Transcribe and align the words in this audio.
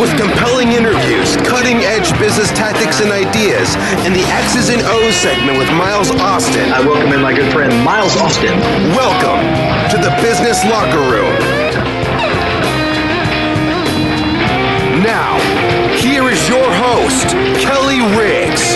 With 0.00 0.14
compelling 0.20 0.72
interviews, 0.72 1.36
cutting 1.48 1.78
edge 1.78 2.12
business 2.18 2.50
tactics 2.50 3.00
and 3.00 3.10
ideas, 3.10 3.74
and 4.04 4.14
the 4.14 4.20
X's 4.28 4.68
and 4.68 4.82
O's 4.84 5.16
segment 5.16 5.56
with 5.56 5.70
Miles 5.72 6.10
Austin. 6.10 6.70
I 6.70 6.80
welcome 6.80 7.14
in 7.14 7.22
my 7.22 7.32
good 7.32 7.50
friend 7.50 7.72
Miles 7.82 8.14
Austin. 8.16 8.60
Welcome 8.92 9.40
to 9.88 9.96
the 9.96 10.12
Business 10.20 10.62
Locker 10.66 11.00
Room. 11.00 11.32
Now, 15.00 15.40
here 15.96 16.28
is 16.28 16.46
your 16.46 16.68
host, 16.74 17.28
Kelly 17.64 18.00
Riggs. 18.20 18.74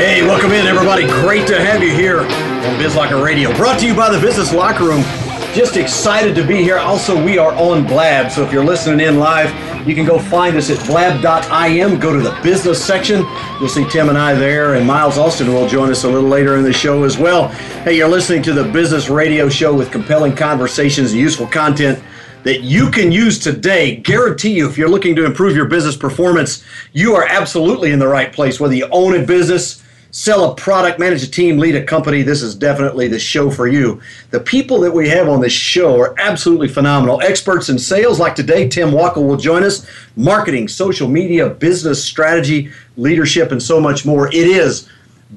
Hey, 0.00 0.22
welcome 0.22 0.52
in, 0.52 0.66
everybody. 0.66 1.06
Great 1.06 1.46
to 1.48 1.60
have 1.60 1.82
you 1.82 1.92
here 1.92 2.20
on 2.20 2.78
Biz 2.78 2.96
Locker 2.96 3.22
Radio. 3.22 3.54
Brought 3.54 3.80
to 3.80 3.86
you 3.86 3.94
by 3.94 4.08
the 4.08 4.18
Business 4.18 4.50
Locker 4.50 4.84
Room. 4.84 5.23
Just 5.54 5.76
excited 5.76 6.34
to 6.34 6.44
be 6.44 6.56
here. 6.56 6.78
Also, 6.78 7.24
we 7.24 7.38
are 7.38 7.52
on 7.52 7.86
Blab, 7.86 8.32
so 8.32 8.44
if 8.44 8.52
you're 8.52 8.64
listening 8.64 9.06
in 9.06 9.20
live, 9.20 9.48
you 9.86 9.94
can 9.94 10.04
go 10.04 10.18
find 10.18 10.56
us 10.56 10.68
at 10.68 10.84
blab.im. 10.84 12.00
Go 12.00 12.12
to 12.12 12.20
the 12.20 12.36
business 12.42 12.84
section. 12.84 13.24
You'll 13.60 13.68
see 13.68 13.88
Tim 13.88 14.08
and 14.08 14.18
I 14.18 14.34
there, 14.34 14.74
and 14.74 14.84
Miles 14.84 15.16
Austin 15.16 15.54
will 15.54 15.68
join 15.68 15.92
us 15.92 16.02
a 16.02 16.08
little 16.08 16.28
later 16.28 16.56
in 16.56 16.64
the 16.64 16.72
show 16.72 17.04
as 17.04 17.18
well. 17.18 17.46
Hey, 17.84 17.96
you're 17.96 18.08
listening 18.08 18.42
to 18.42 18.52
the 18.52 18.64
Business 18.64 19.08
Radio 19.08 19.48
Show 19.48 19.72
with 19.72 19.92
compelling 19.92 20.34
conversations 20.34 21.12
and 21.12 21.20
useful 21.20 21.46
content 21.46 22.02
that 22.42 22.62
you 22.62 22.90
can 22.90 23.12
use 23.12 23.38
today. 23.38 23.94
Guarantee 23.94 24.54
you, 24.54 24.68
if 24.68 24.76
you're 24.76 24.88
looking 24.88 25.14
to 25.14 25.24
improve 25.24 25.54
your 25.54 25.66
business 25.66 25.94
performance, 25.94 26.64
you 26.92 27.14
are 27.14 27.26
absolutely 27.28 27.92
in 27.92 28.00
the 28.00 28.08
right 28.08 28.32
place. 28.32 28.58
Whether 28.58 28.74
you 28.74 28.88
own 28.90 29.14
a 29.14 29.24
business, 29.24 29.83
sell 30.14 30.52
a 30.52 30.54
product, 30.54 30.98
manage 31.00 31.24
a 31.24 31.30
team, 31.30 31.58
lead 31.58 31.74
a 31.74 31.82
company, 31.82 32.22
this 32.22 32.40
is 32.40 32.54
definitely 32.54 33.08
the 33.08 33.18
show 33.18 33.50
for 33.50 33.66
you. 33.66 34.00
The 34.30 34.38
people 34.38 34.78
that 34.82 34.92
we 34.92 35.08
have 35.08 35.28
on 35.28 35.40
this 35.40 35.52
show 35.52 36.00
are 36.00 36.14
absolutely 36.20 36.68
phenomenal. 36.68 37.20
Experts 37.20 37.68
in 37.68 37.80
sales, 37.80 38.20
like 38.20 38.36
today, 38.36 38.68
Tim 38.68 38.92
Wackel 38.92 39.26
will 39.26 39.36
join 39.36 39.64
us. 39.64 39.84
Marketing, 40.14 40.68
social 40.68 41.08
media, 41.08 41.50
business 41.50 42.04
strategy, 42.04 42.70
leadership, 42.96 43.50
and 43.50 43.60
so 43.60 43.80
much 43.80 44.06
more. 44.06 44.28
It 44.28 44.34
is 44.34 44.88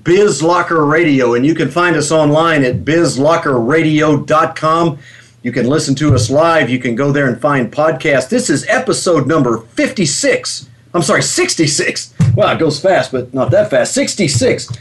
Biz 0.03 0.43
Locker 0.43 0.85
Radio, 0.85 1.33
and 1.33 1.43
you 1.43 1.55
can 1.55 1.71
find 1.71 1.95
us 1.95 2.11
online 2.11 2.63
at 2.63 2.85
bizlockerradio.com. 2.85 4.99
You 5.41 5.51
can 5.51 5.65
listen 5.65 5.95
to 5.95 6.13
us 6.13 6.29
live. 6.29 6.69
You 6.69 6.77
can 6.77 6.93
go 6.93 7.11
there 7.11 7.27
and 7.27 7.41
find 7.41 7.73
podcasts. 7.73 8.29
This 8.29 8.51
is 8.51 8.63
episode 8.67 9.25
number 9.25 9.57
56. 9.57 10.69
I'm 10.93 11.01
sorry, 11.01 11.23
66. 11.23 12.13
Wow, 12.37 12.53
it 12.53 12.59
goes 12.59 12.79
fast, 12.79 13.11
but 13.11 13.33
not 13.33 13.49
that 13.49 13.71
fast. 13.71 13.95
66. 13.95 14.71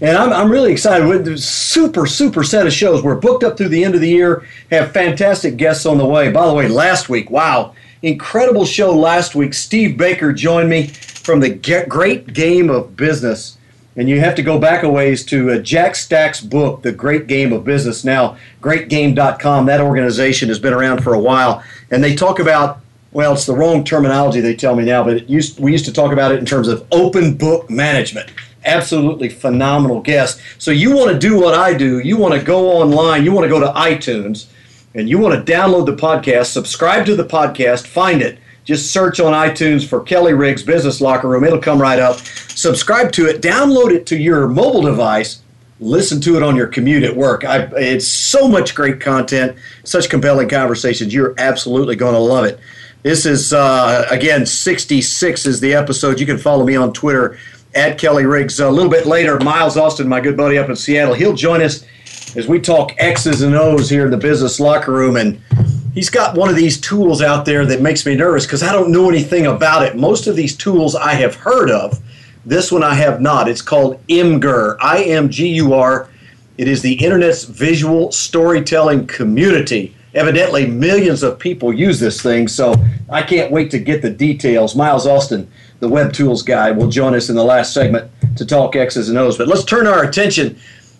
And 0.00 0.16
I'm, 0.16 0.32
I'm 0.32 0.50
really 0.50 0.72
excited. 0.72 1.06
With 1.06 1.26
the 1.26 1.36
super, 1.36 2.06
super 2.06 2.42
set 2.42 2.66
of 2.66 2.72
shows. 2.72 3.02
We're 3.02 3.16
booked 3.16 3.44
up 3.44 3.58
through 3.58 3.68
the 3.68 3.84
end 3.84 3.94
of 3.94 4.00
the 4.00 4.08
year, 4.08 4.46
have 4.70 4.92
fantastic 4.92 5.58
guests 5.58 5.84
on 5.84 5.98
the 5.98 6.06
way. 6.06 6.32
By 6.32 6.46
the 6.46 6.54
way, 6.54 6.68
last 6.68 7.10
week, 7.10 7.30
wow, 7.30 7.74
incredible 8.00 8.64
show 8.64 8.96
last 8.96 9.34
week. 9.34 9.52
Steve 9.52 9.98
Baker 9.98 10.32
joined 10.32 10.70
me 10.70 10.86
from 10.86 11.40
the 11.40 11.50
Great 11.50 12.32
Game 12.32 12.70
of 12.70 12.96
Business. 12.96 13.58
And 13.94 14.08
you 14.08 14.18
have 14.20 14.34
to 14.36 14.42
go 14.42 14.58
back 14.58 14.82
a 14.82 14.88
ways 14.88 15.22
to 15.26 15.50
uh, 15.50 15.58
Jack 15.58 15.96
Stack's 15.96 16.40
book, 16.40 16.80
The 16.80 16.92
Great 16.92 17.26
Game 17.26 17.52
of 17.52 17.62
Business. 17.62 18.06
Now, 18.06 18.38
greatgame.com, 18.62 19.66
that 19.66 19.82
organization 19.82 20.48
has 20.48 20.58
been 20.58 20.72
around 20.72 21.04
for 21.04 21.12
a 21.12 21.20
while. 21.20 21.62
And 21.90 22.02
they 22.02 22.14
talk 22.14 22.38
about, 22.38 22.80
well, 23.12 23.34
it's 23.34 23.46
the 23.46 23.54
wrong 23.54 23.84
terminology 23.84 24.40
they 24.40 24.54
tell 24.54 24.74
me 24.74 24.84
now, 24.84 25.04
but 25.04 25.28
used, 25.28 25.60
we 25.60 25.72
used 25.72 25.84
to 25.84 25.92
talk 25.92 26.12
about 26.12 26.32
it 26.32 26.38
in 26.38 26.46
terms 26.46 26.68
of 26.68 26.86
open 26.92 27.36
book 27.36 27.68
management. 27.68 28.30
Absolutely 28.64 29.28
phenomenal 29.28 30.00
guest. 30.00 30.40
So 30.58 30.70
you 30.70 30.96
want 30.96 31.12
to 31.12 31.18
do 31.18 31.38
what 31.38 31.54
I 31.54 31.74
do. 31.74 31.98
You 31.98 32.16
want 32.16 32.34
to 32.34 32.42
go 32.42 32.70
online, 32.70 33.24
you 33.24 33.32
want 33.32 33.44
to 33.44 33.48
go 33.48 33.60
to 33.60 33.72
iTunes, 33.78 34.46
and 34.94 35.08
you 35.08 35.18
want 35.18 35.34
to 35.34 35.52
download 35.52 35.86
the 35.86 35.96
podcast, 35.96 36.46
subscribe 36.46 37.06
to 37.06 37.16
the 37.16 37.24
podcast, 37.24 37.86
find 37.86 38.22
it 38.22 38.38
just 38.64 38.92
search 38.92 39.18
on 39.18 39.32
iTunes 39.32 39.86
for 39.86 40.00
Kelly 40.00 40.34
Riggs 40.34 40.62
Business 40.62 41.00
Locker 41.00 41.28
Room. 41.28 41.44
It'll 41.44 41.58
come 41.58 41.80
right 41.80 41.98
up. 41.98 42.18
Subscribe 42.18 43.12
to 43.12 43.26
it, 43.26 43.42
download 43.42 43.90
it 43.90 44.06
to 44.06 44.16
your 44.16 44.46
mobile 44.46 44.82
device, 44.82 45.42
listen 45.80 46.20
to 46.20 46.36
it 46.36 46.42
on 46.42 46.54
your 46.54 46.68
commute 46.68 47.02
at 47.02 47.16
work. 47.16 47.44
I, 47.44 47.68
it's 47.76 48.06
so 48.06 48.46
much 48.46 48.74
great 48.74 49.00
content, 49.00 49.56
such 49.84 50.08
compelling 50.08 50.48
conversations. 50.48 51.12
You're 51.12 51.34
absolutely 51.38 51.96
going 51.96 52.14
to 52.14 52.20
love 52.20 52.44
it. 52.44 52.60
This 53.02 53.26
is, 53.26 53.52
uh, 53.52 54.06
again, 54.10 54.46
66 54.46 55.46
is 55.46 55.58
the 55.58 55.74
episode. 55.74 56.20
You 56.20 56.26
can 56.26 56.38
follow 56.38 56.64
me 56.64 56.76
on 56.76 56.92
Twitter 56.92 57.36
at 57.74 57.98
Kelly 57.98 58.26
Riggs. 58.26 58.60
A 58.60 58.70
little 58.70 58.90
bit 58.90 59.06
later, 59.06 59.40
Miles 59.40 59.76
Austin, 59.76 60.08
my 60.08 60.20
good 60.20 60.36
buddy 60.36 60.56
up 60.56 60.68
in 60.68 60.76
Seattle, 60.76 61.14
he'll 61.14 61.34
join 61.34 61.62
us 61.62 61.84
as 62.36 62.46
we 62.46 62.60
talk 62.60 62.92
X's 62.98 63.42
and 63.42 63.56
O's 63.56 63.90
here 63.90 64.04
in 64.04 64.12
the 64.12 64.16
business 64.16 64.60
locker 64.60 64.92
room. 64.92 65.16
And 65.16 65.40
he's 65.94 66.10
got 66.10 66.36
one 66.36 66.48
of 66.48 66.54
these 66.54 66.80
tools 66.80 67.22
out 67.22 67.44
there 67.44 67.66
that 67.66 67.82
makes 67.82 68.06
me 68.06 68.14
nervous 68.14 68.46
because 68.46 68.62
I 68.62 68.70
don't 68.70 68.92
know 68.92 69.08
anything 69.08 69.46
about 69.46 69.82
it. 69.82 69.96
Most 69.96 70.28
of 70.28 70.36
these 70.36 70.56
tools 70.56 70.94
I 70.94 71.14
have 71.14 71.34
heard 71.34 71.70
of. 71.72 71.98
This 72.46 72.70
one 72.70 72.84
I 72.84 72.94
have 72.94 73.20
not. 73.20 73.48
It's 73.48 73.62
called 73.62 74.04
Imgur, 74.06 74.76
I 74.80 75.02
M 75.04 75.28
G 75.28 75.48
U 75.54 75.74
R. 75.74 76.08
It 76.56 76.68
is 76.68 76.82
the 76.82 76.94
internet's 76.94 77.44
visual 77.44 78.12
storytelling 78.12 79.08
community. 79.08 79.96
Evidently, 80.14 80.66
millions 80.66 81.22
of 81.22 81.38
people 81.38 81.72
use 81.72 81.98
this 81.98 82.20
thing, 82.20 82.46
so 82.46 82.74
I 83.08 83.22
can't 83.22 83.50
wait 83.50 83.70
to 83.70 83.78
get 83.78 84.02
the 84.02 84.10
details. 84.10 84.76
Miles 84.76 85.06
Austin, 85.06 85.50
the 85.80 85.88
web 85.88 86.12
tools 86.12 86.42
guy, 86.42 86.70
will 86.70 86.88
join 86.88 87.14
us 87.14 87.30
in 87.30 87.36
the 87.36 87.44
last 87.44 87.72
segment 87.72 88.10
to 88.36 88.44
talk 88.44 88.76
X's 88.76 89.08
and 89.08 89.18
O's. 89.18 89.38
But 89.38 89.48
let's 89.48 89.64
turn 89.64 89.86
our 89.86 90.04
attention 90.04 90.58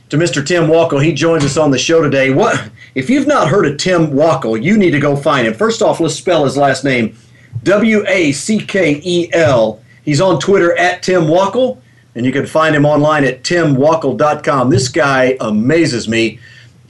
to 0.09 0.17
Mr. 0.17 0.47
Tim 0.47 0.65
Wackel. 0.65 1.03
He 1.03 1.13
joins 1.13 1.45
us 1.45 1.57
on 1.57 1.71
the 1.71 1.79
show 1.79 2.03
today. 2.03 2.31
What 2.31 2.71
if 2.95 3.09
you've 3.09 3.27
not 3.27 3.49
heard 3.49 3.67
of 3.67 3.79
Tim 3.79 4.09
Wackel, 4.09 4.63
you 4.63 4.77
need 4.77 4.91
to 4.91 5.01
go 5.01 5.17
find 5.17 5.47
him. 5.47 5.55
First 5.55 5.83
off, 5.83 6.01
let's 6.01 6.15
spell 6.15 6.45
his 6.45 6.57
last 6.57 6.85
name. 6.85 7.17
W 7.63 8.05
A 8.07 8.33
C 8.33 8.59
K 8.59 9.01
E 9.05 9.31
L. 9.33 9.83
He's 10.05 10.21
on 10.21 10.41
Twitter 10.41 10.77
at 10.77 11.03
Tim 11.03 11.23
Wackel, 11.23 11.81
and 12.15 12.27
you 12.27 12.33
can 12.33 12.47
find 12.47 12.75
him 12.75 12.85
online 12.85 13.25
at 13.25 13.43
timwackel.com. 13.43 14.71
This 14.71 14.89
guy 14.89 15.37
amazes 15.41 16.09
me. 16.09 16.41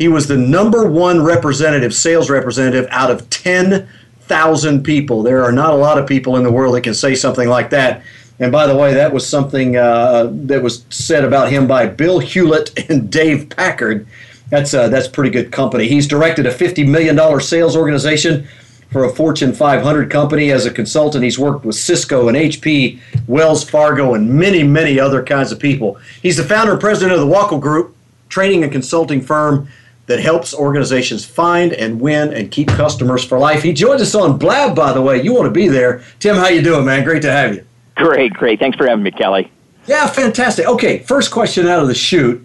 He 0.02 0.08
was 0.08 0.26
the 0.26 0.36
number 0.36 0.84
one 0.84 1.22
representative, 1.22 1.94
sales 1.94 2.28
representative 2.28 2.88
out 2.90 3.12
of 3.12 3.30
10,000 3.30 4.82
people. 4.82 5.22
There 5.22 5.44
are 5.44 5.52
not 5.52 5.70
a 5.70 5.76
lot 5.76 5.96
of 5.96 6.08
people 6.08 6.34
in 6.34 6.42
the 6.42 6.50
world 6.50 6.74
that 6.74 6.80
can 6.80 6.92
say 6.92 7.14
something 7.14 7.48
like 7.48 7.70
that. 7.70 8.02
And 8.40 8.50
by 8.50 8.66
the 8.66 8.74
way, 8.74 8.94
that 8.94 9.12
was 9.12 9.24
something 9.24 9.76
uh, 9.76 10.28
that 10.32 10.60
was 10.60 10.84
said 10.90 11.24
about 11.24 11.52
him 11.52 11.68
by 11.68 11.86
Bill 11.86 12.18
Hewlett 12.18 12.76
and 12.90 13.12
Dave 13.12 13.48
Packard. 13.50 14.04
That's 14.50 14.74
uh, 14.74 14.88
that's 14.88 15.06
pretty 15.06 15.30
good 15.30 15.52
company. 15.52 15.86
He's 15.86 16.08
directed 16.08 16.46
a 16.46 16.50
fifty 16.50 16.84
million 16.84 17.14
dollar 17.14 17.38
sales 17.38 17.76
organization 17.76 18.48
for 18.90 19.04
a 19.04 19.08
Fortune 19.08 19.52
500 19.52 20.10
company 20.10 20.50
as 20.50 20.66
a 20.66 20.72
consultant. 20.72 21.22
He's 21.22 21.38
worked 21.38 21.64
with 21.64 21.76
Cisco 21.76 22.26
and 22.26 22.36
HP, 22.36 22.98
Wells 23.28 23.62
Fargo, 23.62 24.14
and 24.14 24.28
many 24.28 24.64
many 24.64 24.98
other 24.98 25.22
kinds 25.22 25.52
of 25.52 25.60
people. 25.60 25.96
He's 26.22 26.38
the 26.38 26.42
founder 26.42 26.72
and 26.72 26.80
president 26.80 27.12
of 27.12 27.20
the 27.20 27.32
Wackel 27.32 27.60
Group, 27.60 27.94
training 28.28 28.64
and 28.64 28.72
consulting 28.72 29.20
firm 29.20 29.68
that 30.06 30.20
helps 30.20 30.52
organizations 30.52 31.24
find 31.24 31.72
and 31.72 32.00
win 32.00 32.32
and 32.32 32.50
keep 32.50 32.68
customers 32.68 33.24
for 33.24 33.38
life. 33.38 33.62
He 33.62 33.72
joins 33.72 34.02
us 34.02 34.14
on 34.14 34.38
Blab, 34.38 34.74
by 34.74 34.92
the 34.92 35.02
way. 35.02 35.22
You 35.22 35.32
want 35.32 35.46
to 35.46 35.50
be 35.50 35.68
there, 35.68 36.02
Tim? 36.18 36.36
How 36.36 36.48
you 36.48 36.62
doing, 36.62 36.84
man? 36.84 37.04
Great 37.04 37.22
to 37.22 37.32
have 37.32 37.54
you. 37.54 37.64
Great, 37.94 38.32
great. 38.32 38.58
Thanks 38.58 38.76
for 38.76 38.86
having 38.86 39.04
me, 39.04 39.10
Kelly. 39.10 39.50
Yeah, 39.86 40.06
fantastic. 40.06 40.66
Okay, 40.66 41.00
first 41.00 41.30
question 41.30 41.66
out 41.66 41.80
of 41.80 41.88
the 41.88 41.94
chute, 41.94 42.44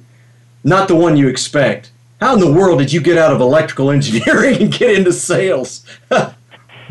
not 0.63 0.88
the 0.88 0.95
one 0.95 1.18
you 1.18 1.27
expect. 1.27 1.92
How 2.19 2.33
in 2.33 2.39
the 2.39 2.51
world 2.51 2.80
did 2.80 2.92
you 2.92 3.01
get 3.01 3.18
out 3.18 3.31
of 3.31 3.42
electrical 3.42 3.92
engineering 3.98 4.62
and 4.62 4.71
get 4.71 4.98
into 4.98 5.13
sales? 5.13 5.86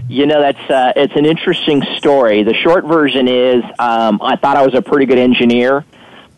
You 0.09 0.25
know, 0.25 0.41
that's 0.41 0.71
uh, 0.71 0.93
it's 0.95 1.17
an 1.17 1.27
interesting 1.27 1.83
story. 1.97 2.45
The 2.45 2.55
short 2.55 2.85
version 2.85 3.27
is 3.27 3.65
um, 3.81 4.21
I 4.23 4.37
thought 4.37 4.57
I 4.57 4.65
was 4.65 4.75
a 4.75 4.83
pretty 4.83 5.05
good 5.05 5.19
engineer, 5.19 5.85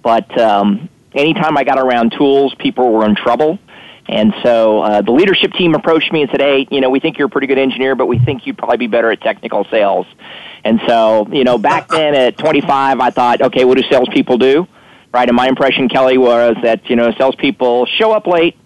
but 0.03 0.39
um, 0.39 0.89
anytime 1.15 1.59
I 1.59 1.65
got 1.65 1.79
around 1.79 2.13
tools, 2.13 2.55
people 2.55 2.91
were 2.91 3.05
in 3.05 3.15
trouble. 3.15 3.59
And 4.09 4.33
so 4.43 4.81
uh, 4.81 5.03
the 5.03 5.13
leadership 5.13 5.53
team 5.53 5.75
approached 5.75 6.11
me 6.13 6.23
and 6.23 6.31
said, 6.31 6.41
"Hey, 6.41 6.67
you 6.71 6.81
know, 6.81 6.89
we 6.89 6.99
think 6.99 7.19
you're 7.19 7.27
a 7.27 7.31
pretty 7.31 7.47
good 7.47 7.59
engineer, 7.59 7.95
but 7.95 8.07
we 8.07 8.19
think 8.19 8.47
you'd 8.47 8.57
probably 8.57 8.79
be 8.79 8.87
better 8.87 9.11
at 9.11 9.21
technical 9.21 9.65
sales." 9.71 10.07
And 10.65 10.81
so, 10.87 11.29
you 11.31 11.45
know, 11.45 11.59
back 11.59 11.89
then 11.91 12.15
at 12.15 12.39
25, 12.39 13.01
I 13.01 13.11
thought, 13.11 13.43
"Okay, 13.43 13.65
what 13.65 13.77
do 13.77 13.85
salespeople 13.91 14.39
do?" 14.39 14.67
Right? 15.13 15.29
And 15.29 15.37
my 15.37 15.49
impression, 15.49 15.89
Kelly, 15.89 16.17
was 16.17 16.57
that 16.63 16.89
you 16.89 16.97
know, 16.97 17.13
salespeople 17.19 17.87
show 17.87 18.13
up 18.13 18.27
late, 18.27 18.57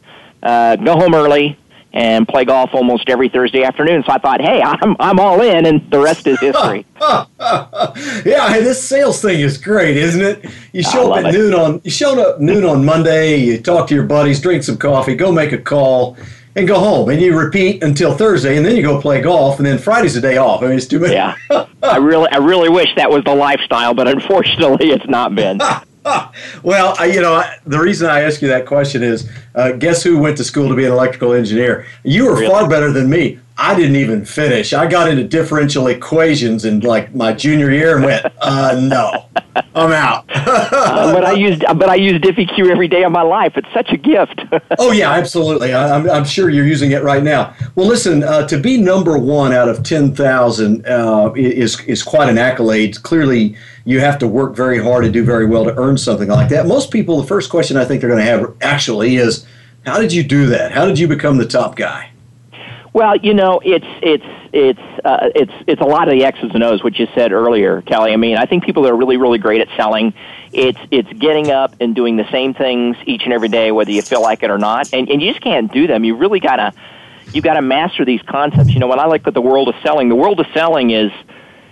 uh, 0.42 0.76
go 0.76 0.96
home 0.96 1.14
early, 1.14 1.58
and 1.92 2.26
play 2.26 2.44
golf 2.44 2.70
almost 2.72 3.08
every 3.08 3.28
Thursday 3.28 3.64
afternoon. 3.64 4.02
So 4.06 4.12
I 4.12 4.18
thought, 4.18 4.40
hey, 4.40 4.62
I'm 4.62 4.96
I'm 4.98 5.20
all 5.20 5.40
in, 5.40 5.66
and 5.66 5.90
the 5.90 6.00
rest 6.00 6.26
is 6.26 6.38
history. 6.40 6.86
yeah, 7.00 8.48
hey, 8.48 8.62
this 8.62 8.82
sales 8.82 9.20
thing 9.20 9.40
is 9.40 9.58
great, 9.58 9.96
isn't 9.96 10.22
it? 10.22 10.50
You 10.72 10.82
show 10.82 11.12
up 11.12 11.24
at 11.24 11.34
it. 11.34 11.38
noon 11.38 11.54
on 11.54 11.80
you 11.84 11.90
show 11.90 12.18
up 12.20 12.40
noon 12.40 12.64
on 12.64 12.84
Monday. 12.84 13.36
You 13.36 13.60
talk 13.60 13.88
to 13.88 13.94
your 13.94 14.04
buddies, 14.04 14.40
drink 14.40 14.62
some 14.62 14.78
coffee, 14.78 15.14
go 15.14 15.32
make 15.32 15.52
a 15.52 15.58
call. 15.58 16.16
And 16.54 16.68
go 16.68 16.78
home, 16.78 17.08
and 17.08 17.18
you 17.18 17.34
repeat 17.34 17.82
until 17.82 18.14
Thursday, 18.14 18.58
and 18.58 18.66
then 18.66 18.76
you 18.76 18.82
go 18.82 19.00
play 19.00 19.22
golf, 19.22 19.56
and 19.56 19.64
then 19.64 19.78
Friday's 19.78 20.16
a 20.16 20.20
day 20.20 20.36
off. 20.36 20.62
I 20.62 20.66
mean, 20.66 20.76
it's 20.76 20.86
too 20.86 21.00
many. 21.00 21.14
Yeah, 21.14 21.34
I 21.82 21.96
really, 21.96 22.28
I 22.30 22.36
really 22.36 22.68
wish 22.68 22.94
that 22.96 23.10
was 23.10 23.24
the 23.24 23.34
lifestyle, 23.34 23.94
but 23.94 24.06
unfortunately, 24.06 24.90
it's 24.90 25.08
not 25.08 25.34
been. 25.34 25.58
well, 26.62 26.94
I, 26.98 27.06
you 27.06 27.20
know, 27.20 27.42
the 27.66 27.78
reason 27.78 28.10
I 28.10 28.20
ask 28.22 28.42
you 28.42 28.48
that 28.48 28.66
question 28.66 29.02
is, 29.02 29.30
uh, 29.54 29.72
guess 29.72 30.02
who 30.02 30.18
went 30.18 30.36
to 30.38 30.44
school 30.44 30.68
to 30.68 30.74
be 30.74 30.84
an 30.84 30.92
electrical 30.92 31.32
engineer? 31.32 31.86
You 32.02 32.26
were 32.26 32.34
really? 32.34 32.48
far 32.48 32.68
better 32.68 32.92
than 32.92 33.08
me. 33.08 33.38
I 33.58 33.74
didn't 33.74 33.96
even 33.96 34.24
finish. 34.24 34.72
I 34.72 34.86
got 34.86 35.08
into 35.08 35.24
differential 35.24 35.86
equations 35.86 36.64
in 36.64 36.80
like 36.80 37.14
my 37.14 37.32
junior 37.32 37.70
year 37.70 37.96
and 37.96 38.04
went, 38.04 38.26
uh, 38.40 38.80
no, 38.82 39.26
I'm 39.74 39.92
out. 39.92 40.24
uh, 40.34 41.12
but 41.12 41.24
I 41.24 41.32
used, 41.32 41.60
but 41.60 41.88
I 41.88 41.96
use 41.96 42.20
DiffyQ 42.20 42.70
every 42.70 42.88
day 42.88 43.04
of 43.04 43.12
my 43.12 43.22
life. 43.22 43.52
It's 43.56 43.68
such 43.74 43.92
a 43.92 43.96
gift. 43.98 44.40
oh 44.78 44.92
yeah, 44.92 45.12
absolutely. 45.12 45.74
I, 45.74 45.96
am 45.96 46.04
I'm, 46.04 46.10
I'm 46.10 46.24
sure 46.24 46.48
you're 46.48 46.66
using 46.66 46.92
it 46.92 47.02
right 47.02 47.22
now. 47.22 47.54
Well, 47.74 47.86
listen, 47.86 48.24
uh, 48.24 48.48
to 48.48 48.58
be 48.58 48.78
number 48.78 49.18
one 49.18 49.52
out 49.52 49.68
of 49.68 49.82
ten 49.82 50.14
thousand 50.14 50.86
uh, 50.86 51.32
is 51.36 51.78
is 51.80 52.02
quite 52.02 52.28
an 52.28 52.38
accolade. 52.38 53.02
Clearly, 53.02 53.54
you 53.84 54.00
have 54.00 54.18
to 54.18 54.28
work 54.28 54.54
very 54.54 54.82
hard 54.82 55.04
and 55.04 55.12
do 55.12 55.24
very 55.24 55.46
well 55.46 55.64
to 55.64 55.76
earn 55.76 55.98
something 55.98 56.28
like 56.28 56.48
that. 56.50 56.66
Most 56.66 56.90
people, 56.90 57.20
the 57.20 57.26
first 57.26 57.50
question 57.50 57.76
I 57.76 57.84
think 57.84 58.00
they're 58.00 58.10
going 58.10 58.24
to 58.24 58.30
have 58.30 58.54
actually 58.60 59.16
is, 59.16 59.46
how 59.84 59.98
did 60.00 60.12
you 60.12 60.22
do 60.22 60.46
that? 60.46 60.72
How 60.72 60.86
did 60.86 60.98
you 60.98 61.08
become 61.08 61.38
the 61.38 61.46
top 61.46 61.76
guy? 61.76 62.10
Well, 62.92 63.16
you 63.16 63.32
know, 63.32 63.60
it's 63.64 63.86
it's 64.02 64.24
it's 64.52 64.78
uh, 65.02 65.30
it's 65.34 65.52
it's 65.66 65.80
a 65.80 65.86
lot 65.86 66.08
of 66.08 66.14
the 66.14 66.24
X's 66.24 66.50
and 66.52 66.62
O's, 66.62 66.84
which 66.84 67.00
you 67.00 67.08
said 67.14 67.32
earlier, 67.32 67.80
Kelly. 67.82 68.12
I 68.12 68.16
mean, 68.16 68.36
I 68.36 68.44
think 68.44 68.64
people 68.64 68.82
that 68.82 68.92
are 68.92 68.96
really 68.96 69.16
really 69.16 69.38
great 69.38 69.62
at 69.62 69.68
selling. 69.78 70.12
It's 70.52 70.78
it's 70.90 71.10
getting 71.14 71.50
up 71.50 71.74
and 71.80 71.94
doing 71.94 72.18
the 72.18 72.30
same 72.30 72.52
things 72.52 72.98
each 73.06 73.22
and 73.24 73.32
every 73.32 73.48
day, 73.48 73.72
whether 73.72 73.90
you 73.90 74.02
feel 74.02 74.20
like 74.20 74.42
it 74.42 74.50
or 74.50 74.58
not, 74.58 74.92
and 74.92 75.08
and 75.08 75.22
you 75.22 75.32
just 75.32 75.42
can't 75.42 75.72
do 75.72 75.86
them. 75.86 76.04
You 76.04 76.16
really 76.16 76.38
gotta 76.38 76.74
you 77.32 77.40
gotta 77.40 77.62
master 77.62 78.04
these 78.04 78.20
concepts. 78.22 78.74
You 78.74 78.80
know, 78.80 78.88
when 78.88 78.98
I 78.98 79.06
look 79.06 79.26
at 79.26 79.32
the 79.32 79.40
world 79.40 79.68
of 79.68 79.74
selling, 79.82 80.10
the 80.10 80.14
world 80.14 80.38
of 80.38 80.46
selling 80.52 80.90
is, 80.90 81.10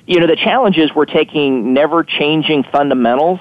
you 0.06 0.20
know, 0.20 0.26
the 0.26 0.36
challenge 0.36 0.76
is 0.76 0.90
we're 0.94 1.04
taking 1.06 1.72
never 1.72 2.04
changing 2.04 2.64
fundamentals 2.64 3.40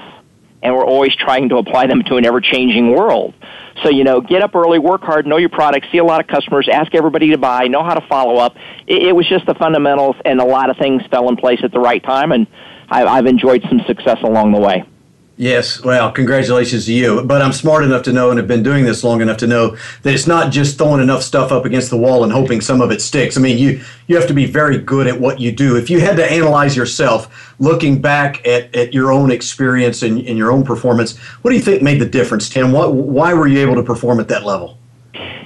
and 0.61 0.75
we're 0.75 0.85
always 0.85 1.15
trying 1.15 1.49
to 1.49 1.57
apply 1.57 1.87
them 1.87 2.03
to 2.03 2.17
an 2.17 2.25
ever 2.25 2.41
changing 2.41 2.91
world. 2.91 3.33
So, 3.83 3.89
you 3.89 4.03
know, 4.03 4.19
get 4.19 4.41
up 4.41 4.55
early, 4.55 4.77
work 4.77 5.01
hard, 5.01 5.25
know 5.25 5.37
your 5.37 5.49
product, 5.49 5.87
see 5.91 5.99
a 5.99 6.03
lot 6.03 6.19
of 6.19 6.27
customers, 6.27 6.67
ask 6.71 6.93
everybody 6.93 7.29
to 7.29 7.37
buy, 7.37 7.67
know 7.67 7.83
how 7.83 7.93
to 7.93 8.05
follow 8.07 8.35
up. 8.35 8.55
It, 8.85 9.03
it 9.03 9.15
was 9.15 9.27
just 9.27 9.45
the 9.45 9.55
fundamentals, 9.55 10.17
and 10.25 10.41
a 10.41 10.45
lot 10.45 10.69
of 10.69 10.77
things 10.77 11.01
fell 11.09 11.29
in 11.29 11.37
place 11.37 11.59
at 11.63 11.71
the 11.71 11.79
right 11.79 12.03
time, 12.03 12.33
and 12.33 12.45
I, 12.89 13.05
I've 13.05 13.25
enjoyed 13.25 13.63
some 13.69 13.79
success 13.87 14.17
along 14.21 14.51
the 14.51 14.59
way. 14.59 14.83
Yes, 15.39 15.81
well, 15.81 16.11
congratulations 16.11 16.87
to 16.87 16.93
you. 16.93 17.23
But 17.23 17.41
I'm 17.41 17.53
smart 17.53 17.85
enough 17.85 18.03
to 18.03 18.11
know 18.11 18.29
and 18.29 18.37
have 18.37 18.47
been 18.49 18.61
doing 18.61 18.83
this 18.83 19.05
long 19.05 19.21
enough 19.21 19.37
to 19.37 19.47
know 19.47 19.77
that 20.01 20.13
it's 20.13 20.27
not 20.27 20.51
just 20.51 20.77
throwing 20.77 21.01
enough 21.01 21.23
stuff 21.23 21.53
up 21.53 21.63
against 21.63 21.89
the 21.89 21.95
wall 21.95 22.25
and 22.25 22.33
hoping 22.33 22.59
some 22.59 22.81
of 22.81 22.91
it 22.91 23.01
sticks. 23.01 23.37
I 23.37 23.39
mean, 23.39 23.57
you 23.57 23.81
you 24.07 24.17
have 24.17 24.27
to 24.27 24.33
be 24.33 24.45
very 24.45 24.77
good 24.77 25.07
at 25.07 25.17
what 25.17 25.39
you 25.39 25.53
do. 25.53 25.77
If 25.77 25.89
you 25.89 26.01
had 26.01 26.17
to 26.17 26.29
analyze 26.29 26.75
yourself, 26.75 27.53
looking 27.57 28.01
back 28.01 28.45
at, 28.45 28.75
at 28.75 28.93
your 28.93 29.13
own 29.13 29.31
experience 29.31 30.03
and, 30.03 30.19
and 30.27 30.37
your 30.37 30.51
own 30.51 30.65
performance, 30.65 31.17
what 31.41 31.51
do 31.51 31.55
you 31.55 31.63
think 31.63 31.81
made 31.81 32.01
the 32.01 32.05
difference, 32.05 32.49
Tim? 32.49 32.73
What, 32.73 32.93
why 32.93 33.33
were 33.33 33.47
you 33.47 33.59
able 33.59 33.75
to 33.75 33.83
perform 33.83 34.19
at 34.19 34.27
that 34.27 34.43
level? 34.43 34.77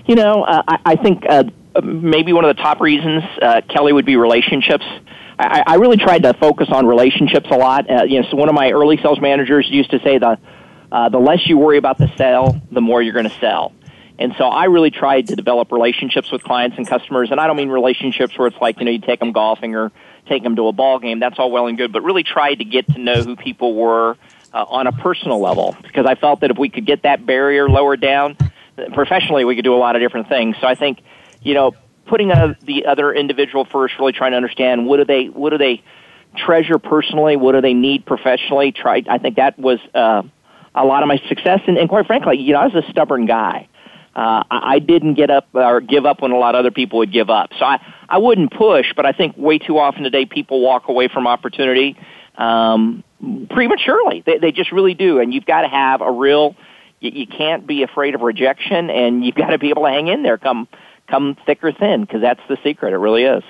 You 0.08 0.16
know, 0.16 0.42
uh, 0.42 0.64
I, 0.68 0.80
I 0.86 0.96
think 0.96 1.24
uh, 1.30 1.44
maybe 1.84 2.34
one 2.34 2.46
of 2.46 2.56
the 2.56 2.60
top 2.64 2.82
reasons, 2.82 3.24
uh, 3.44 3.62
Kelly, 3.70 3.94
would 3.94 4.08
be 4.08 4.16
relationships. 4.16 4.86
I, 5.38 5.64
I 5.66 5.76
really 5.76 5.98
tried 5.98 6.24
to 6.24 6.34
focus 6.34 6.70
on 6.72 6.86
relationships 6.86 7.48
a 7.50 7.58
lot. 7.58 7.90
Uh, 7.90 8.04
you 8.04 8.22
know, 8.22 8.28
so 8.30 8.38
one 8.38 8.50
of 8.50 8.56
my 8.56 8.72
early 8.72 8.98
sales 8.98 9.20
managers 9.20 9.68
used 9.70 9.92
to 9.92 10.00
say 10.00 10.18
the 10.18 10.38
uh, 10.92 11.10
the 11.10 11.18
less 11.18 11.48
you 11.48 11.58
worry 11.58 11.78
about 11.78 11.98
the 11.98 12.12
sale, 12.18 12.62
the 12.72 12.82
more 12.82 13.02
you're 13.02 13.14
going 13.14 13.30
to 13.30 13.40
sell. 13.40 13.74
And 14.20 14.36
so 14.38 14.46
I 14.46 14.66
really 14.66 14.92
tried 14.92 15.30
to 15.30 15.36
develop 15.36 15.72
relationships 15.72 16.32
with 16.32 16.44
clients 16.44 16.78
and 16.78 16.88
customers. 16.88 17.32
And 17.32 17.40
I 17.40 17.48
don't 17.48 17.58
mean 17.58 17.70
relationships 17.70 18.38
where 18.38 18.48
it's 18.48 18.62
like, 18.62 18.78
you 18.78 18.86
know, 18.86 18.92
you 18.92 19.00
take 19.00 19.20
them 19.20 19.32
golfing 19.32 19.74
or 19.74 19.92
take 20.28 20.44
them 20.44 20.56
to 20.56 20.68
a 20.68 20.72
ball 20.72 21.00
game. 21.00 21.20
That's 21.20 21.40
all 21.40 21.50
well 21.50 21.66
and 21.66 21.80
good. 21.80 21.92
But 21.92 22.04
really 22.04 22.24
tried 22.24 22.56
to 22.56 22.66
get 22.66 22.88
to 22.94 23.00
know 23.00 23.24
who 23.24 23.36
people 23.36 23.74
were 23.74 24.18
uh, 24.54 24.66
on 24.70 24.86
a 24.86 24.92
personal 24.92 25.40
level 25.40 25.76
because 25.82 26.06
I 26.06 26.14
felt 26.14 26.42
that 26.42 26.52
if 26.52 26.60
we 26.60 26.70
could 26.70 26.86
get 26.86 27.04
that 27.04 27.26
barrier 27.26 27.68
lowered 27.68 28.02
down, 28.02 28.38
professionally, 28.94 29.46
we 29.46 29.56
could 29.56 29.66
do 29.66 29.74
a 29.74 29.78
lot 29.78 29.96
of 29.96 30.02
different 30.02 30.30
things. 30.30 30.58
So 30.62 30.68
I 30.68 30.76
think, 30.76 31.00
you 31.42 31.56
know, 31.56 31.74
putting 32.06 32.32
a, 32.32 32.58
the 32.64 32.86
other 32.86 33.14
individual 33.14 33.66
first, 33.66 33.96
really 34.00 34.14
trying 34.14 34.32
to 34.32 34.38
understand 34.38 34.86
what 34.86 34.98
do 34.98 35.06
they 35.06 35.26
what 35.26 35.52
do 35.52 35.58
they 35.58 35.84
treasure 36.36 36.80
personally, 36.80 37.36
what 37.36 37.54
do 37.54 37.62
they 37.62 37.74
need 37.74 38.06
professionally. 38.06 38.72
Try, 38.72 39.04
I 39.08 39.18
think 39.18 39.36
that 39.38 39.58
was 39.58 39.80
uh, 39.94 40.24
a 40.76 40.86
lot 40.86 41.04
of 41.04 41.08
my 41.08 41.22
success, 41.30 41.62
and, 41.68 41.78
and 41.78 41.90
quite 41.90 42.08
frankly, 42.08 42.40
you 42.40 42.54
know, 42.54 42.60
I 42.60 42.68
was 42.68 42.84
a 42.84 42.90
stubborn 42.92 43.26
guy. 43.26 43.68
Uh, 44.16 44.44
I, 44.50 44.74
I 44.76 44.80
didn't 44.80 45.16
get 45.16 45.30
up 45.30 45.48
or 45.54 45.82
give 45.82 46.06
up 46.06 46.22
when 46.22 46.32
a 46.32 46.38
lot 46.38 46.56
of 46.56 46.60
other 46.60 46.72
people 46.72 47.00
would 47.00 47.12
give 47.12 47.30
up. 47.30 47.50
So 47.58 47.66
I, 47.66 47.80
I 48.08 48.20
wouldn't 48.20 48.54
push, 48.54 48.94
but 48.96 49.06
I 49.06 49.12
think 49.12 49.36
way 49.38 49.58
too 49.58 49.80
often 49.80 50.04
today 50.04 50.26
people 50.26 50.62
walk 50.62 50.88
away 50.88 51.08
from 51.08 51.26
opportunity 51.26 51.98
um, 52.38 53.04
prematurely. 53.50 54.24
They, 54.26 54.38
they 54.38 54.52
just 54.52 54.72
really 54.72 54.94
do, 54.94 55.20
and 55.20 55.34
you've 55.34 55.46
got 55.46 55.62
to 55.62 55.68
have 55.68 56.02
a 56.02 56.12
real. 56.12 56.56
You, 57.00 57.12
you 57.12 57.28
can't 57.28 57.66
be 57.66 57.84
afraid 57.84 58.16
of 58.16 58.22
rejection, 58.22 58.90
and 58.90 59.26
you've 59.26 59.36
got 59.36 59.50
to 59.50 59.58
be 59.58 59.70
able 59.70 59.84
to 59.84 59.90
hang 59.90 60.08
in 60.08 60.24
there 60.24 60.38
come 60.38 60.68
come 61.14 61.38
thick 61.46 61.64
or 61.64 61.72
thin 61.72 62.02
because 62.02 62.22
that's 62.22 62.42
the 62.50 62.58
secret. 62.64 62.92
It 62.92 62.98
really 62.98 63.24
is. 63.24 63.44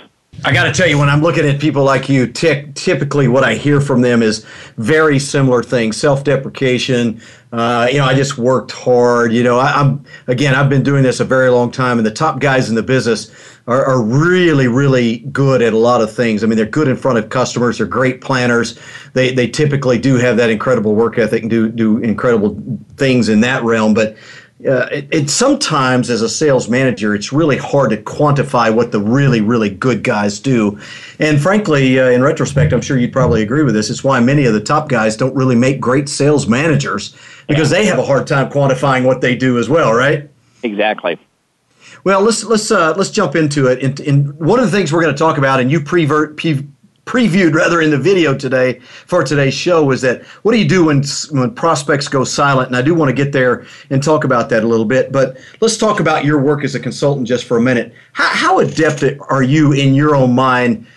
I 0.43 0.51
got 0.51 0.63
to 0.63 0.73
tell 0.73 0.87
you, 0.89 0.97
when 0.97 1.09
I'm 1.09 1.21
looking 1.21 1.45
at 1.45 1.61
people 1.61 1.83
like 1.83 2.09
you, 2.09 2.27
t- 2.27 2.65
typically 2.73 3.27
what 3.27 3.43
I 3.43 3.53
hear 3.53 3.79
from 3.79 4.01
them 4.01 4.21
is 4.21 4.45
very 4.77 5.19
similar 5.19 5.63
things: 5.63 5.95
self-deprecation. 5.95 7.21
Uh, 7.51 7.87
you 7.89 7.99
know, 7.99 8.05
I 8.05 8.15
just 8.15 8.37
worked 8.37 8.71
hard. 8.71 9.31
You 9.31 9.43
know, 9.43 9.59
I, 9.59 9.79
am 9.79 10.03
again, 10.27 10.55
I've 10.55 10.69
been 10.69 10.83
doing 10.83 11.03
this 11.03 11.19
a 11.19 11.25
very 11.25 11.49
long 11.49 11.71
time, 11.71 11.99
and 11.99 12.05
the 12.05 12.11
top 12.11 12.39
guys 12.39 12.67
in 12.67 12.75
the 12.75 12.83
business 12.83 13.31
are, 13.67 13.85
are 13.85 14.01
really, 14.01 14.67
really 14.67 15.19
good 15.31 15.61
at 15.61 15.71
a 15.71 15.77
lot 15.77 16.01
of 16.01 16.11
things. 16.11 16.43
I 16.43 16.47
mean, 16.47 16.57
they're 16.57 16.65
good 16.65 16.87
in 16.87 16.97
front 16.97 17.19
of 17.19 17.29
customers. 17.29 17.77
They're 17.77 17.87
great 17.87 18.19
planners. 18.19 18.77
They 19.13 19.33
they 19.33 19.47
typically 19.47 19.99
do 19.99 20.15
have 20.15 20.35
that 20.37 20.49
incredible 20.49 20.95
work 20.95 21.17
ethic 21.17 21.43
and 21.43 21.49
do 21.49 21.69
do 21.69 21.99
incredible 21.99 22.59
things 22.97 23.29
in 23.29 23.41
that 23.41 23.63
realm. 23.63 23.93
But 23.93 24.17
uh, 24.65 24.87
it, 24.91 25.07
it, 25.11 25.29
sometimes 25.29 26.09
as 26.09 26.21
a 26.21 26.29
sales 26.29 26.69
manager 26.69 27.13
it's 27.13 27.33
really 27.33 27.57
hard 27.57 27.89
to 27.89 27.97
quantify 27.97 28.73
what 28.73 28.91
the 28.91 28.99
really 28.99 29.41
really 29.41 29.69
good 29.69 30.03
guys 30.03 30.39
do. 30.39 30.79
And 31.19 31.41
frankly 31.41 31.99
uh, 31.99 32.09
in 32.09 32.21
retrospect 32.21 32.73
i'm 32.73 32.81
sure 32.81 32.97
you'd 32.97 33.13
probably 33.13 33.41
agree 33.41 33.63
with 33.63 33.73
this. 33.73 33.89
It's 33.89 34.03
why 34.03 34.19
many 34.19 34.45
of 34.45 34.53
the 34.53 34.61
top 34.61 34.89
guys 34.89 35.17
don't 35.17 35.35
really 35.35 35.55
make 35.55 35.79
great 35.79 36.09
sales 36.09 36.47
managers 36.47 37.15
because 37.47 37.71
yeah. 37.71 37.79
they 37.79 37.85
have 37.85 37.99
a 37.99 38.05
hard 38.05 38.27
time 38.27 38.49
quantifying 38.49 39.05
what 39.05 39.21
they 39.21 39.35
do 39.35 39.57
as 39.57 39.69
well 39.69 39.93
right? 39.93 40.29
Exactly. 40.63 41.17
Well 42.03 42.21
let's 42.21 42.43
let's 42.43 42.71
uh, 42.71 42.93
let's 42.95 43.11
jump 43.11 43.35
into 43.35 43.67
it. 43.67 43.83
And, 43.83 43.99
and 43.99 44.33
one 44.39 44.59
of 44.59 44.65
the 44.65 44.71
things 44.71 44.91
we're 44.91 45.01
going 45.01 45.13
to 45.13 45.19
talk 45.19 45.37
about 45.37 45.59
and 45.59 45.71
you 45.71 45.81
prevert 45.81 46.37
pre- 46.37 46.67
previewed 47.05 47.53
rather 47.53 47.81
in 47.81 47.91
the 47.91 47.97
video 47.97 48.35
today 48.35 48.79
for 48.79 49.23
today's 49.23 49.53
show 49.53 49.83
was 49.83 50.01
that 50.01 50.23
what 50.43 50.53
do 50.53 50.57
you 50.57 50.67
do 50.67 50.85
when 50.85 51.03
when 51.31 51.53
prospects 51.53 52.07
go 52.07 52.23
silent? 52.23 52.67
And 52.69 52.77
I 52.77 52.81
do 52.81 52.95
want 52.95 53.09
to 53.09 53.13
get 53.13 53.33
there 53.33 53.65
and 53.89 54.01
talk 54.01 54.23
about 54.23 54.49
that 54.49 54.63
a 54.63 54.67
little 54.67 54.85
bit 54.85 55.11
but 55.11 55.37
let's 55.59 55.77
talk 55.77 55.99
about 55.99 56.23
your 56.23 56.39
work 56.39 56.63
as 56.63 56.75
a 56.75 56.79
consultant 56.79 57.27
just 57.27 57.43
for 57.45 57.57
a 57.57 57.61
minute. 57.61 57.93
How, 58.13 58.29
how 58.29 58.59
adept 58.59 59.03
are 59.29 59.43
you 59.43 59.73
in 59.73 59.93
your 59.93 60.15
own 60.15 60.33
mind 60.33 60.87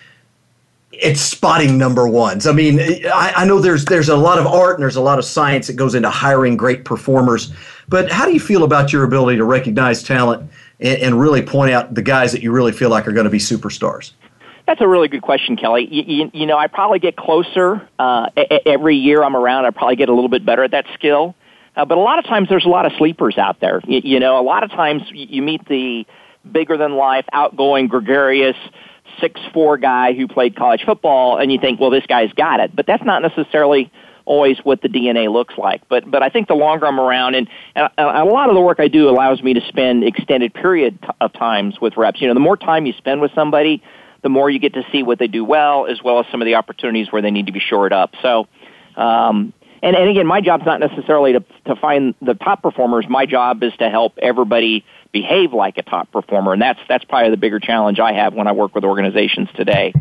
at 1.03 1.17
spotting 1.17 1.77
number 1.77 2.07
ones? 2.07 2.47
I 2.47 2.53
mean 2.53 2.79
I, 2.79 3.33
I 3.37 3.45
know 3.45 3.59
there's 3.59 3.83
there's 3.83 4.09
a 4.09 4.15
lot 4.15 4.39
of 4.39 4.47
art 4.47 4.75
and 4.75 4.83
there's 4.83 4.95
a 4.95 5.01
lot 5.01 5.19
of 5.19 5.25
science 5.25 5.67
that 5.67 5.75
goes 5.75 5.93
into 5.93 6.09
hiring 6.09 6.55
great 6.55 6.85
performers 6.85 7.51
but 7.89 8.09
how 8.09 8.25
do 8.25 8.33
you 8.33 8.39
feel 8.39 8.63
about 8.63 8.93
your 8.93 9.03
ability 9.03 9.37
to 9.37 9.45
recognize 9.45 10.03
talent 10.03 10.49
and, 10.79 11.01
and 11.01 11.19
really 11.19 11.41
point 11.41 11.71
out 11.71 11.95
the 11.95 12.01
guys 12.01 12.31
that 12.31 12.41
you 12.41 12.53
really 12.53 12.71
feel 12.71 12.89
like 12.89 13.09
are 13.09 13.13
going 13.13 13.25
to 13.25 13.29
be 13.29 13.39
superstars 13.39 14.13
that's 14.67 14.81
a 14.81 14.87
really 14.87 15.07
good 15.07 15.21
question, 15.21 15.55
Kelly. 15.55 15.87
You, 15.89 16.03
you, 16.05 16.31
you 16.33 16.45
know, 16.45 16.57
I 16.57 16.67
probably 16.67 16.99
get 16.99 17.15
closer 17.15 17.87
uh, 17.97 18.29
every 18.65 18.97
year 18.97 19.23
I'm 19.23 19.35
around. 19.35 19.65
I 19.65 19.71
probably 19.71 19.95
get 19.95 20.09
a 20.09 20.13
little 20.13 20.29
bit 20.29 20.45
better 20.45 20.63
at 20.63 20.71
that 20.71 20.85
skill. 20.93 21.35
Uh, 21.75 21.85
but 21.85 21.97
a 21.97 22.01
lot 22.01 22.19
of 22.19 22.25
times 22.25 22.49
there's 22.49 22.65
a 22.65 22.69
lot 22.69 22.85
of 22.85 22.91
sleepers 22.97 23.37
out 23.37 23.59
there. 23.61 23.81
You, 23.87 24.01
you 24.03 24.19
know, 24.19 24.39
a 24.39 24.43
lot 24.43 24.63
of 24.63 24.71
times 24.71 25.03
you 25.11 25.41
meet 25.41 25.65
the 25.67 26.05
bigger 26.51 26.77
than 26.77 26.95
life, 26.95 27.25
outgoing, 27.31 27.87
gregarious 27.87 28.57
six 29.21 29.39
four 29.53 29.77
guy 29.77 30.13
who 30.13 30.27
played 30.27 30.55
college 30.55 30.83
football, 30.85 31.37
and 31.37 31.51
you 31.51 31.59
think, 31.59 31.79
well, 31.79 31.89
this 31.89 32.05
guy's 32.05 32.31
got 32.33 32.59
it. 32.59 32.75
But 32.75 32.87
that's 32.87 33.03
not 33.03 33.21
necessarily 33.21 33.91
always 34.25 34.57
what 34.63 34.81
the 34.81 34.89
DNA 34.89 35.31
looks 35.31 35.57
like. 35.57 35.87
But 35.87 36.09
but 36.09 36.21
I 36.21 36.29
think 36.29 36.47
the 36.47 36.55
longer 36.55 36.87
I'm 36.87 36.99
around, 36.99 37.35
and, 37.35 37.47
and 37.75 37.89
a 37.97 38.25
lot 38.25 38.49
of 38.49 38.55
the 38.55 38.61
work 38.61 38.79
I 38.79 38.89
do 38.89 39.07
allows 39.09 39.41
me 39.41 39.53
to 39.53 39.61
spend 39.69 40.03
extended 40.03 40.53
period 40.53 40.99
of 41.21 41.31
times 41.33 41.79
with 41.79 41.95
reps. 41.95 42.19
You 42.21 42.27
know, 42.27 42.33
the 42.33 42.41
more 42.41 42.57
time 42.57 42.85
you 42.85 42.93
spend 42.93 43.21
with 43.21 43.31
somebody, 43.33 43.81
the 44.23 44.29
more 44.29 44.49
you 44.49 44.59
get 44.59 44.73
to 44.73 44.83
see 44.91 45.03
what 45.03 45.19
they 45.19 45.27
do 45.27 45.43
well, 45.43 45.85
as 45.87 46.01
well 46.03 46.19
as 46.19 46.25
some 46.31 46.41
of 46.41 46.45
the 46.45 46.55
opportunities 46.55 47.11
where 47.11 47.21
they 47.21 47.31
need 47.31 47.47
to 47.47 47.51
be 47.53 47.59
shored 47.59 47.93
up. 47.93 48.13
So. 48.21 48.47
Um, 48.95 49.53
and, 49.83 49.95
and 49.95 50.09
again, 50.09 50.25
my 50.25 50.41
job's 50.41 50.65
not 50.65 50.79
necessarily 50.79 51.33
to, 51.33 51.45
to 51.67 51.75
find 51.75 52.15
the 52.19 52.33
top 52.33 52.63
performers. 52.63 53.05
My 53.07 53.27
job 53.27 53.61
is 53.61 53.73
to 53.77 53.91
help 53.91 54.17
everybody 54.19 54.83
behave 55.11 55.53
like 55.53 55.77
a 55.77 55.83
top 55.83 56.11
performer, 56.11 56.53
and 56.53 56.61
that's 56.61 56.79
that's 56.89 57.05
probably 57.05 57.29
the 57.29 57.37
bigger 57.37 57.59
challenge 57.59 57.99
I 57.99 58.13
have 58.13 58.33
when 58.33 58.47
I 58.47 58.53
work 58.53 58.73
with 58.73 58.83
organizations 58.83 59.49
today. 59.55 59.93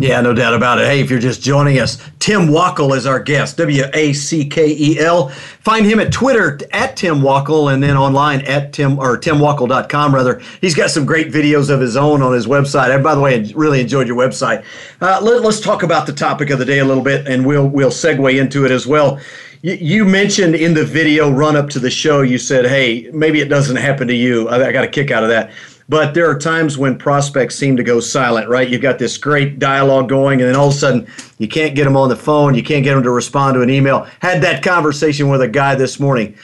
Yeah, 0.00 0.22
no 0.22 0.32
doubt 0.32 0.54
about 0.54 0.78
it. 0.78 0.86
Hey, 0.86 1.00
if 1.00 1.10
you're 1.10 1.20
just 1.20 1.42
joining 1.42 1.78
us, 1.78 1.98
Tim 2.20 2.46
Wackel 2.46 2.96
is 2.96 3.04
our 3.04 3.20
guest. 3.20 3.58
W 3.58 3.84
A 3.92 4.14
C 4.14 4.46
K 4.46 4.74
E 4.74 4.98
L. 4.98 5.28
Find 5.28 5.84
him 5.84 6.00
at 6.00 6.10
Twitter 6.10 6.58
at 6.72 6.96
Tim 6.96 7.16
Wackel 7.16 7.72
and 7.72 7.82
then 7.82 7.98
online 7.98 8.40
at 8.46 8.72
Tim 8.72 8.98
or 8.98 9.18
TimWackel.com 9.18 10.14
rather. 10.14 10.40
He's 10.62 10.74
got 10.74 10.90
some 10.90 11.04
great 11.04 11.30
videos 11.30 11.68
of 11.68 11.80
his 11.80 11.98
own 11.98 12.22
on 12.22 12.32
his 12.32 12.46
website. 12.46 12.94
And 12.94 13.04
by 13.04 13.14
the 13.14 13.20
way, 13.20 13.38
I 13.38 13.52
really 13.54 13.80
enjoyed 13.80 14.06
your 14.06 14.16
website. 14.16 14.64
Uh, 15.02 15.20
let, 15.22 15.44
us 15.44 15.60
talk 15.60 15.82
about 15.82 16.06
the 16.06 16.14
topic 16.14 16.48
of 16.48 16.58
the 16.58 16.64
day 16.64 16.78
a 16.78 16.84
little 16.84 17.04
bit, 17.04 17.28
and 17.28 17.44
we'll 17.44 17.68
we'll 17.68 17.90
segue 17.90 18.40
into 18.40 18.64
it 18.64 18.70
as 18.70 18.86
well. 18.86 19.20
You, 19.62 20.06
mentioned 20.06 20.54
in 20.54 20.72
the 20.72 20.84
video 20.84 21.30
run 21.30 21.54
up 21.54 21.68
to 21.70 21.78
the 21.78 21.90
show, 21.90 22.22
you 22.22 22.38
said, 22.38 22.64
"Hey, 22.64 23.10
maybe 23.12 23.40
it 23.40 23.50
doesn't 23.50 23.76
happen 23.76 24.08
to 24.08 24.14
you." 24.14 24.48
I 24.48 24.72
got 24.72 24.84
a 24.84 24.88
kick 24.88 25.10
out 25.10 25.22
of 25.22 25.28
that. 25.28 25.50
But 25.90 26.14
there 26.14 26.30
are 26.30 26.38
times 26.38 26.78
when 26.78 26.96
prospects 26.96 27.56
seem 27.56 27.76
to 27.76 27.82
go 27.82 27.98
silent, 27.98 28.48
right? 28.48 28.68
You've 28.68 28.80
got 28.80 29.00
this 29.00 29.18
great 29.18 29.58
dialogue 29.58 30.08
going, 30.08 30.40
and 30.40 30.48
then 30.48 30.54
all 30.54 30.68
of 30.68 30.74
a 30.74 30.76
sudden 30.76 31.08
you 31.38 31.48
can't 31.48 31.74
get 31.74 31.82
them 31.82 31.96
on 31.96 32.08
the 32.08 32.14
phone, 32.14 32.54
you 32.54 32.62
can't 32.62 32.84
get 32.84 32.94
them 32.94 33.02
to 33.02 33.10
respond 33.10 33.54
to 33.54 33.62
an 33.62 33.70
email. 33.70 34.06
Had 34.20 34.40
that 34.42 34.62
conversation 34.62 35.28
with 35.28 35.42
a 35.42 35.48
guy 35.48 35.74
this 35.74 35.98
morning. 35.98 36.36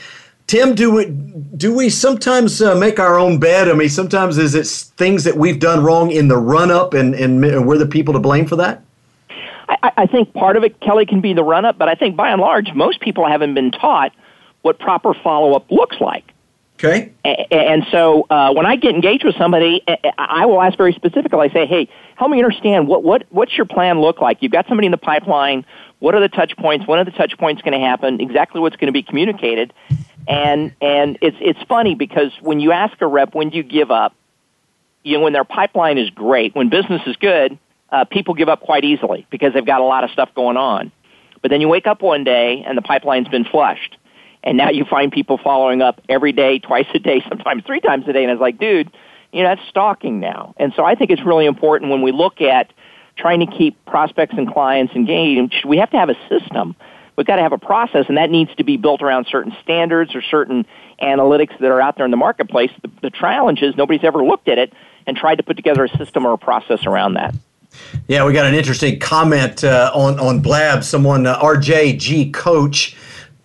Tim, 0.49 0.75
do 0.75 0.91
we 0.91 1.07
do 1.57 1.73
we 1.73 1.91
sometimes 1.91 2.61
uh, 2.61 2.75
make 2.75 2.99
our 2.99 3.21
own 3.21 3.39
bed? 3.39 3.69
I 3.69 3.75
mean, 3.75 3.89
sometimes 3.89 4.37
is 4.37 4.57
it 4.57 4.67
things 4.97 5.23
that 5.23 5.37
we've 5.37 5.61
done 5.61 5.85
wrong 5.85 6.11
in 6.11 6.27
the 6.27 6.37
run 6.37 6.73
up, 6.73 6.93
and, 6.93 7.15
and 7.15 7.67
we're 7.69 7.79
the 7.79 7.87
people 7.87 8.15
to 8.15 8.21
blame 8.21 8.47
for 8.47 8.57
that? 8.57 8.83
I, 9.69 9.93
I 9.97 10.07
think 10.07 10.33
part 10.35 10.57
of 10.57 10.65
it, 10.65 10.81
Kelly, 10.81 11.07
can 11.07 11.21
be 11.21 11.35
the 11.35 11.45
run 11.45 11.65
up, 11.65 11.79
but 11.79 11.89
I 11.89 11.95
think 11.95 12.17
by 12.17 12.31
and 12.31 12.41
large, 12.41 12.75
most 12.75 13.01
people 13.01 13.25
haven't 13.29 13.55
been 13.55 13.71
taught 13.71 14.13
what 14.63 14.81
proper 14.81 15.15
follow 15.15 15.55
up 15.55 15.71
looks 15.71 16.01
like. 16.01 16.33
Okay. 16.79 17.11
And 17.25 17.87
so 17.91 18.27
uh, 18.29 18.53
when 18.53 18.67
I 18.67 18.77
get 18.77 18.95
engaged 18.95 19.25
with 19.25 19.35
somebody, 19.37 19.83
I 20.19 20.45
will 20.45 20.61
ask 20.61 20.77
very 20.77 20.93
specifically. 20.93 21.49
I 21.49 21.53
say, 21.53 21.65
"Hey, 21.65 21.89
help 22.17 22.31
me 22.31 22.39
understand 22.43 22.87
what 22.87 23.03
what 23.03 23.25
what's 23.31 23.57
your 23.57 23.65
plan 23.65 24.01
look 24.01 24.21
like? 24.21 24.43
You've 24.43 24.53
got 24.53 24.69
somebody 24.69 24.85
in 24.85 24.93
the 24.93 24.99
pipeline. 24.99 25.65
What 26.01 26.15
are 26.15 26.21
the 26.21 26.29
touch 26.29 26.55
points? 26.59 26.87
When 26.87 26.99
are 26.99 27.05
the 27.05 27.13
touch 27.13 27.39
points 27.39 27.63
going 27.63 27.73
to 27.73 27.85
happen? 27.85 28.21
Exactly 28.21 28.61
what's 28.61 28.77
going 28.77 28.89
to 28.89 28.93
be 28.93 29.03
communicated?" 29.03 29.73
And 30.29 30.75
and 30.83 31.19
it's 31.23 31.39
it's 31.41 31.63
funny 31.63 31.95
because 31.95 32.33
when 32.43 32.61
you 32.61 32.73
ask 32.73 33.01
a 33.01 33.07
rep, 33.07 33.35
when 33.35 33.49
do 33.49 33.57
you 33.57 33.63
give 33.63 33.91
up? 33.91 34.15
You 35.03 35.17
know, 35.17 35.25
when 35.25 35.33
their 35.33 35.45
pipeline 35.45 35.97
is 35.97 36.11
great, 36.11 36.55
when 36.55 36.69
business 36.69 37.01
is 37.07 37.17
good, 37.17 37.59
uh, 37.91 38.05
people 38.05 38.35
give 38.35 38.51
up 38.51 38.61
quite 38.61 38.85
easily 38.85 39.27
because 39.31 39.55
they've 39.55 39.65
got 39.65 39.81
a 39.81 39.85
lot 39.85 40.05
of 40.05 40.11
stuff 40.11 40.35
going 40.35 40.59
on. 40.59 40.93
But 41.41 41.51
then 41.51 41.63
you 41.63 41.69
wake 41.69 41.87
up 41.87 42.03
one 42.03 42.25
day 42.25 42.65
and 42.67 42.77
the 42.77 42.83
pipeline's 42.83 43.29
been 43.29 43.45
flushed 43.45 43.97
and 44.47 44.57
now 44.57 44.71
you 44.71 44.85
find 44.85 45.11
people 45.11 45.39
following 45.39 45.83
up 45.83 46.01
every 46.09 46.33
day, 46.33 46.61
twice 46.61 46.87
a 46.95 47.01
day, 47.01 47.23
sometimes 47.29 47.65
three 47.67 47.81
times 47.81 48.07
a 48.09 48.13
day. 48.13 48.23
And 48.23 48.33
it's 48.33 48.41
like, 48.41 48.59
dude, 48.59 48.91
you 49.33 49.43
know, 49.43 49.49
that's 49.51 49.69
stalking 49.69 50.21
now. 50.21 50.55
And 50.57 50.73
so 50.77 50.85
I 50.85 50.95
think 50.95 51.11
it's 51.11 51.23
really 51.23 51.47
important 51.47 51.91
when 51.91 52.01
we 52.01 52.13
look 52.13 52.41
at 52.41 52.73
trying 53.19 53.41
to 53.41 53.47
keep 53.47 53.85
prospects 53.87 54.35
and 54.39 54.51
clients 54.51 54.95
engaged, 54.95 55.65
we 55.67 55.79
have 55.79 55.91
to 55.91 55.99
have 55.99 56.11
a 56.11 56.17
system. 56.29 56.77
We've 57.17 57.27
got 57.27 57.37
to 57.37 57.43
have 57.43 57.53
a 57.53 57.59
process, 57.59 58.05
and 58.09 58.19
that 58.19 58.31
needs 58.31 58.55
to 58.57 58.65
be 58.65 58.77
built 58.77 59.03
around 59.03 59.27
certain 59.27 59.57
standards 59.63 60.15
or 60.15 60.23
certain 60.23 60.67
analytics 61.03 61.59
that 61.59 61.71
are 61.71 61.81
out 61.81 61.97
there 61.97 62.05
in 62.05 62.11
the 62.11 62.17
marketplace. 62.17 62.71
The, 62.83 62.91
the 63.03 63.11
challenge 63.11 63.63
is 63.63 63.75
nobody's 63.75 64.05
ever 64.05 64.23
looked 64.23 64.49
at 64.49 64.59
it 64.59 64.73
and 65.07 65.17
tried 65.17 65.37
to 65.37 65.43
put 65.43 65.57
together 65.57 65.85
a 65.85 65.97
system 65.97 66.27
or 66.27 66.35
a 66.35 66.39
process 66.39 66.87
around 66.87 67.15
that. 67.15 67.35
Yeah, 68.07 68.25
we 68.27 68.33
got 68.33 68.47
an 68.47 68.55
interesting 68.55 68.99
comment 69.01 69.65
uh, 69.65 69.91
on 69.95 70.19
on 70.21 70.41
Blab. 70.41 70.85
Someone, 70.85 71.27
uh, 71.27 71.39
RJG 71.41 72.33
Coach, 72.33 72.97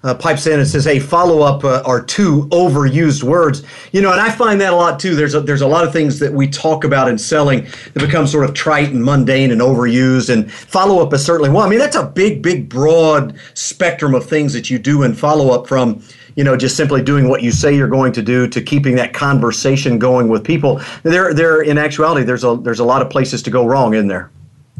uh, 0.03 0.15
pipes 0.15 0.47
in 0.47 0.59
and 0.59 0.67
says, 0.67 0.85
"Hey, 0.85 0.99
follow 0.99 1.41
up 1.41 1.63
uh, 1.63 1.83
are 1.85 2.01
two 2.01 2.47
overused 2.47 3.23
words." 3.23 3.63
You 3.91 4.01
know, 4.01 4.11
and 4.11 4.19
I 4.19 4.31
find 4.31 4.59
that 4.61 4.73
a 4.73 4.75
lot 4.75 4.99
too. 4.99 5.15
There's 5.15 5.35
a, 5.35 5.41
there's 5.41 5.61
a 5.61 5.67
lot 5.67 5.85
of 5.85 5.93
things 5.93 6.19
that 6.19 6.33
we 6.33 6.47
talk 6.47 6.83
about 6.83 7.07
in 7.07 7.17
selling 7.17 7.67
that 7.93 7.99
become 7.99 8.25
sort 8.25 8.45
of 8.45 8.53
trite 8.53 8.89
and 8.89 9.03
mundane 9.03 9.51
and 9.51 9.61
overused. 9.61 10.31
And 10.31 10.51
follow 10.51 11.05
up 11.05 11.13
is 11.13 11.23
certainly 11.23 11.49
one. 11.49 11.67
I 11.67 11.69
mean, 11.69 11.79
that's 11.79 11.95
a 11.95 12.05
big, 12.05 12.41
big, 12.41 12.67
broad 12.67 13.35
spectrum 13.53 14.15
of 14.15 14.25
things 14.25 14.53
that 14.53 14.69
you 14.69 14.79
do 14.79 15.03
in 15.03 15.13
follow 15.13 15.51
up 15.53 15.67
from 15.67 16.01
you 16.35 16.43
know 16.43 16.55
just 16.57 16.75
simply 16.75 17.03
doing 17.03 17.29
what 17.29 17.43
you 17.43 17.51
say 17.51 17.75
you're 17.75 17.87
going 17.87 18.13
to 18.13 18.21
do 18.21 18.47
to 18.47 18.61
keeping 18.61 18.95
that 18.95 19.13
conversation 19.13 19.99
going 19.99 20.29
with 20.29 20.43
people. 20.43 20.81
There, 21.03 21.33
there 21.33 21.61
in 21.61 21.77
actuality, 21.77 22.23
there's 22.23 22.43
a 22.43 22.57
there's 22.57 22.79
a 22.79 22.85
lot 22.85 23.03
of 23.03 23.09
places 23.11 23.43
to 23.43 23.51
go 23.51 23.67
wrong 23.67 23.93
in 23.93 24.07
there. 24.07 24.31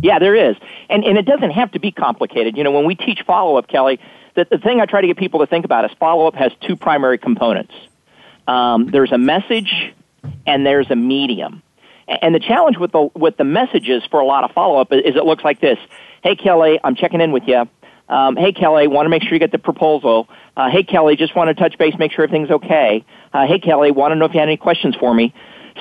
Yeah, 0.02 0.18
there 0.18 0.34
is, 0.34 0.56
and 0.90 1.04
and 1.04 1.16
it 1.16 1.28
doesn't 1.28 1.52
have 1.52 1.72
to 1.74 1.80
be 1.80 1.92
complicated. 1.92 2.58
You 2.58 2.64
know, 2.64 2.72
when 2.72 2.86
we 2.86 2.96
teach 2.96 3.22
follow 3.22 3.58
up, 3.58 3.68
Kelly 3.68 4.00
the, 4.36 4.48
the 4.50 4.58
thing 4.58 4.82
I 4.82 4.86
try 4.86 5.02
to 5.02 5.08
get 5.08 5.18
people 5.18 5.40
to 5.42 5.48
think 5.48 5.66
about 5.66 5.86
is 5.86 5.92
follow 6.00 6.28
up 6.28 6.36
has 6.36 6.52
two 6.62 6.76
primary 6.76 7.18
components. 7.18 7.74
Um, 8.48 8.88
there's 8.88 9.12
a 9.12 9.18
message 9.18 9.94
and 10.46 10.66
there's 10.66 10.90
a 10.90 10.96
medium. 10.96 11.64
And 12.08 12.36
the 12.36 12.40
challenge 12.40 12.78
with 12.78 12.92
the 12.92 13.10
with 13.16 13.38
the 13.38 13.44
messages 13.44 14.04
for 14.10 14.20
a 14.20 14.26
lot 14.26 14.44
of 14.44 14.52
follow 14.52 14.82
up 14.82 14.92
is, 14.92 15.16
it 15.16 15.24
looks 15.24 15.44
like 15.44 15.62
this: 15.62 15.78
Hey 16.24 16.36
Kelly, 16.36 16.80
I'm 16.84 16.96
checking 16.96 17.22
in 17.22 17.32
with 17.32 17.44
you. 17.48 17.70
Um, 18.10 18.36
hey 18.36 18.52
Kelly, 18.52 18.88
want 18.88 19.06
to 19.06 19.10
make 19.10 19.24
sure 19.24 19.34
you 19.34 19.40
get 19.40 19.54
the 19.54 19.60
proposal. 19.60 20.28
Uh, 20.58 20.70
hey 20.70 20.84
Kelly, 20.84 21.16
just 21.16 21.36
want 21.36 21.48
to 21.48 21.54
touch 21.54 21.78
base, 21.78 21.94
make 21.98 22.12
sure 22.12 22.26
everything's 22.26 22.52
okay. 22.52 23.06
Uh, 23.32 23.48
hey 23.48 23.60
Kelly, 23.60 23.92
want 23.92 24.12
to 24.12 24.16
know 24.16 24.26
if 24.26 24.34
you 24.34 24.40
had 24.40 24.50
any 24.50 24.58
questions 24.58 24.96
for 24.96 25.14
me. 25.14 25.34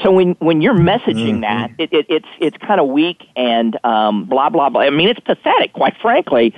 So 0.04 0.12
when 0.12 0.36
when 0.38 0.60
you're 0.60 0.74
messaging 0.74 1.40
mm-hmm. 1.40 1.40
that, 1.40 1.72
it, 1.78 1.92
it, 1.92 2.06
it's 2.08 2.28
it's 2.38 2.56
kind 2.58 2.80
of 2.80 2.88
weak 2.88 3.24
and 3.34 3.76
um, 3.84 4.26
blah 4.26 4.50
blah 4.50 4.68
blah. 4.68 4.82
I 4.82 4.90
mean, 4.90 5.08
it's 5.08 5.20
pathetic, 5.20 5.72
quite 5.72 5.96
frankly. 6.00 6.54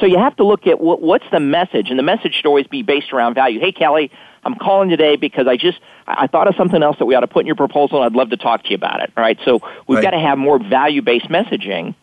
So 0.00 0.06
you 0.06 0.18
have 0.18 0.36
to 0.36 0.44
look 0.44 0.66
at 0.66 0.80
what, 0.80 1.02
what's 1.02 1.24
the 1.30 1.40
message, 1.40 1.90
and 1.90 1.98
the 1.98 2.02
message 2.02 2.34
should 2.34 2.46
always 2.46 2.66
be 2.66 2.82
based 2.82 3.12
around 3.12 3.34
value. 3.34 3.60
Hey, 3.60 3.72
Kelly, 3.72 4.10
I'm 4.42 4.54
calling 4.54 4.88
today 4.88 5.16
because 5.16 5.46
I 5.46 5.56
just 5.56 5.78
I 6.06 6.26
thought 6.26 6.48
of 6.48 6.56
something 6.56 6.82
else 6.82 6.98
that 6.98 7.06
we 7.06 7.14
ought 7.14 7.20
to 7.20 7.28
put 7.28 7.40
in 7.40 7.46
your 7.46 7.56
proposal, 7.56 7.98
and 7.98 8.06
I'd 8.06 8.16
love 8.16 8.30
to 8.30 8.36
talk 8.36 8.64
to 8.64 8.70
you 8.70 8.76
about 8.76 9.02
it. 9.02 9.12
All 9.16 9.22
right, 9.22 9.38
so 9.44 9.60
we've 9.86 9.96
right. 9.96 10.02
got 10.02 10.10
to 10.10 10.18
have 10.18 10.38
more 10.38 10.58
value-based 10.58 11.28
messaging. 11.28 11.94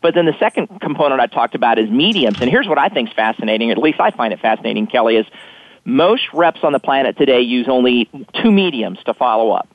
But 0.00 0.14
then 0.14 0.26
the 0.26 0.36
second 0.38 0.80
component 0.80 1.20
I 1.20 1.26
talked 1.26 1.54
about 1.54 1.78
is 1.78 1.88
mediums, 1.88 2.40
and 2.40 2.50
here's 2.50 2.68
what 2.68 2.78
I 2.78 2.88
think 2.88 3.10
is 3.10 3.14
fascinating, 3.14 3.70
or 3.70 3.72
at 3.72 3.78
least 3.78 4.00
I 4.00 4.10
find 4.10 4.32
it 4.32 4.40
fascinating, 4.40 4.86
Kelly, 4.86 5.16
is 5.16 5.26
most 5.84 6.24
reps 6.32 6.60
on 6.62 6.72
the 6.72 6.80
planet 6.80 7.16
today 7.16 7.40
use 7.40 7.68
only 7.68 8.08
two 8.42 8.52
mediums 8.52 8.98
to 9.04 9.14
follow 9.14 9.52
up. 9.52 9.68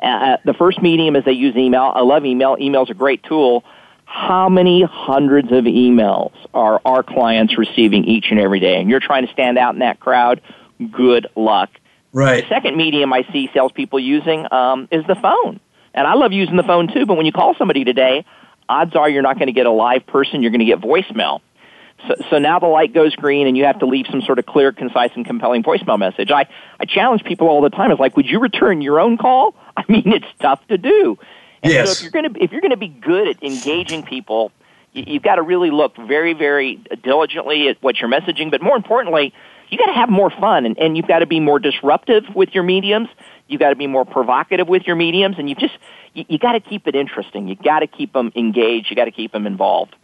Uh, 0.00 0.38
the 0.44 0.54
first 0.54 0.80
medium 0.80 1.14
is 1.14 1.24
they 1.24 1.32
use 1.32 1.54
email. 1.56 1.92
I 1.94 2.00
love 2.00 2.24
email. 2.24 2.56
Email 2.58 2.84
is 2.84 2.90
a 2.90 2.94
great 2.94 3.22
tool 3.22 3.64
how 4.10 4.48
many 4.48 4.82
hundreds 4.82 5.52
of 5.52 5.64
emails 5.64 6.32
are 6.52 6.80
our 6.84 7.04
clients 7.04 7.56
receiving 7.56 8.04
each 8.04 8.26
and 8.32 8.40
every 8.40 8.58
day? 8.58 8.80
And 8.80 8.90
you're 8.90 8.98
trying 8.98 9.24
to 9.24 9.32
stand 9.32 9.56
out 9.56 9.74
in 9.74 9.80
that 9.80 10.00
crowd. 10.00 10.40
Good 10.90 11.28
luck. 11.36 11.70
Right. 12.12 12.42
The 12.42 12.48
second 12.48 12.76
medium 12.76 13.12
I 13.12 13.22
see 13.32 13.48
salespeople 13.54 14.00
using 14.00 14.52
um, 14.52 14.88
is 14.90 15.06
the 15.06 15.14
phone. 15.14 15.60
And 15.94 16.08
I 16.08 16.14
love 16.14 16.32
using 16.32 16.56
the 16.56 16.64
phone 16.64 16.92
too, 16.92 17.06
but 17.06 17.16
when 17.16 17.24
you 17.24 17.30
call 17.30 17.54
somebody 17.54 17.84
today, 17.84 18.24
odds 18.68 18.96
are 18.96 19.08
you're 19.08 19.22
not 19.22 19.36
going 19.36 19.46
to 19.46 19.52
get 19.52 19.66
a 19.66 19.70
live 19.70 20.04
person, 20.08 20.42
you're 20.42 20.50
going 20.50 20.58
to 20.58 20.66
get 20.66 20.80
voicemail. 20.80 21.40
So, 22.08 22.14
so 22.30 22.38
now 22.38 22.58
the 22.58 22.66
light 22.66 22.92
goes 22.92 23.14
green 23.14 23.46
and 23.46 23.56
you 23.56 23.64
have 23.64 23.78
to 23.78 23.86
leave 23.86 24.06
some 24.10 24.22
sort 24.22 24.40
of 24.40 24.46
clear, 24.46 24.72
concise, 24.72 25.12
and 25.14 25.24
compelling 25.24 25.62
voicemail 25.62 26.00
message. 26.00 26.32
I, 26.32 26.48
I 26.80 26.84
challenge 26.84 27.22
people 27.22 27.46
all 27.46 27.60
the 27.60 27.70
time. 27.70 27.92
It's 27.92 28.00
like, 28.00 28.16
would 28.16 28.26
you 28.26 28.40
return 28.40 28.82
your 28.82 28.98
own 28.98 29.18
call? 29.18 29.54
I 29.76 29.84
mean, 29.88 30.12
it's 30.12 30.26
tough 30.40 30.66
to 30.66 30.78
do. 30.78 31.16
And 31.62 31.72
yes. 31.72 31.88
so 31.88 31.92
if 31.92 32.02
you're 32.02 32.22
going 32.22 32.34
to 32.34 32.42
if 32.42 32.52
you're 32.52 32.60
going 32.60 32.70
to 32.70 32.76
be 32.76 32.88
good 32.88 33.28
at 33.28 33.42
engaging 33.42 34.02
people, 34.02 34.52
you, 34.92 35.04
you've 35.06 35.22
got 35.22 35.36
to 35.36 35.42
really 35.42 35.70
look 35.70 35.96
very 35.96 36.32
very 36.32 36.82
diligently 37.02 37.68
at 37.68 37.82
what 37.82 38.00
you're 38.00 38.10
messaging. 38.10 38.50
But 38.50 38.62
more 38.62 38.76
importantly, 38.76 39.34
you 39.68 39.78
got 39.78 39.86
to 39.86 39.94
have 39.94 40.08
more 40.08 40.30
fun, 40.30 40.66
and, 40.66 40.78
and 40.78 40.96
you've 40.96 41.06
got 41.06 41.20
to 41.20 41.26
be 41.26 41.40
more 41.40 41.58
disruptive 41.58 42.24
with 42.34 42.50
your 42.54 42.64
mediums. 42.64 43.08
You've 43.46 43.60
got 43.60 43.70
to 43.70 43.76
be 43.76 43.86
more 43.86 44.04
provocative 44.04 44.68
with 44.68 44.86
your 44.86 44.96
mediums, 44.96 45.36
and 45.38 45.48
you've 45.48 45.58
just 45.58 45.76
you, 46.14 46.24
you 46.28 46.38
got 46.38 46.52
to 46.52 46.60
keep 46.60 46.86
it 46.86 46.94
interesting. 46.94 47.48
You 47.48 47.56
got 47.56 47.80
to 47.80 47.86
keep 47.86 48.12
them 48.12 48.32
engaged. 48.34 48.90
You 48.90 48.96
got 48.96 49.04
to 49.04 49.12
keep 49.12 49.32
them 49.32 49.46
involved. 49.46 49.94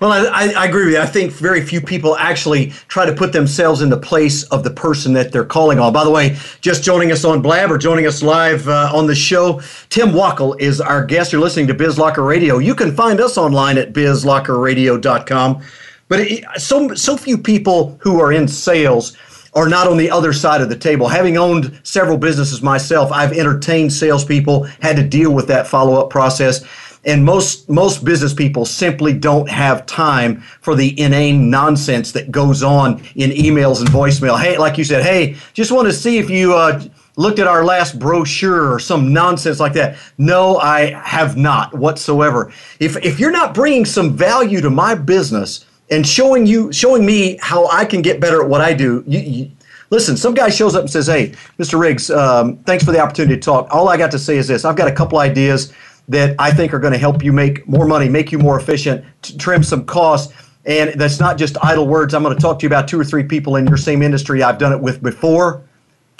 Well, 0.00 0.12
I, 0.12 0.52
I, 0.56 0.66
agree 0.66 0.86
with 0.86 0.94
you. 0.94 1.00
I 1.00 1.06
think 1.06 1.32
very 1.32 1.64
few 1.64 1.80
people 1.80 2.16
actually 2.16 2.70
try 2.88 3.04
to 3.04 3.12
put 3.12 3.32
themselves 3.32 3.82
in 3.82 3.90
the 3.90 3.96
place 3.96 4.44
of 4.44 4.64
the 4.64 4.70
person 4.70 5.12
that 5.14 5.32
they're 5.32 5.44
calling 5.44 5.78
on. 5.78 5.92
By 5.92 6.04
the 6.04 6.10
way, 6.10 6.36
just 6.60 6.84
joining 6.84 7.10
us 7.12 7.24
on 7.24 7.42
Blab 7.42 7.70
or 7.70 7.78
joining 7.78 8.06
us 8.06 8.22
live 8.22 8.68
uh, 8.68 8.90
on 8.94 9.06
the 9.06 9.14
show, 9.14 9.60
Tim 9.88 10.10
Wackel 10.10 10.60
is 10.60 10.80
our 10.80 11.04
guest. 11.04 11.32
You're 11.32 11.40
listening 11.40 11.66
to 11.68 11.74
BizLocker 11.74 12.26
Radio. 12.26 12.58
You 12.58 12.74
can 12.74 12.94
find 12.94 13.20
us 13.20 13.36
online 13.36 13.78
at 13.78 13.92
bizlockerradio.com. 13.92 15.62
But 16.08 16.20
it, 16.20 16.44
so 16.58 16.94
so 16.94 17.16
few 17.16 17.38
people 17.38 17.98
who 18.02 18.20
are 18.20 18.32
in 18.32 18.46
sales 18.46 19.16
are 19.54 19.68
not 19.68 19.86
on 19.86 19.96
the 19.96 20.10
other 20.10 20.32
side 20.32 20.60
of 20.60 20.68
the 20.68 20.76
table. 20.76 21.08
Having 21.08 21.36
owned 21.36 21.80
several 21.82 22.16
businesses 22.16 22.62
myself, 22.62 23.10
I've 23.12 23.32
entertained 23.32 23.92
salespeople, 23.92 24.64
had 24.80 24.96
to 24.96 25.02
deal 25.02 25.32
with 25.32 25.48
that 25.48 25.66
follow 25.66 26.00
up 26.00 26.10
process 26.10 26.64
And 27.04 27.24
most 27.24 27.68
most 27.68 28.04
business 28.04 28.32
people 28.32 28.64
simply 28.64 29.12
don't 29.12 29.48
have 29.48 29.86
time 29.86 30.40
for 30.60 30.76
the 30.76 30.98
inane 31.00 31.50
nonsense 31.50 32.12
that 32.12 32.30
goes 32.30 32.62
on 32.62 33.02
in 33.16 33.30
emails 33.30 33.80
and 33.80 33.88
voicemail. 33.88 34.38
Hey, 34.40 34.56
like 34.56 34.78
you 34.78 34.84
said, 34.84 35.02
hey, 35.02 35.36
just 35.52 35.72
want 35.72 35.88
to 35.88 35.92
see 35.92 36.18
if 36.18 36.30
you 36.30 36.54
uh, 36.54 36.80
looked 37.16 37.38
at 37.38 37.46
our 37.46 37.64
last 37.64 37.98
brochure 37.98 38.72
or 38.72 38.78
some 38.78 39.12
nonsense 39.12 39.60
like 39.60 39.72
that. 39.74 39.96
No, 40.18 40.58
I 40.58 40.92
have 40.92 41.36
not 41.36 41.74
whatsoever. 41.74 42.52
If 42.78 42.96
if 43.04 43.18
you're 43.18 43.32
not 43.32 43.52
bringing 43.52 43.84
some 43.84 44.16
value 44.16 44.60
to 44.60 44.70
my 44.70 44.94
business 44.94 45.66
and 45.90 46.06
showing 46.06 46.46
you 46.46 46.72
showing 46.72 47.04
me 47.04 47.36
how 47.40 47.66
I 47.66 47.84
can 47.84 48.02
get 48.02 48.20
better 48.20 48.42
at 48.42 48.48
what 48.48 48.60
I 48.60 48.74
do, 48.74 49.02
you, 49.08 49.18
you, 49.18 49.50
listen. 49.90 50.16
Some 50.16 50.34
guy 50.34 50.50
shows 50.50 50.74
up 50.74 50.82
and 50.82 50.90
says, 50.90 51.06
"Hey, 51.06 51.34
Mr. 51.58 51.78
Riggs, 51.78 52.10
um, 52.10 52.58
thanks 52.58 52.84
for 52.84 52.92
the 52.92 53.00
opportunity 53.00 53.34
to 53.34 53.40
talk." 53.40 53.68
All 53.70 53.88
I 53.88 53.96
got 53.96 54.10
to 54.12 54.18
say 54.18 54.36
is 54.36 54.48
this: 54.48 54.64
I've 54.64 54.76
got 54.76 54.88
a 54.88 54.92
couple 54.92 55.18
ideas 55.18 55.72
that 56.08 56.36
I 56.38 56.52
think 56.52 56.74
are 56.74 56.78
going 56.78 56.92
to 56.92 56.98
help 56.98 57.22
you 57.22 57.32
make 57.32 57.66
more 57.68 57.86
money, 57.86 58.08
make 58.08 58.32
you 58.32 58.38
more 58.38 58.58
efficient, 58.58 59.04
trim 59.38 59.62
some 59.62 59.84
costs. 59.84 60.34
And 60.64 60.98
that's 61.00 61.18
not 61.18 61.38
just 61.38 61.56
idle 61.64 61.88
words. 61.88 62.14
I'm 62.14 62.22
going 62.22 62.36
to 62.36 62.40
talk 62.40 62.58
to 62.60 62.62
you 62.64 62.68
about 62.68 62.86
two 62.86 63.00
or 63.00 63.04
three 63.04 63.24
people 63.24 63.56
in 63.56 63.66
your 63.66 63.76
same 63.76 64.02
industry 64.02 64.42
I've 64.42 64.58
done 64.58 64.72
it 64.72 64.80
with 64.80 65.02
before 65.02 65.64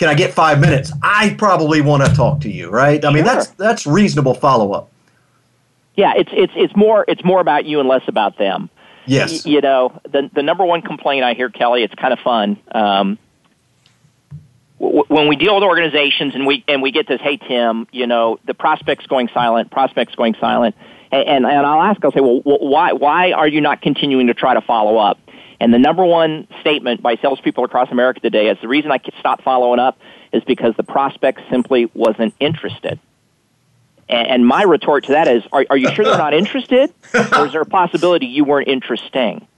can 0.02 0.08
I 0.08 0.14
get 0.14 0.32
five 0.32 0.60
minutes? 0.60 0.92
I 1.02 1.34
probably 1.38 1.80
want 1.80 2.04
to 2.04 2.12
talk 2.12 2.40
to 2.40 2.50
you, 2.50 2.70
right? 2.70 3.04
I 3.04 3.12
mean, 3.12 3.22
that's 3.22 3.48
that's 3.50 3.86
reasonable 3.86 4.34
follow 4.34 4.72
up. 4.72 4.90
Yeah, 5.94 6.14
it's 6.16 6.30
it's 6.32 6.52
it's 6.56 6.74
more 6.74 7.04
it's 7.06 7.24
more 7.24 7.40
about 7.40 7.66
you 7.66 7.78
and 7.78 7.88
less 7.88 8.02
about 8.08 8.36
them. 8.38 8.70
Yes. 9.06 9.44
Y- 9.44 9.52
you 9.52 9.60
know, 9.60 10.00
the 10.04 10.28
the 10.34 10.42
number 10.42 10.64
one 10.64 10.82
complaint 10.82 11.24
I 11.24 11.34
hear, 11.34 11.50
Kelly, 11.50 11.84
it's 11.84 11.94
kind 11.94 12.12
of 12.12 12.18
fun. 12.18 12.58
Um, 12.72 13.18
when 14.82 15.28
we 15.28 15.36
deal 15.36 15.54
with 15.54 15.62
organizations 15.62 16.34
and 16.34 16.44
we 16.44 16.64
and 16.66 16.82
we 16.82 16.90
get 16.90 17.06
this, 17.06 17.20
hey 17.20 17.36
Tim, 17.36 17.86
you 17.92 18.08
know, 18.08 18.40
the 18.44 18.54
prospect's 18.54 19.06
going 19.06 19.28
silent, 19.32 19.70
prospect's 19.70 20.16
going 20.16 20.34
silent, 20.40 20.74
and 21.12 21.22
and, 21.22 21.46
and 21.46 21.66
I'll 21.66 21.82
ask, 21.82 22.04
I'll 22.04 22.10
say, 22.10 22.20
well, 22.20 22.40
why 22.42 22.92
why 22.92 23.32
are 23.32 23.46
you 23.46 23.60
not 23.60 23.80
continuing 23.80 24.26
to 24.26 24.34
try 24.34 24.54
to 24.54 24.60
follow 24.60 24.98
up? 24.98 25.18
And 25.60 25.72
the 25.72 25.78
number 25.78 26.04
one 26.04 26.48
statement 26.60 27.00
by 27.00 27.16
salespeople 27.16 27.64
across 27.64 27.92
America 27.92 28.18
today 28.18 28.48
is 28.48 28.58
the 28.60 28.66
reason 28.66 28.90
I 28.90 28.98
stopped 29.20 29.44
following 29.44 29.78
up 29.78 29.98
is 30.32 30.42
because 30.42 30.74
the 30.76 30.82
prospect 30.82 31.40
simply 31.48 31.88
wasn't 31.94 32.34
interested. 32.40 32.98
And 34.08 34.44
my 34.44 34.64
retort 34.64 35.04
to 35.04 35.12
that 35.12 35.28
is, 35.28 35.44
are, 35.52 35.64
are 35.70 35.76
you 35.76 35.90
sure 35.94 36.04
they're 36.04 36.18
not 36.18 36.34
interested? 36.34 36.92
Or 37.14 37.46
is 37.46 37.52
there 37.52 37.60
a 37.60 37.66
possibility 37.66 38.26
you 38.26 38.44
weren't 38.44 38.68
interesting? 38.68 39.46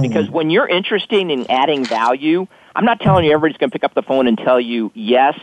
Because 0.00 0.30
when 0.30 0.50
you're 0.50 0.66
interested 0.66 1.30
in 1.30 1.50
adding 1.50 1.84
value, 1.84 2.46
I'm 2.74 2.84
not 2.84 3.00
telling 3.00 3.24
you 3.24 3.32
everybody's 3.32 3.58
going 3.58 3.70
to 3.70 3.74
pick 3.74 3.84
up 3.84 3.94
the 3.94 4.02
phone 4.02 4.26
and 4.26 4.36
tell 4.36 4.60
you 4.60 4.90
yes, 4.94 5.38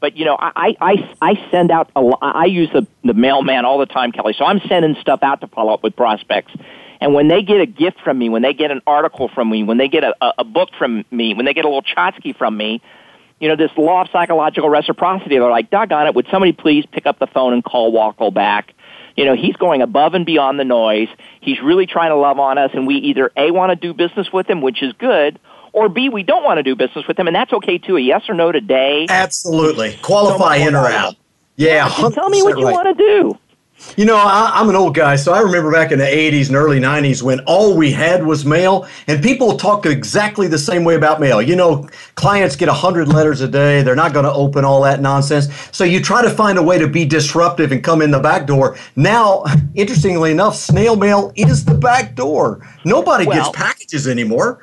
but 0.00 0.16
you 0.16 0.24
know, 0.24 0.36
I, 0.38 0.76
I, 0.80 1.14
I 1.20 1.50
send 1.50 1.70
out, 1.70 1.90
a, 1.94 2.00
I 2.22 2.46
use 2.46 2.70
the, 2.72 2.86
the 3.04 3.14
mailman 3.14 3.64
all 3.64 3.78
the 3.78 3.86
time, 3.86 4.12
Kelly, 4.12 4.34
so 4.36 4.44
I'm 4.44 4.60
sending 4.66 4.96
stuff 5.00 5.20
out 5.22 5.42
to 5.42 5.46
follow 5.46 5.74
up 5.74 5.82
with 5.82 5.94
prospects. 5.94 6.52
And 7.00 7.14
when 7.14 7.28
they 7.28 7.42
get 7.42 7.60
a 7.60 7.66
gift 7.66 8.00
from 8.02 8.18
me, 8.18 8.28
when 8.28 8.42
they 8.42 8.52
get 8.52 8.70
an 8.70 8.82
article 8.86 9.28
from 9.34 9.50
me, 9.50 9.62
when 9.62 9.78
they 9.78 9.88
get 9.88 10.04
a, 10.04 10.14
a 10.38 10.44
book 10.44 10.70
from 10.78 11.04
me, 11.10 11.34
when 11.34 11.46
they 11.46 11.54
get 11.54 11.64
a 11.64 11.68
little 11.68 11.82
Chotsky 11.82 12.36
from 12.36 12.56
me, 12.56 12.82
you 13.40 13.48
know, 13.48 13.56
this 13.56 13.70
law 13.76 14.02
of 14.02 14.08
psychological 14.12 14.68
reciprocity, 14.68 15.38
they're 15.38 15.50
like, 15.50 15.70
doggone 15.70 16.06
it, 16.06 16.14
would 16.14 16.26
somebody 16.30 16.52
please 16.52 16.84
pick 16.92 17.06
up 17.06 17.18
the 17.18 17.26
phone 17.26 17.54
and 17.54 17.64
call 17.64 17.92
Wackel 17.92 18.32
back? 18.32 18.74
You 19.16 19.24
know, 19.24 19.34
he's 19.34 19.56
going 19.56 19.82
above 19.82 20.14
and 20.14 20.26
beyond 20.26 20.60
the 20.60 20.64
noise. 20.64 21.08
He's 21.40 21.60
really 21.60 21.86
trying 21.86 22.10
to 22.10 22.16
love 22.16 22.38
on 22.38 22.58
us, 22.58 22.70
and 22.74 22.86
we 22.86 22.96
either 22.96 23.30
A, 23.36 23.50
want 23.50 23.70
to 23.70 23.76
do 23.76 23.94
business 23.94 24.30
with 24.32 24.48
him, 24.48 24.60
which 24.60 24.82
is 24.82 24.92
good, 24.92 25.38
or 25.72 25.88
B, 25.88 26.08
we 26.08 26.22
don't 26.22 26.44
want 26.44 26.58
to 26.58 26.62
do 26.62 26.74
business 26.74 27.06
with 27.06 27.16
them, 27.16 27.26
and 27.26 27.34
that's 27.34 27.52
okay 27.52 27.78
too. 27.78 27.96
A 27.96 28.00
yes 28.00 28.28
or 28.28 28.34
no 28.34 28.52
today. 28.52 29.06
Absolutely. 29.08 29.98
Qualify 30.02 30.56
in 30.56 30.74
or 30.74 30.86
out. 30.86 31.16
Yeah. 31.56 31.88
Tell 31.88 32.30
me 32.30 32.42
what 32.42 32.58
you 32.58 32.66
right. 32.66 32.72
want 32.72 32.96
to 32.96 33.04
do. 33.04 33.38
You 33.96 34.04
know, 34.04 34.16
I, 34.16 34.60
am 34.60 34.68
an 34.68 34.76
old 34.76 34.94
guy, 34.94 35.16
so 35.16 35.32
I 35.32 35.40
remember 35.40 35.72
back 35.72 35.90
in 35.90 35.98
the 35.98 36.04
80s 36.04 36.48
and 36.48 36.56
early 36.56 36.80
90s 36.80 37.22
when 37.22 37.40
all 37.40 37.76
we 37.76 37.90
had 37.90 38.24
was 38.24 38.44
mail, 38.44 38.86
and 39.06 39.22
people 39.22 39.56
talk 39.56 39.86
exactly 39.86 40.46
the 40.46 40.58
same 40.58 40.84
way 40.84 40.94
about 40.94 41.18
mail. 41.18 41.40
You 41.40 41.56
know, 41.56 41.88
clients 42.14 42.56
get 42.56 42.68
100 42.68 43.08
letters 43.08 43.40
a 43.40 43.48
day, 43.48 43.82
they're 43.82 43.96
not 43.96 44.12
going 44.12 44.26
to 44.26 44.32
open 44.32 44.64
all 44.64 44.82
that 44.82 45.00
nonsense. 45.00 45.48
So 45.72 45.84
you 45.84 46.00
try 46.00 46.22
to 46.22 46.30
find 46.30 46.58
a 46.58 46.62
way 46.62 46.78
to 46.78 46.88
be 46.88 47.04
disruptive 47.04 47.72
and 47.72 47.82
come 47.82 48.02
in 48.02 48.10
the 48.10 48.20
back 48.20 48.46
door. 48.46 48.76
Now, 48.96 49.44
interestingly 49.74 50.30
enough, 50.30 50.56
snail 50.56 50.96
mail 50.96 51.32
is 51.34 51.64
the 51.64 51.74
back 51.74 52.14
door. 52.14 52.66
Nobody 52.84 53.26
well, 53.26 53.44
gets 53.44 53.56
packages 53.56 54.06
anymore 54.06 54.60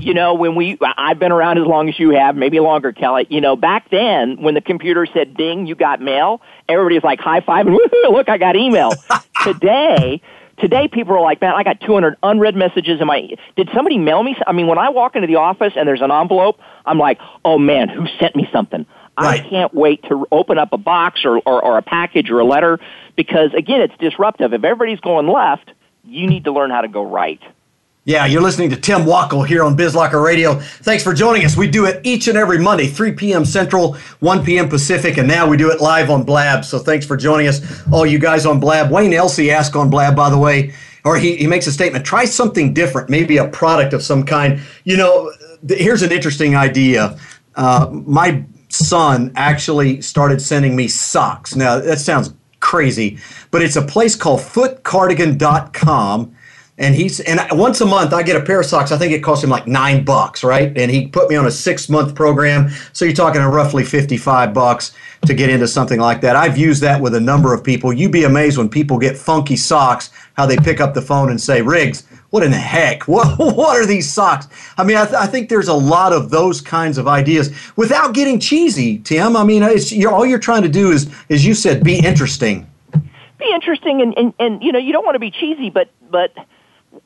you 0.00 0.14
know, 0.14 0.34
when 0.34 0.54
we, 0.54 0.78
I've 0.82 1.18
been 1.18 1.32
around 1.32 1.58
as 1.58 1.66
long 1.66 1.88
as 1.88 1.98
you 1.98 2.10
have, 2.10 2.36
maybe 2.36 2.60
longer, 2.60 2.92
Kelly. 2.92 3.26
You 3.28 3.40
know, 3.40 3.56
back 3.56 3.90
then 3.90 4.40
when 4.42 4.54
the 4.54 4.60
computer 4.60 5.06
said 5.06 5.36
ding, 5.36 5.66
you 5.66 5.74
got 5.74 6.00
mail, 6.00 6.40
everybody's 6.68 7.04
like 7.04 7.20
high 7.20 7.40
five 7.40 7.66
and 7.66 7.78
look, 8.10 8.28
I 8.28 8.38
got 8.38 8.56
email. 8.56 8.92
today, 9.44 10.20
today 10.58 10.88
people 10.88 11.14
are 11.14 11.20
like, 11.20 11.40
man, 11.40 11.54
I 11.54 11.62
got 11.62 11.80
200 11.80 12.16
unread 12.22 12.56
messages 12.56 13.00
in 13.00 13.06
my, 13.06 13.28
did 13.56 13.68
somebody 13.74 13.98
mail 13.98 14.22
me? 14.22 14.36
I 14.46 14.52
mean, 14.52 14.66
when 14.66 14.78
I 14.78 14.88
walk 14.90 15.14
into 15.14 15.26
the 15.26 15.36
office 15.36 15.74
and 15.76 15.86
there's 15.86 16.02
an 16.02 16.10
envelope, 16.10 16.58
I'm 16.84 16.98
like, 16.98 17.18
oh 17.44 17.58
man, 17.58 17.88
who 17.88 18.06
sent 18.18 18.34
me 18.34 18.48
something? 18.52 18.86
Right. 19.18 19.40
I 19.40 19.48
can't 19.48 19.72
wait 19.72 20.02
to 20.08 20.26
open 20.30 20.58
up 20.58 20.72
a 20.72 20.78
box 20.78 21.24
or, 21.24 21.38
or, 21.38 21.64
or 21.64 21.78
a 21.78 21.82
package 21.82 22.28
or 22.28 22.40
a 22.40 22.44
letter 22.44 22.78
because 23.16 23.54
again, 23.54 23.80
it's 23.80 23.96
disruptive. 23.98 24.52
If 24.52 24.62
everybody's 24.62 25.00
going 25.00 25.26
left, 25.26 25.70
you 26.04 26.26
need 26.26 26.44
to 26.44 26.52
learn 26.52 26.70
how 26.70 26.82
to 26.82 26.88
go 26.88 27.02
right. 27.02 27.40
Yeah, 28.06 28.24
you're 28.26 28.40
listening 28.40 28.70
to 28.70 28.76
Tim 28.76 29.00
Wackel 29.00 29.44
here 29.44 29.64
on 29.64 29.76
BizLocker 29.76 30.22
Radio. 30.22 30.54
Thanks 30.60 31.02
for 31.02 31.12
joining 31.12 31.44
us. 31.44 31.56
We 31.56 31.68
do 31.68 31.86
it 31.86 32.00
each 32.04 32.28
and 32.28 32.38
every 32.38 32.60
Monday, 32.60 32.86
3 32.86 33.10
p.m. 33.14 33.44
Central, 33.44 33.94
1 34.20 34.44
p.m. 34.44 34.68
Pacific, 34.68 35.16
and 35.16 35.26
now 35.26 35.48
we 35.48 35.56
do 35.56 35.72
it 35.72 35.80
live 35.80 36.08
on 36.08 36.22
Blab. 36.22 36.64
So 36.64 36.78
thanks 36.78 37.04
for 37.04 37.16
joining 37.16 37.48
us, 37.48 37.82
all 37.90 38.06
you 38.06 38.20
guys 38.20 38.46
on 38.46 38.60
Blab. 38.60 38.92
Wayne 38.92 39.12
Elsey 39.12 39.50
asked 39.50 39.74
on 39.74 39.90
Blab, 39.90 40.14
by 40.14 40.30
the 40.30 40.38
way, 40.38 40.72
or 41.04 41.16
he, 41.16 41.34
he 41.34 41.48
makes 41.48 41.66
a 41.66 41.72
statement 41.72 42.06
try 42.06 42.26
something 42.26 42.72
different, 42.72 43.10
maybe 43.10 43.38
a 43.38 43.48
product 43.48 43.92
of 43.92 44.04
some 44.04 44.22
kind. 44.24 44.60
You 44.84 44.98
know, 44.98 45.32
th- 45.66 45.80
here's 45.80 46.02
an 46.02 46.12
interesting 46.12 46.54
idea. 46.54 47.18
Uh, 47.56 47.88
my 47.90 48.44
son 48.68 49.32
actually 49.34 50.00
started 50.00 50.40
sending 50.40 50.76
me 50.76 50.86
socks. 50.86 51.56
Now, 51.56 51.80
that 51.80 51.98
sounds 51.98 52.32
crazy, 52.60 53.18
but 53.50 53.62
it's 53.62 53.74
a 53.74 53.82
place 53.82 54.14
called 54.14 54.38
footcardigan.com 54.38 56.35
and 56.78 56.94
he's 56.94 57.20
and 57.20 57.40
once 57.52 57.80
a 57.80 57.86
month 57.86 58.12
I 58.12 58.22
get 58.22 58.36
a 58.36 58.44
pair 58.44 58.60
of 58.60 58.66
socks. 58.66 58.92
I 58.92 58.98
think 58.98 59.12
it 59.12 59.20
cost 59.20 59.42
him 59.42 59.48
like 59.48 59.66
nine 59.66 60.04
bucks, 60.04 60.44
right? 60.44 60.76
And 60.76 60.90
he 60.90 61.06
put 61.06 61.30
me 61.30 61.36
on 61.36 61.46
a 61.46 61.50
six 61.50 61.88
month 61.88 62.14
program, 62.14 62.70
so 62.92 63.04
you're 63.04 63.14
talking 63.14 63.40
roughly 63.40 63.84
fifty 63.84 64.18
five 64.18 64.52
bucks 64.52 64.92
to 65.24 65.32
get 65.32 65.48
into 65.48 65.66
something 65.66 65.98
like 65.98 66.20
that. 66.20 66.36
I've 66.36 66.58
used 66.58 66.82
that 66.82 67.00
with 67.00 67.14
a 67.14 67.20
number 67.20 67.54
of 67.54 67.64
people. 67.64 67.92
You'd 67.92 68.12
be 68.12 68.24
amazed 68.24 68.58
when 68.58 68.68
people 68.68 68.98
get 68.98 69.16
funky 69.16 69.56
socks, 69.56 70.10
how 70.34 70.44
they 70.44 70.58
pick 70.58 70.80
up 70.80 70.92
the 70.92 71.00
phone 71.00 71.30
and 71.30 71.40
say, 71.40 71.62
"Riggs, 71.62 72.04
what 72.28 72.42
in 72.42 72.50
the 72.50 72.58
heck? 72.58 73.08
What 73.16 73.38
what 73.38 73.80
are 73.80 73.86
these 73.86 74.12
socks?" 74.12 74.46
I 74.76 74.84
mean, 74.84 74.98
I, 74.98 75.04
th- 75.04 75.16
I 75.16 75.26
think 75.26 75.48
there's 75.48 75.68
a 75.68 75.74
lot 75.74 76.12
of 76.12 76.28
those 76.28 76.60
kinds 76.60 76.98
of 76.98 77.08
ideas 77.08 77.54
without 77.76 78.12
getting 78.12 78.38
cheesy, 78.38 78.98
Tim. 78.98 79.34
I 79.34 79.44
mean, 79.44 79.62
it's, 79.62 79.92
you're, 79.92 80.12
all 80.12 80.26
you're 80.26 80.38
trying 80.38 80.62
to 80.62 80.68
do 80.68 80.90
is, 80.90 81.10
as 81.30 81.46
you 81.46 81.54
said, 81.54 81.82
be 81.82 81.98
interesting. 81.98 82.70
Be 83.38 83.50
interesting, 83.54 84.02
and, 84.02 84.16
and, 84.16 84.34
and 84.38 84.62
you 84.62 84.72
know, 84.72 84.78
you 84.78 84.92
don't 84.92 85.04
want 85.04 85.14
to 85.14 85.20
be 85.20 85.30
cheesy, 85.30 85.70
but 85.70 85.88
but 86.10 86.32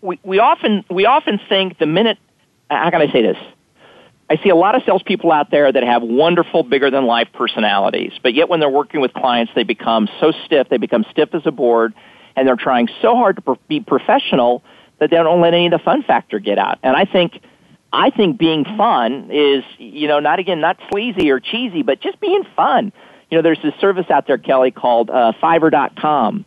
we, 0.00 0.18
we 0.22 0.38
often 0.38 0.84
we 0.90 1.06
often 1.06 1.40
think 1.48 1.78
the 1.78 1.86
minute 1.86 2.18
how 2.70 2.90
can 2.90 3.00
I 3.00 3.12
say 3.12 3.22
this? 3.22 3.36
I 4.30 4.36
see 4.42 4.48
a 4.48 4.54
lot 4.54 4.76
of 4.76 4.82
salespeople 4.86 5.32
out 5.32 5.50
there 5.50 5.72
that 5.72 5.82
have 5.82 6.02
wonderful, 6.02 6.62
bigger 6.62 6.88
than 6.88 7.04
life 7.04 7.28
personalities, 7.32 8.12
but 8.22 8.32
yet 8.32 8.48
when 8.48 8.60
they're 8.60 8.70
working 8.70 9.00
with 9.00 9.12
clients, 9.12 9.52
they 9.56 9.64
become 9.64 10.08
so 10.20 10.32
stiff, 10.44 10.68
they 10.68 10.76
become 10.76 11.04
stiff 11.10 11.34
as 11.34 11.42
a 11.46 11.50
board, 11.50 11.94
and 12.36 12.46
they're 12.46 12.54
trying 12.54 12.88
so 13.02 13.16
hard 13.16 13.42
to 13.44 13.58
be 13.66 13.80
professional 13.80 14.62
that 15.00 15.10
they 15.10 15.16
don't 15.16 15.40
let 15.40 15.52
any 15.52 15.66
of 15.66 15.72
the 15.72 15.80
fun 15.80 16.04
factor 16.04 16.38
get 16.38 16.58
out. 16.58 16.78
And 16.84 16.94
I 16.94 17.06
think, 17.06 17.40
I 17.92 18.10
think 18.10 18.38
being 18.38 18.64
fun 18.64 19.30
is, 19.32 19.64
you 19.78 20.06
know, 20.06 20.20
not 20.20 20.38
again, 20.38 20.60
not 20.60 20.78
sleazy 20.92 21.30
or 21.32 21.40
cheesy, 21.40 21.82
but 21.82 22.00
just 22.00 22.20
being 22.20 22.44
fun. 22.54 22.92
You 23.30 23.38
know, 23.38 23.42
there's 23.42 23.60
this 23.64 23.74
service 23.80 24.06
out 24.10 24.28
there, 24.28 24.38
Kelly, 24.38 24.70
called 24.70 25.10
uh, 25.10 25.32
Fiverr.com 25.42 26.44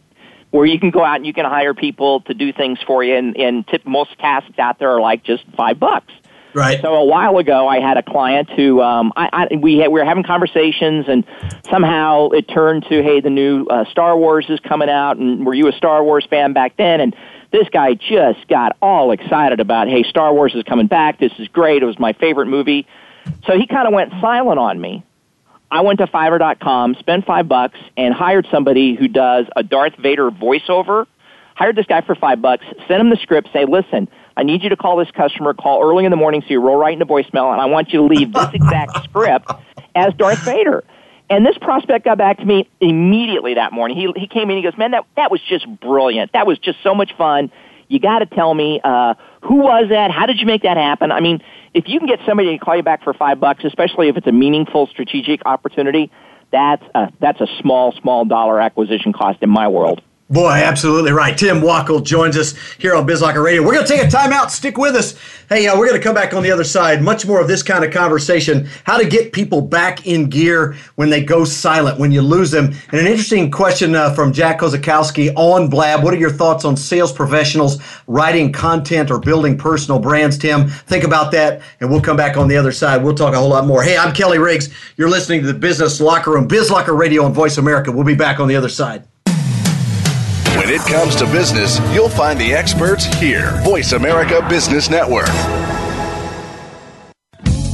where 0.54 0.68
you 0.68 0.80
can 0.80 0.92
go 0.92 1.04
out 1.04 1.16
and 1.16 1.26
you 1.26 1.34
can 1.34 1.46
hire 1.46 1.74
people 1.74 2.22
to 2.22 2.36
do 2.36 2.54
things 2.54 2.78
for 2.86 3.04
you, 3.04 3.16
and, 3.16 3.36
and 3.36 3.68
tip, 3.68 3.84
most 3.88 4.16
tasks 4.20 4.60
out 4.60 4.78
there 4.78 4.92
are 4.92 5.02
like 5.02 5.24
just 5.24 5.44
five 5.58 5.80
bucks. 5.80 6.14
Right. 6.54 6.80
So 6.80 6.94
a 6.94 7.06
while 7.06 7.40
ago, 7.40 7.68
I 7.68 7.80
had 7.80 7.98
a 7.98 8.04
client 8.04 8.52
who 8.52 8.80
um, 8.80 9.12
I, 9.16 9.48
I, 9.52 9.56
we 9.56 9.80
had, 9.80 9.88
we 9.88 10.00
were 10.00 10.06
having 10.06 10.24
conversations, 10.24 11.06
and 11.08 11.26
somehow 11.68 12.30
it 12.30 12.48
turned 12.48 12.84
to, 12.84 13.02
hey, 13.02 13.20
the 13.20 13.32
new 13.32 13.66
uh, 13.66 13.86
Star 13.90 14.16
Wars 14.16 14.46
is 14.48 14.60
coming 14.60 14.90
out, 14.90 15.18
and 15.18 15.44
were 15.44 15.56
you 15.56 15.68
a 15.70 15.72
Star 15.72 16.04
Wars 16.04 16.28
fan 16.30 16.54
back 16.54 16.78
then? 16.78 17.02
And 17.02 17.16
this 17.52 17.68
guy 17.70 17.96
just 17.96 18.48
got 18.48 18.78
all 18.80 19.10
excited 19.10 19.60
about, 19.60 19.88
hey, 19.88 20.04
Star 20.04 20.36
Wars 20.36 20.54
is 20.54 20.62
coming 20.64 20.86
back. 20.86 21.20
This 21.20 21.34
is 21.40 21.48
great. 21.48 21.82
It 21.82 21.88
was 21.88 21.98
my 21.98 22.14
favorite 22.14 22.48
movie. 22.48 22.86
So 23.48 23.58
he 23.58 23.66
kind 23.66 23.88
of 23.88 23.94
went 23.94 24.12
silent 24.22 24.60
on 24.60 24.80
me. 24.80 25.04
I 25.74 25.82
went 25.82 25.98
to 26.02 26.06
Fiverr.com, 26.06 26.94
spent 27.00 27.26
five 27.26 27.48
bucks, 27.48 27.80
and 27.98 28.14
hired 28.14 28.48
somebody 28.52 28.94
who 28.94 29.08
does 29.08 29.48
a 29.56 29.64
Darth 29.64 29.96
Vader 29.96 30.30
voiceover. 30.30 31.08
Hired 31.56 31.76
this 31.76 31.88
guy 31.88 32.02
for 32.02 32.14
five 32.14 32.44
bucks, 32.44 32.64
sent 32.88 33.02
him 33.02 33.10
the 33.10 33.18
script, 33.18 33.50
say, 33.52 33.66
listen, 33.66 34.08
I 34.38 34.44
need 34.44 34.62
you 34.62 34.70
to 34.70 34.78
call 34.78 34.98
this 34.98 35.10
customer, 35.10 35.56
call 35.56 35.84
early 35.84 36.06
in 36.06 36.12
the 36.12 36.16
morning 36.16 36.42
so 36.42 36.48
you 36.50 36.62
roll 36.62 36.76
right 36.76 36.94
into 36.94 37.08
voicemail, 37.08 37.52
and 37.52 37.60
I 37.60 37.66
want 37.66 37.92
you 37.92 38.00
to 38.00 38.06
leave 38.06 38.34
this 38.34 38.50
exact 38.54 39.04
script 39.04 39.50
as 39.96 40.14
Darth 40.14 40.46
Vader. 40.46 40.84
And 41.32 41.44
this 41.44 41.58
prospect 41.58 42.06
got 42.06 42.20
back 42.20 42.38
to 42.38 42.46
me 42.46 42.70
immediately 42.80 43.56
that 43.56 43.74
morning. 43.74 43.98
He, 43.98 44.12
he 44.16 44.28
came 44.28 44.52
in, 44.52 44.58
he 44.58 44.64
goes, 44.64 44.78
man, 44.78 44.92
that, 44.92 45.06
that 45.16 45.32
was 45.32 45.42
just 45.42 45.66
brilliant. 45.80 46.34
That 46.34 46.46
was 46.46 46.60
just 46.60 46.84
so 46.84 46.94
much 46.94 47.16
fun. 47.18 47.52
You 47.88 48.00
got 48.00 48.20
to 48.20 48.26
tell 48.26 48.54
me, 48.54 48.80
uh, 48.84 49.14
who 49.42 49.56
was 49.56 49.90
that? 49.90 50.12
How 50.12 50.26
did 50.26 50.40
you 50.40 50.46
make 50.46 50.64
that 50.64 50.78
happen? 50.78 51.12
I 51.12 51.20
mean, 51.20 51.42
if 51.74 51.88
you 51.88 52.00
can 52.00 52.08
get 52.08 52.20
somebody 52.26 52.58
to 52.58 52.64
call 52.64 52.76
you 52.76 52.84
back 52.84 53.04
for 53.04 53.14
five 53.14 53.40
bucks, 53.40 53.64
especially 53.64 54.10
if 54.10 54.18
it's 54.18 54.28
a 54.28 54.32
meaningful 54.32 54.88
strategic 54.88 55.46
opportunity, 55.46 56.12
that's 56.52 56.84
a, 56.94 57.12
that's 57.20 57.42
a 57.42 57.48
small, 57.62 57.92
small 57.94 58.26
dollar 58.26 58.60
acquisition 58.60 59.14
cost 59.14 59.40
in 59.42 59.50
my 59.50 59.68
world. 59.68 60.02
Boy, 60.34 60.50
absolutely 60.50 61.12
right. 61.12 61.38
Tim 61.38 61.62
Wackel 61.62 62.04
joins 62.04 62.36
us 62.38 62.56
here 62.80 62.96
on 62.96 63.06
BizLocker 63.06 63.44
Radio. 63.44 63.62
We're 63.62 63.76
going 63.76 63.86
to 63.86 63.94
take 63.94 64.04
a 64.04 64.08
timeout. 64.08 64.50
Stick 64.50 64.80
with 64.80 64.96
us. 64.96 65.16
Hey, 65.48 65.68
uh, 65.68 65.78
we're 65.78 65.88
going 65.88 66.00
to 66.00 66.04
come 66.04 66.16
back 66.16 66.34
on 66.34 66.42
the 66.42 66.50
other 66.50 66.64
side. 66.64 67.04
Much 67.04 67.28
more 67.28 67.40
of 67.40 67.48
this 67.48 67.62
kind 67.62 67.86
of 67.86 67.92
conversation. 67.92 68.68
How 68.84 68.98
to 68.98 69.08
get 69.08 69.32
people 69.32 69.62
back 69.62 70.08
in 70.08 70.32
gear 70.32 70.76
when 70.96 71.12
they 71.12 71.24
go 71.24 71.46
silent, 71.46 72.00
when 72.00 72.12
you 72.12 72.24
lose 72.24 72.50
them. 72.50 72.74
And 72.92 73.00
an 73.00 73.06
interesting 73.06 73.52
question 73.52 73.94
uh, 73.94 74.16
from 74.16 74.34
Jack 74.34 74.62
Kosakowski 74.62 75.32
on 75.36 75.70
Blab. 75.70 76.04
What 76.04 76.16
are 76.16 76.18
your 76.18 76.32
thoughts 76.32 76.66
on 76.66 76.76
sales 76.76 77.14
professionals 77.14 77.80
writing 78.08 78.52
content 78.52 79.12
or 79.12 79.20
building 79.20 79.56
personal 79.56 80.00
brands, 80.00 80.36
Tim? 80.40 80.68
Think 80.68 81.04
about 81.04 81.32
that, 81.34 81.62
and 81.80 81.92
we'll 81.92 82.02
come 82.02 82.18
back 82.18 82.38
on 82.38 82.48
the 82.48 82.58
other 82.58 82.72
side. 82.72 83.04
We'll 83.04 83.14
talk 83.14 83.36
a 83.36 83.38
whole 83.38 83.50
lot 83.50 83.68
more. 83.68 83.84
Hey, 83.84 83.98
I'm 83.98 84.16
Kelly 84.16 84.40
Riggs. 84.40 84.70
You're 84.98 85.12
listening 85.12 85.42
to 85.42 85.48
the 85.48 85.54
Business 85.54 86.02
Locker 86.02 86.32
Room, 86.32 86.48
BizLocker 86.48 86.98
Radio 86.98 87.24
on 87.24 87.34
Voice 87.34 87.60
America. 87.60 87.92
We'll 87.92 88.04
be 88.04 88.16
back 88.16 88.40
on 88.40 88.48
the 88.48 88.56
other 88.56 88.70
side. 88.70 89.08
When 90.58 90.70
it 90.70 90.82
comes 90.82 91.16
to 91.18 91.26
business, 91.26 91.80
you'll 91.94 92.10
find 92.10 92.40
the 92.40 92.54
experts 92.54 93.06
here. 93.06 93.60
Voice 93.64 93.92
America 93.94 94.46
Business 94.50 94.90
Network. 94.90 95.30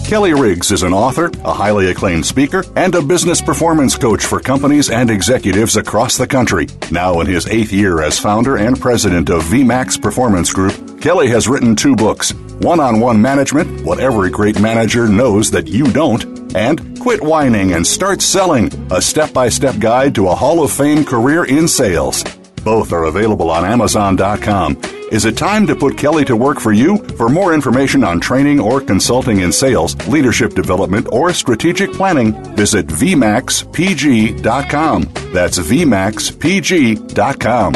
Kelly 0.10 0.34
Riggs 0.34 0.71
is 0.71 0.82
an 0.82 0.91
author, 0.91 1.29
a 1.45 1.53
highly 1.53 1.91
acclaimed 1.91 2.25
speaker, 2.25 2.63
and 2.75 2.95
a 2.95 3.01
business 3.01 3.43
performance 3.43 3.95
coach 3.95 4.25
for 4.25 4.39
companies 4.39 4.89
and 4.89 5.12
executives 5.12 5.75
across 5.77 6.17
the 6.17 6.25
country. 6.25 6.65
Now 6.89 7.19
in 7.19 7.27
his 7.27 7.45
eighth 7.45 7.71
year 7.71 8.01
as 8.01 8.17
founder 8.17 8.58
and 8.58 8.82
president 8.82 9.29
of 9.29 9.43
VMAX 9.43 10.01
Performance 10.01 10.51
Group, 10.51 10.99
Kelly 10.99 11.27
has 11.27 11.47
written 11.47 11.75
two 11.75 11.95
books 11.95 12.34
One 12.34 12.79
on 12.79 12.99
One 12.99 13.21
Management 13.21 13.86
What 13.86 13.99
Every 13.99 14.32
Great 14.32 14.60
Manager 14.60 15.08
Knows 15.08 15.51
That 15.51 15.67
You 15.67 15.86
Don't, 15.91 16.55
and 16.55 16.99
Quit 16.99 17.21
Whining 17.21 17.73
and 17.73 17.86
Start 17.86 18.23
Selling 18.23 18.71
A 18.91 18.99
Step 18.99 19.32
by 19.32 19.47
Step 19.49 19.77
Guide 19.77 20.15
to 20.15 20.29
a 20.29 20.34
Hall 20.34 20.63
of 20.63 20.71
Fame 20.71 21.05
Career 21.05 21.43
in 21.43 21.67
Sales. 21.67 22.23
Both 22.69 22.93
are 22.93 23.05
available 23.05 23.49
on 23.49 23.65
Amazon.com. 23.65 24.79
Is 25.12 25.25
it 25.25 25.36
time 25.36 25.65
to 25.65 25.75
put 25.75 25.97
Kelly 25.97 26.23
to 26.25 26.36
work 26.36 26.60
for 26.60 26.71
you? 26.71 26.99
For 27.17 27.27
more 27.27 27.55
information 27.55 28.03
on 28.03 28.19
training 28.19 28.60
or 28.60 28.79
consulting 28.79 29.39
in 29.39 29.51
sales, 29.51 29.95
leadership 30.08 30.53
development, 30.53 31.08
or 31.12 31.34
strategic 31.34 31.91
planning, 31.91 32.32
visit 32.55 32.86
VMAXPG.com. 32.86 35.01
That's 35.34 35.58
VMAXPG.com. 35.58 37.73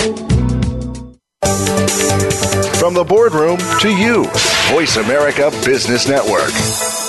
From 2.78 2.94
the 2.94 3.04
boardroom 3.04 3.58
to 3.80 3.90
you, 3.90 4.26
Voice 4.70 4.98
America 4.98 5.50
Business 5.66 6.08
Network. 6.08 7.03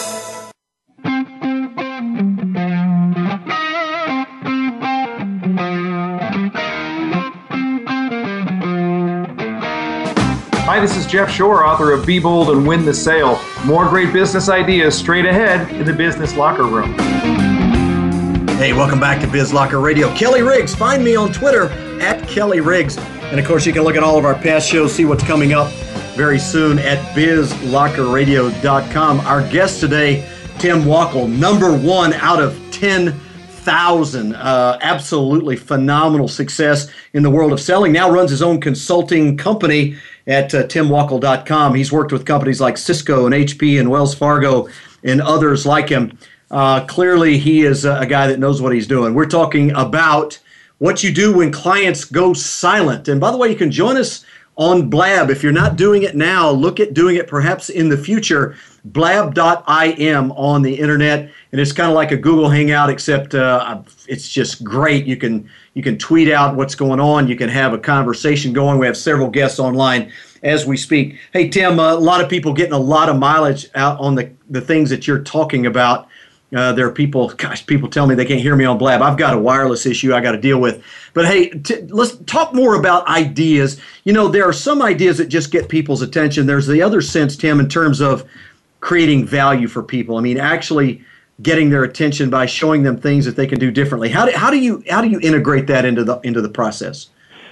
Hi, 10.75 10.81
this 10.81 10.97
is 10.97 11.07
Jeff 11.07 11.31
Shore, 11.31 11.65
author 11.65 11.93
of 11.93 12.05
Be 12.05 12.19
Bold 12.19 12.51
and 12.51 12.67
Win 12.67 12.85
the 12.85 12.93
Sale. 12.93 13.41
More 13.65 13.89
great 13.89 14.13
business 14.13 14.49
ideas 14.49 14.99
straight 14.99 15.25
ahead 15.25 15.71
in 15.71 15.87
the 15.87 15.93
Business 15.93 16.35
Locker 16.35 16.65
Room. 16.65 16.95
Hey, 18.59 18.73
welcome 18.73 18.99
back 18.99 19.21
to 19.21 19.29
Biz 19.29 19.53
Locker 19.53 19.79
Radio. 19.79 20.13
Kelly 20.17 20.43
Riggs, 20.43 20.75
find 20.75 21.05
me 21.05 21.15
on 21.15 21.33
Twitter 21.33 21.69
at 22.03 22.27
Kelly 22.27 22.59
Riggs. 22.59 22.99
And 22.99 23.39
of 23.39 23.47
course, 23.47 23.65
you 23.65 23.73
can 23.73 23.85
look 23.85 23.95
at 23.95 24.03
all 24.03 24.19
of 24.19 24.25
our 24.25 24.35
past 24.35 24.69
shows, 24.69 24.93
see 24.93 25.05
what's 25.05 25.23
coming 25.23 25.53
up 25.53 25.71
very 26.17 26.41
soon 26.41 26.81
at 26.81 26.99
bizlockerradio.com. 27.15 29.21
Our 29.21 29.49
guest 29.53 29.79
today, 29.79 30.29
Tim 30.59 30.81
Wackel, 30.81 31.29
number 31.29 31.73
one 31.73 32.15
out 32.15 32.43
of 32.43 32.59
10,000. 33.65 34.35
Uh, 34.35 34.79
absolutely 34.83 35.57
phenomenal 35.57 36.29
success 36.29 36.89
in 37.15 37.23
the 37.23 37.31
world 37.31 37.53
of 37.53 37.61
selling. 37.61 37.93
Now 37.93 38.11
runs 38.11 38.31
his 38.31 38.43
own 38.43 38.61
consulting 38.61 39.37
company 39.39 39.97
at 40.27 40.55
uh, 40.55 40.65
timwackel.com. 40.65 41.75
He's 41.75 41.91
worked 41.91 42.13
with 42.13 42.27
companies 42.27 42.61
like 42.61 42.77
Cisco 42.77 43.25
and 43.25 43.35
HP 43.35 43.81
and 43.81 43.91
Wells 43.91 44.15
Fargo 44.15 44.69
and 45.03 45.23
others 45.23 45.65
like 45.65 45.89
him. 45.89 46.19
Uh, 46.51 46.85
clearly, 46.85 47.39
he 47.39 47.63
is 47.63 47.87
a, 47.87 48.01
a 48.01 48.07
guy 48.07 48.27
that 48.27 48.39
knows 48.39 48.61
what 48.61 48.75
he's 48.75 48.87
doing. 48.87 49.15
We're 49.15 49.27
talking 49.27 49.71
about 49.73 50.39
what 50.79 51.03
you 51.03 51.13
do 51.13 51.35
when 51.35 51.51
clients 51.51 52.05
go 52.05 52.35
silent. 52.35 53.09
And 53.09 53.19
by 53.19 53.31
the 53.31 53.39
way, 53.39 53.49
you 53.49 53.57
can 53.57 53.71
join 53.71 53.97
us 53.97 54.27
on 54.57 54.89
Blab. 54.89 55.31
If 55.31 55.43
you're 55.43 55.53
not 55.53 55.77
doing 55.77 56.03
it 56.03 56.15
now, 56.17 56.51
look 56.51 56.81
at 56.81 56.95
doing 56.95 57.17
it 57.17 57.27
perhaps 57.27 57.69
in 57.69 57.89
the 57.89 57.97
future. 57.97 58.57
Blab.im 58.85 60.33
on 60.33 60.63
the 60.63 60.75
internet, 60.75 61.31
and 61.53 61.61
it's 61.61 61.73
kind 61.73 61.89
of 61.89 61.95
like 61.95 62.13
a 62.13 62.17
Google 62.17 62.51
Hangout, 62.51 62.91
except 62.91 63.35
uh, 63.35 63.83
it's 64.07 64.29
just 64.29 64.63
great. 64.63 65.07
You 65.07 65.17
can 65.17 65.49
you 65.73 65.83
can 65.83 65.99
tweet 65.99 66.31
out 66.31 66.55
what's 66.55 66.75
going 66.75 67.01
on. 67.01 67.27
You 67.27 67.37
can 67.37 67.49
have 67.49 67.73
a 67.73 67.79
conversation 67.79 68.53
going. 68.53 68.79
We 68.79 68.87
have 68.87 68.97
several 68.97 69.31
guests 69.31 69.59
online 69.59 70.13
as 70.43 70.67
we 70.67 70.77
speak. 70.77 71.19
Hey 71.33 71.49
Tim, 71.49 71.81
uh, 71.81 71.95
a 71.95 71.97
lot 71.97 72.21
of 72.21 72.29
people 72.29 72.53
getting 72.53 72.75
a 72.75 72.79
lot 72.79 73.09
of 73.09 73.19
mileage 73.19 73.69
out 73.75 73.99
on 73.99 74.15
the 74.15 74.31
the 74.51 74.61
things 74.61 74.91
that 74.91 75.07
you're 75.07 75.23
talking 75.23 75.67
about. 75.67 76.09
Uh, 76.55 76.73
there 76.73 76.87
are 76.87 76.93
people, 76.93 77.29
gosh, 77.37 77.67
people 77.67 77.89
tell 77.89 78.07
me 78.07 78.15
they 78.15 78.25
can't 78.25 78.41
hear 78.41 78.57
me 78.57 78.65
on 78.65 78.79
Blab. 78.79 79.03
I've 79.03 79.19
got 79.19 79.35
a 79.35 79.39
wireless 79.39 79.87
issue 79.87 80.15
I 80.15 80.21
got 80.21 80.33
to 80.33 80.41
deal 80.41 80.61
with. 80.61 80.83
But 81.13 81.27
hey, 81.27 81.51
t- 81.51 81.83
let's 81.89 82.17
talk 82.27 82.55
more 82.55 82.75
about 82.75 83.07
ideas. 83.09 83.81
You 84.05 84.13
know, 84.13 84.29
there 84.29 84.45
are 84.45 84.53
some 84.53 84.83
ideas 84.83 85.19
that 85.19 85.27
just 85.27 85.51
get 85.51 85.69
people's 85.69 86.03
attention. 86.03 86.47
There's 86.47 86.67
the 86.67 86.83
other 86.83 87.01
sense, 87.01 87.37
Tim, 87.37 87.61
in 87.61 87.69
terms 87.69 88.01
of 88.01 88.29
creating 88.81 89.27
value 89.27 89.69
for 89.69 89.83
people. 89.83 90.17
I 90.17 90.21
mean, 90.21 90.39
actually 90.39 91.03
getting 91.43 91.71
their 91.71 91.83
attention 91.83 92.31
by 92.31 92.47
showing 92.47 92.83
them 92.83 92.97
things 92.97 93.25
that 93.25 93.37
they 93.37 93.47
can 93.47 93.59
do 93.59 93.71
differently. 93.71 94.09
How 94.09 94.27
do, 94.27 94.33
how 94.37 94.51
do 94.51 94.59
you 94.59 94.85
how 94.89 95.01
do 95.01 95.09
you 95.09 95.19
integrate 95.21 95.67
that 95.67 95.85
into 95.85 96.05
the 96.05 96.21
into 96.21 96.41
the 96.41 96.49
process? 96.49 97.09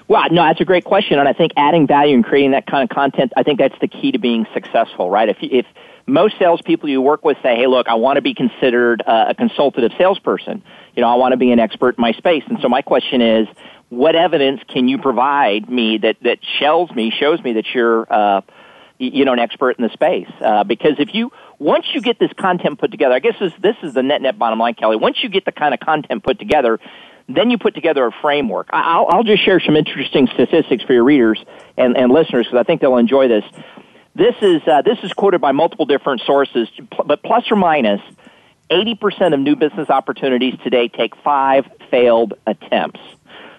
Well, 0.08 0.28
no, 0.30 0.42
that's 0.42 0.60
a 0.60 0.64
great 0.64 0.84
question, 0.84 1.18
and 1.18 1.28
I 1.28 1.32
think 1.32 1.52
adding 1.56 1.86
value 1.86 2.14
and 2.14 2.24
creating 2.24 2.50
that 2.50 2.66
kind 2.66 2.82
of 2.82 2.94
content, 2.94 3.32
I 3.36 3.42
think 3.42 3.58
that's 3.58 3.78
the 3.80 3.88
key 3.88 4.12
to 4.12 4.18
being 4.18 4.46
successful, 4.52 5.10
right? 5.10 5.28
If 5.28 5.38
if 5.40 5.66
most 6.06 6.34
salespeople 6.38 6.88
you 6.88 7.00
work 7.00 7.24
with 7.24 7.36
say, 7.42 7.56
"Hey, 7.56 7.66
look, 7.66 7.88
I 7.88 7.94
want 7.94 8.16
to 8.16 8.22
be 8.22 8.34
considered 8.34 9.02
uh, 9.06 9.26
a 9.28 9.34
consultative 9.34 9.92
salesperson. 9.98 10.62
You 10.94 11.02
know, 11.02 11.08
I 11.08 11.14
want 11.14 11.32
to 11.32 11.36
be 11.36 11.52
an 11.52 11.58
expert 11.58 11.96
in 11.96 12.02
my 12.02 12.12
space." 12.12 12.42
And 12.48 12.58
so 12.60 12.68
my 12.68 12.82
question 12.82 13.20
is, 13.20 13.48
what 13.88 14.14
evidence 14.14 14.60
can 14.68 14.88
you 14.88 14.98
provide 14.98 15.68
me 15.68 15.98
that 15.98 16.16
that 16.22 16.38
shows 16.58 16.90
me 16.90 17.10
shows 17.10 17.42
me 17.42 17.54
that 17.54 17.66
you're 17.74 18.06
uh, 18.12 18.40
you 18.98 19.24
know 19.24 19.32
an 19.32 19.38
expert 19.38 19.78
in 19.78 19.84
the 19.84 19.92
space? 19.92 20.30
Uh, 20.40 20.64
because 20.64 20.94
if 20.98 21.14
you 21.14 21.30
once 21.58 21.86
you 21.94 22.00
get 22.00 22.18
this 22.18 22.32
content 22.38 22.78
put 22.78 22.90
together, 22.90 23.14
I 23.14 23.20
guess 23.20 23.34
this 23.38 23.52
this 23.60 23.76
is 23.82 23.94
the 23.94 24.02
net 24.02 24.22
net 24.22 24.38
bottom 24.38 24.58
line, 24.58 24.74
Kelly. 24.74 24.96
Once 24.96 25.22
you 25.22 25.28
get 25.28 25.44
the 25.44 25.52
kind 25.52 25.74
of 25.74 25.80
content 25.80 26.24
put 26.24 26.38
together, 26.38 26.80
then 27.28 27.50
you 27.50 27.58
put 27.58 27.74
together 27.74 28.04
a 28.06 28.12
framework. 28.20 28.68
I'll, 28.72 29.06
I'll 29.08 29.22
just 29.22 29.44
share 29.44 29.60
some 29.60 29.76
interesting 29.76 30.28
statistics 30.34 30.82
for 30.84 30.92
your 30.92 31.04
readers 31.04 31.42
and, 31.76 31.96
and 31.96 32.12
listeners 32.12 32.46
because 32.46 32.58
I 32.58 32.64
think 32.64 32.80
they'll 32.80 32.96
enjoy 32.96 33.28
this. 33.28 33.44
This 34.14 34.34
is 34.42 34.60
uh, 34.66 34.82
this 34.82 34.98
is 35.02 35.12
quoted 35.14 35.40
by 35.40 35.52
multiple 35.52 35.86
different 35.86 36.20
sources, 36.26 36.68
but 37.06 37.22
plus 37.22 37.50
or 37.50 37.56
minus, 37.56 38.00
eighty 38.70 38.94
percent 38.94 39.32
of 39.32 39.40
new 39.40 39.56
business 39.56 39.88
opportunities 39.88 40.54
today 40.62 40.88
take 40.88 41.16
five 41.16 41.64
failed 41.90 42.34
attempts. 42.46 43.00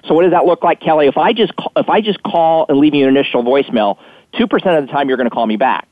So 0.06 0.14
what 0.14 0.24
does 0.24 0.32
that 0.32 0.46
look 0.46 0.64
like, 0.64 0.80
Kelly? 0.80 1.08
If 1.08 1.18
I 1.18 1.34
just 1.34 1.56
call, 1.56 1.72
if 1.76 1.90
I 1.90 2.02
just 2.02 2.22
call 2.22 2.68
and 2.70 2.78
leave 2.78 2.94
you 2.94 3.08
an 3.08 3.10
initial 3.10 3.42
voicemail, 3.44 3.98
two 4.38 4.48
percent 4.48 4.78
of 4.78 4.86
the 4.86 4.92
time 4.92 5.08
you're 5.08 5.18
going 5.18 5.30
to 5.30 5.34
call 5.34 5.48
me 5.48 5.58
back. 5.58 5.88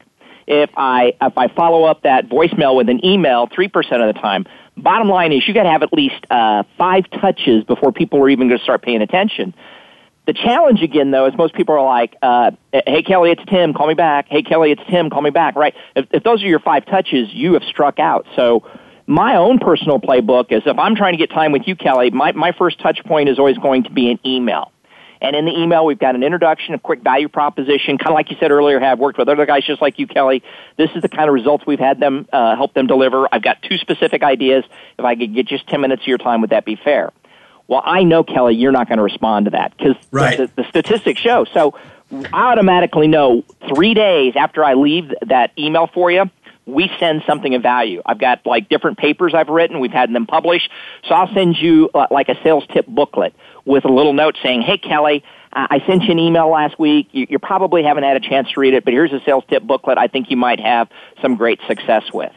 If 0.46 0.70
I 0.78 1.14
if 1.20 1.38
I 1.38 1.48
follow 1.48 1.86
up 1.86 2.04
that 2.04 2.30
voicemail 2.30 2.76
with 2.76 2.90
an 2.90 3.04
email, 3.04 3.48
three 3.48 3.68
percent 3.68 4.04
of 4.04 4.14
the 4.14 4.20
time. 4.20 4.46
Bottom 4.78 5.10
line 5.10 5.34
is 5.34 5.48
you 5.48 5.54
got 5.54 5.64
to 5.64 5.70
have 5.70 5.84
at 5.84 5.92
least 5.92 6.26
uh, 6.30 6.64
five 6.78 7.10
touches 7.20 7.64
before 7.64 7.92
people 7.92 8.20
are 8.20 8.30
even 8.30 8.48
going 8.48 8.58
to 8.60 8.64
start 8.64 8.82
paying 8.84 9.02
attention. 9.02 9.54
The 10.28 10.34
challenge 10.34 10.82
again, 10.82 11.12
though, 11.12 11.26
is 11.26 11.34
most 11.36 11.56
people 11.56 11.76
are 11.76 11.84
like, 11.84 12.16
uh, 12.22 12.52
"Hey 12.72 13.02
Kelly, 13.02 13.32
it's 13.32 13.44
Tim. 13.50 13.74
Call 13.74 13.88
me 13.88 13.96
back." 13.96 14.28
Hey 14.30 14.44
Kelly, 14.44 14.72
it's 14.72 14.84
Tim. 14.90 15.10
Call 15.10 15.22
me 15.22 15.32
back. 15.32 15.56
Right? 15.56 15.74
If, 15.96 16.08
if 16.12 16.24
those 16.24 16.44
are 16.44 16.48
your 16.48 16.60
five 16.60 16.86
touches, 16.86 17.34
you 17.34 17.54
have 17.54 17.64
struck 17.64 18.00
out. 18.00 18.28
So, 18.36 18.64
my 19.08 19.38
own 19.38 19.58
personal 19.58 20.00
playbook 20.00 20.52
is 20.52 20.62
if 20.66 20.78
I'm 20.78 20.96
trying 20.96 21.14
to 21.14 21.18
get 21.18 21.32
time 21.32 21.52
with 21.52 21.64
you, 21.66 21.76
Kelly, 21.76 22.12
my 22.12 22.34
my 22.34 22.52
first 22.52 22.80
touch 22.80 23.04
point 23.04 23.30
is 23.30 23.40
always 23.40 23.58
going 23.58 23.84
to 23.84 23.92
be 23.92 24.12
an 24.12 24.20
email. 24.26 24.72
And 25.22 25.36
in 25.36 25.46
the 25.46 25.52
email, 25.52 25.86
we've 25.86 26.00
got 26.00 26.16
an 26.16 26.24
introduction, 26.24 26.74
a 26.74 26.80
quick 26.80 27.02
value 27.02 27.30
proposition, 27.30 28.00
kind 28.00 28.10
of 28.10 28.16
like 28.16 28.32
you 28.32 28.38
said 28.40 28.50
earlier, 28.50 28.80
have 28.80 28.98
worked 28.98 29.20
with 29.20 29.30
other 29.30 29.46
guys 29.46 29.64
just 29.64 29.80
like 29.80 30.00
you, 30.00 30.08
Kelly. 30.08 30.42
This 30.78 30.90
is 30.96 31.04
the 31.04 31.10
kind 31.10 31.30
of 31.30 31.36
results 31.36 31.64
we've 31.66 31.80
had 31.80 32.00
them 32.00 32.28
uh, 32.34 32.56
help 32.56 32.74
them 32.74 32.88
deliver. 32.88 33.28
I've 33.32 33.44
got 33.44 33.62
two 33.62 33.78
specific 33.78 34.24
ideas. 34.24 34.64
If 34.98 35.06
I 35.06 35.16
could 35.16 35.36
get 35.36 35.48
just 35.48 35.68
10 35.68 35.80
minutes 35.80 36.02
of 36.02 36.08
your 36.08 36.18
time, 36.18 36.42
would 36.42 36.50
that 36.50 36.66
be 36.66 36.76
fair? 36.76 37.12
Well, 37.72 37.82
I 37.86 38.04
know, 38.04 38.26
Kelly, 38.26 38.56
you're 38.56 38.74
not 38.74 38.90
going 38.90 38.98
to 38.98 39.04
respond 39.04 39.46
to 39.46 39.52
that 39.52 39.74
because 39.78 39.96
right. 40.12 40.38
the, 40.38 40.48
the, 40.48 40.64
the 40.64 40.68
statistics 40.68 41.22
show. 41.22 41.46
So 41.54 41.74
I 42.12 42.52
automatically 42.52 43.08
know 43.08 43.46
three 43.74 43.94
days 43.94 44.34
after 44.36 44.62
I 44.62 44.74
leave 44.74 45.14
that 45.28 45.52
email 45.58 45.88
for 45.88 46.12
you, 46.12 46.30
we 46.66 46.92
send 47.00 47.24
something 47.26 47.56
of 47.56 47.62
value. 47.62 48.02
I've 48.06 48.20
got 48.20 48.46
like 48.46 48.68
different 48.68 48.98
papers 48.98 49.34
I've 49.34 49.48
written. 49.48 49.80
We've 49.80 49.90
had 49.90 50.14
them 50.14 50.28
published. 50.28 50.70
So 51.08 51.16
I'll 51.16 51.34
send 51.34 51.56
you 51.60 51.90
uh, 51.94 52.08
like 52.12 52.28
a 52.28 52.36
sales 52.44 52.66
tip 52.74 52.88
booklet 52.88 53.34
with 53.64 53.86
a 53.86 53.90
little 53.90 54.12
note 54.12 54.36
saying, 54.44 54.64
"Hey 54.64 54.78
Kelly, 54.78 55.24
I 55.54 55.82
sent 55.88 56.04
you 56.04 56.12
an 56.12 56.20
email 56.20 56.50
last 56.50 56.78
week. 56.78 57.08
You, 57.14 57.26
you 57.30 57.40
probably 57.40 57.84
haven't 57.84 58.04
had 58.04 58.18
a 58.18 58.20
chance 58.20 58.52
to 58.52 58.60
read 58.60 58.74
it, 58.74 58.84
but 58.84 58.92
here's 58.92 59.14
a 59.14 59.22
sales 59.26 59.46
tip 59.48 59.64
booklet 59.64 59.98
I 59.98 60.08
think 60.08 60.30
you 60.30 60.36
might 60.36 60.60
have 60.60 60.90
some 61.22 61.36
great 61.36 61.62
success 61.70 62.04
with." 62.14 62.34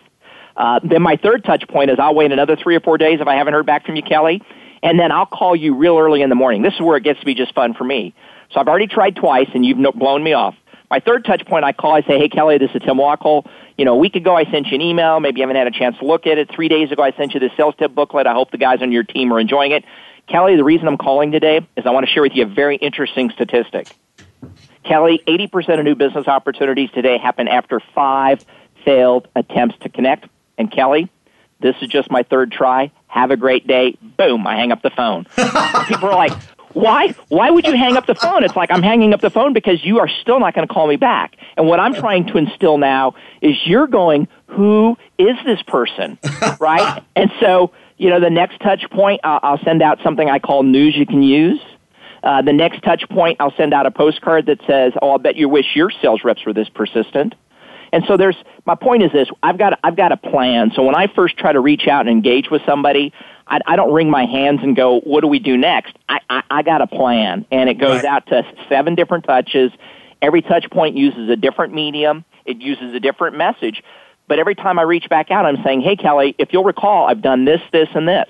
Uh, 0.56 0.78
then 0.84 1.02
my 1.02 1.16
third 1.16 1.42
touch 1.42 1.66
point 1.66 1.90
is 1.90 1.98
I'll 1.98 2.14
wait 2.14 2.30
another 2.30 2.54
three 2.54 2.76
or 2.76 2.80
four 2.80 2.98
days 2.98 3.20
if 3.20 3.26
I 3.26 3.34
haven't 3.34 3.54
heard 3.54 3.66
back 3.66 3.84
from 3.84 3.96
you, 3.96 4.02
Kelly, 4.02 4.40
and 4.84 5.00
then 5.00 5.10
I'll 5.10 5.26
call 5.26 5.56
you 5.56 5.74
real 5.74 5.98
early 5.98 6.20
in 6.20 6.28
the 6.28 6.34
morning. 6.36 6.62
This 6.62 6.74
is 6.74 6.80
where 6.80 6.96
it 6.98 7.02
gets 7.02 7.18
to 7.18 7.26
be 7.26 7.34
just 7.34 7.54
fun 7.54 7.72
for 7.72 7.84
me. 7.84 8.14
So 8.52 8.60
I've 8.60 8.68
already 8.68 8.86
tried 8.86 9.16
twice, 9.16 9.48
and 9.54 9.64
you've 9.64 9.78
blown 9.94 10.22
me 10.22 10.34
off. 10.34 10.54
My 10.90 11.00
third 11.00 11.24
touch 11.24 11.44
point, 11.46 11.64
I 11.64 11.72
call, 11.72 11.94
I 11.94 12.02
say, 12.02 12.18
hey, 12.18 12.28
Kelly, 12.28 12.58
this 12.58 12.70
is 12.74 12.82
Tim 12.82 12.98
Wackel. 12.98 13.48
You 13.78 13.86
know, 13.86 13.94
a 13.94 13.96
week 13.96 14.14
ago 14.14 14.36
I 14.36 14.44
sent 14.44 14.68
you 14.68 14.74
an 14.74 14.82
email. 14.82 15.18
Maybe 15.18 15.40
you 15.40 15.42
haven't 15.42 15.56
had 15.56 15.66
a 15.66 15.76
chance 15.76 15.98
to 15.98 16.04
look 16.04 16.26
at 16.26 16.36
it. 16.36 16.50
Three 16.54 16.68
days 16.68 16.92
ago 16.92 17.02
I 17.02 17.12
sent 17.12 17.32
you 17.32 17.40
the 17.40 17.50
sales 17.56 17.74
tip 17.78 17.94
booklet. 17.94 18.26
I 18.26 18.34
hope 18.34 18.50
the 18.50 18.58
guys 18.58 18.82
on 18.82 18.92
your 18.92 19.02
team 19.02 19.32
are 19.32 19.40
enjoying 19.40 19.72
it. 19.72 19.84
Kelly, 20.28 20.56
the 20.56 20.64
reason 20.64 20.86
I'm 20.86 20.98
calling 20.98 21.32
today 21.32 21.66
is 21.76 21.86
I 21.86 21.90
want 21.90 22.06
to 22.06 22.12
share 22.12 22.22
with 22.22 22.32
you 22.34 22.44
a 22.44 22.46
very 22.46 22.76
interesting 22.76 23.30
statistic. 23.30 23.88
Kelly, 24.84 25.22
80% 25.26 25.78
of 25.78 25.84
new 25.84 25.94
business 25.94 26.28
opportunities 26.28 26.90
today 26.90 27.16
happen 27.16 27.48
after 27.48 27.80
five 27.94 28.44
failed 28.84 29.28
attempts 29.34 29.78
to 29.80 29.88
connect. 29.88 30.28
And 30.58 30.70
Kelly, 30.70 31.10
this 31.60 31.74
is 31.80 31.88
just 31.88 32.10
my 32.10 32.22
third 32.22 32.52
try. 32.52 32.92
Have 33.14 33.30
a 33.30 33.36
great 33.36 33.64
day. 33.68 33.96
Boom, 34.18 34.44
I 34.44 34.56
hang 34.56 34.72
up 34.72 34.82
the 34.82 34.90
phone. 34.90 35.24
People 35.86 36.08
are 36.08 36.16
like, 36.16 36.32
why 36.72 37.14
why 37.28 37.48
would 37.48 37.64
you 37.64 37.76
hang 37.76 37.96
up 37.96 38.06
the 38.06 38.16
phone? 38.16 38.42
It's 38.42 38.56
like 38.56 38.72
i'm 38.72 38.82
hanging 38.82 39.14
up 39.14 39.20
the 39.20 39.30
phone 39.30 39.52
because 39.52 39.84
you 39.84 40.00
are 40.00 40.08
still 40.08 40.40
not 40.40 40.52
going 40.52 40.66
to 40.66 40.74
call 40.74 40.88
me 40.88 40.96
back. 40.96 41.36
And 41.56 41.68
what 41.68 41.78
i'm 41.78 41.94
trying 41.94 42.26
to 42.26 42.38
instill 42.38 42.76
now 42.76 43.14
is 43.40 43.54
you're 43.66 43.86
going 43.86 44.26
who 44.48 44.96
is 45.16 45.36
this 45.46 45.62
person? 45.62 46.18
Right? 46.60 47.04
And 47.14 47.30
so 47.38 47.70
you 47.98 48.10
know 48.10 48.18
the 48.18 48.30
next 48.30 48.58
touch 48.58 48.82
point 48.90 49.20
i'll, 49.22 49.38
I'll 49.44 49.64
send 49.64 49.80
out 49.80 50.00
something 50.02 50.28
i 50.28 50.40
call 50.40 50.64
news 50.64 50.96
you 50.96 51.06
can 51.06 51.22
use. 51.22 51.60
Uh, 52.24 52.42
the 52.42 52.52
next 52.52 52.82
touch 52.82 53.08
point 53.10 53.36
i'll 53.38 53.54
send 53.56 53.72
out 53.72 53.86
a 53.86 53.92
postcard 53.92 54.46
that 54.46 54.58
says 54.66 54.92
oh 55.00 55.10
i'll 55.10 55.18
bet 55.18 55.36
you 55.36 55.48
wish 55.48 55.76
your 55.76 55.92
sales 56.02 56.22
reps 56.24 56.44
were 56.44 56.52
this 56.52 56.68
persistent 56.68 57.36
and 57.94 58.04
so 58.08 58.16
there's 58.16 58.36
my 58.66 58.74
point 58.74 59.04
is 59.04 59.12
this 59.12 59.28
I've 59.40 59.56
got 59.56 59.78
I've 59.84 59.94
got 59.94 60.10
a 60.10 60.16
plan. 60.16 60.72
So 60.74 60.82
when 60.82 60.96
I 60.96 61.06
first 61.06 61.38
try 61.38 61.52
to 61.52 61.60
reach 61.60 61.86
out 61.86 62.00
and 62.00 62.10
engage 62.10 62.50
with 62.50 62.60
somebody, 62.66 63.12
I, 63.46 63.60
I 63.66 63.76
don't 63.76 63.92
wring 63.92 64.10
my 64.10 64.24
hands 64.24 64.60
and 64.64 64.74
go, 64.74 64.98
"What 65.00 65.20
do 65.20 65.28
we 65.28 65.38
do 65.38 65.56
next?" 65.56 65.96
I 66.08 66.18
I, 66.28 66.42
I 66.50 66.62
got 66.62 66.82
a 66.82 66.88
plan, 66.88 67.46
and 67.52 67.70
it 67.70 67.74
goes 67.74 68.02
right. 68.02 68.04
out 68.04 68.26
to 68.26 68.42
seven 68.68 68.96
different 68.96 69.24
touches. 69.24 69.70
Every 70.20 70.42
touch 70.42 70.68
point 70.70 70.96
uses 70.96 71.30
a 71.30 71.36
different 71.36 71.72
medium. 71.72 72.24
It 72.44 72.60
uses 72.60 72.94
a 72.94 73.00
different 73.00 73.36
message. 73.36 73.82
But 74.26 74.40
every 74.40 74.56
time 74.56 74.78
I 74.80 74.82
reach 74.82 75.08
back 75.08 75.30
out, 75.30 75.46
I'm 75.46 75.62
saying, 75.62 75.82
"Hey, 75.82 75.94
Kelly, 75.94 76.34
if 76.36 76.52
you'll 76.52 76.64
recall, 76.64 77.06
I've 77.06 77.22
done 77.22 77.44
this, 77.44 77.60
this, 77.72 77.88
and 77.94 78.08
this." 78.08 78.28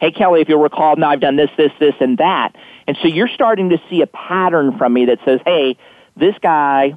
Hey, 0.00 0.10
Kelly, 0.10 0.40
if 0.40 0.48
you'll 0.48 0.62
recall, 0.62 0.96
now 0.96 1.10
I've 1.10 1.20
done 1.20 1.36
this, 1.36 1.50
this, 1.56 1.72
this, 1.78 1.94
and 2.00 2.18
that. 2.18 2.56
And 2.88 2.96
so 3.00 3.06
you're 3.06 3.28
starting 3.28 3.70
to 3.70 3.80
see 3.88 4.02
a 4.02 4.06
pattern 4.08 4.76
from 4.76 4.92
me 4.92 5.04
that 5.04 5.20
says, 5.24 5.38
"Hey, 5.46 5.76
this 6.16 6.34
guy 6.42 6.94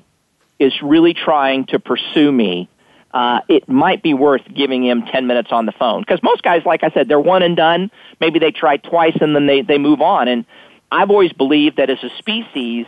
is 0.62 0.74
really 0.84 1.16
trying 1.16 1.66
to 1.66 1.80
pursue 1.80 2.32
me, 2.32 2.70
uh, 3.14 3.42
it 3.50 3.68
might 3.68 4.04
be 4.04 4.14
worth 4.14 4.44
giving 4.54 4.86
him 4.86 5.04
10 5.12 5.26
minutes 5.26 5.50
on 5.52 5.66
the 5.66 5.72
phone. 5.72 6.02
Because 6.02 6.22
most 6.22 6.44
guys, 6.44 6.62
like 6.66 6.84
I 6.84 6.92
said, 6.92 7.08
they're 7.08 7.20
one 7.20 7.42
and 7.42 7.58
done. 7.58 7.90
Maybe 8.20 8.38
they 8.38 8.52
try 8.52 8.78
twice 8.78 9.18
and 9.20 9.36
then 9.36 9.48
they, 9.48 9.64
they 9.64 9.80
move 9.80 10.02
on. 10.02 10.28
And 10.28 10.46
I've 10.92 11.10
always 11.10 11.34
believed 11.34 11.78
that 11.78 11.90
as 11.90 11.98
a 12.04 12.10
species, 12.20 12.86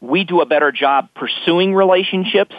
we 0.00 0.24
do 0.24 0.42
a 0.42 0.46
better 0.46 0.70
job 0.70 1.08
pursuing 1.14 1.74
relationships 1.74 2.54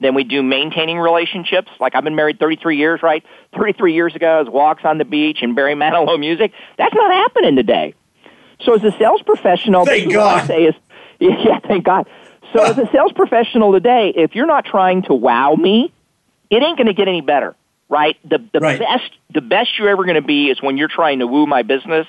than 0.00 0.14
we 0.14 0.22
do 0.22 0.42
maintaining 0.42 0.98
relationships. 0.98 1.70
Like 1.80 1.96
I've 1.96 2.04
been 2.04 2.14
married 2.14 2.38
33 2.38 2.76
years, 2.76 3.02
right? 3.02 3.24
33 3.56 3.94
years 3.94 4.14
ago, 4.14 4.40
it 4.40 4.44
was 4.44 4.52
walks 4.52 4.84
on 4.84 4.98
the 4.98 5.04
beach 5.04 5.38
and 5.42 5.56
Barry 5.56 5.74
Manilow 5.74 6.18
music. 6.20 6.52
That's 6.78 6.94
not 6.94 7.10
happening 7.10 7.56
today. 7.56 7.94
So 8.60 8.74
as 8.74 8.84
a 8.84 8.96
sales 8.96 9.22
professional, 9.22 9.84
thank 9.84 10.12
God. 10.12 10.42
I 10.42 10.46
say 10.46 10.64
is, 10.66 10.74
yeah, 11.18 11.58
thank 11.58 11.84
God. 11.84 12.08
So 12.54 12.62
as 12.62 12.78
a 12.78 12.88
sales 12.92 13.12
professional 13.12 13.72
today, 13.72 14.12
if 14.14 14.34
you're 14.36 14.46
not 14.46 14.64
trying 14.64 15.02
to 15.02 15.14
wow 15.14 15.54
me, 15.54 15.92
it 16.50 16.62
ain't 16.62 16.78
going 16.78 16.86
to 16.86 16.94
get 16.94 17.08
any 17.08 17.20
better, 17.20 17.56
right? 17.88 18.16
The 18.28 18.38
the 18.52 18.60
right. 18.60 18.78
best 18.78 19.10
the 19.32 19.40
best 19.40 19.76
you're 19.76 19.88
ever 19.88 20.04
going 20.04 20.14
to 20.14 20.22
be 20.22 20.50
is 20.50 20.62
when 20.62 20.76
you're 20.76 20.88
trying 20.88 21.18
to 21.18 21.26
woo 21.26 21.46
my 21.46 21.62
business. 21.62 22.06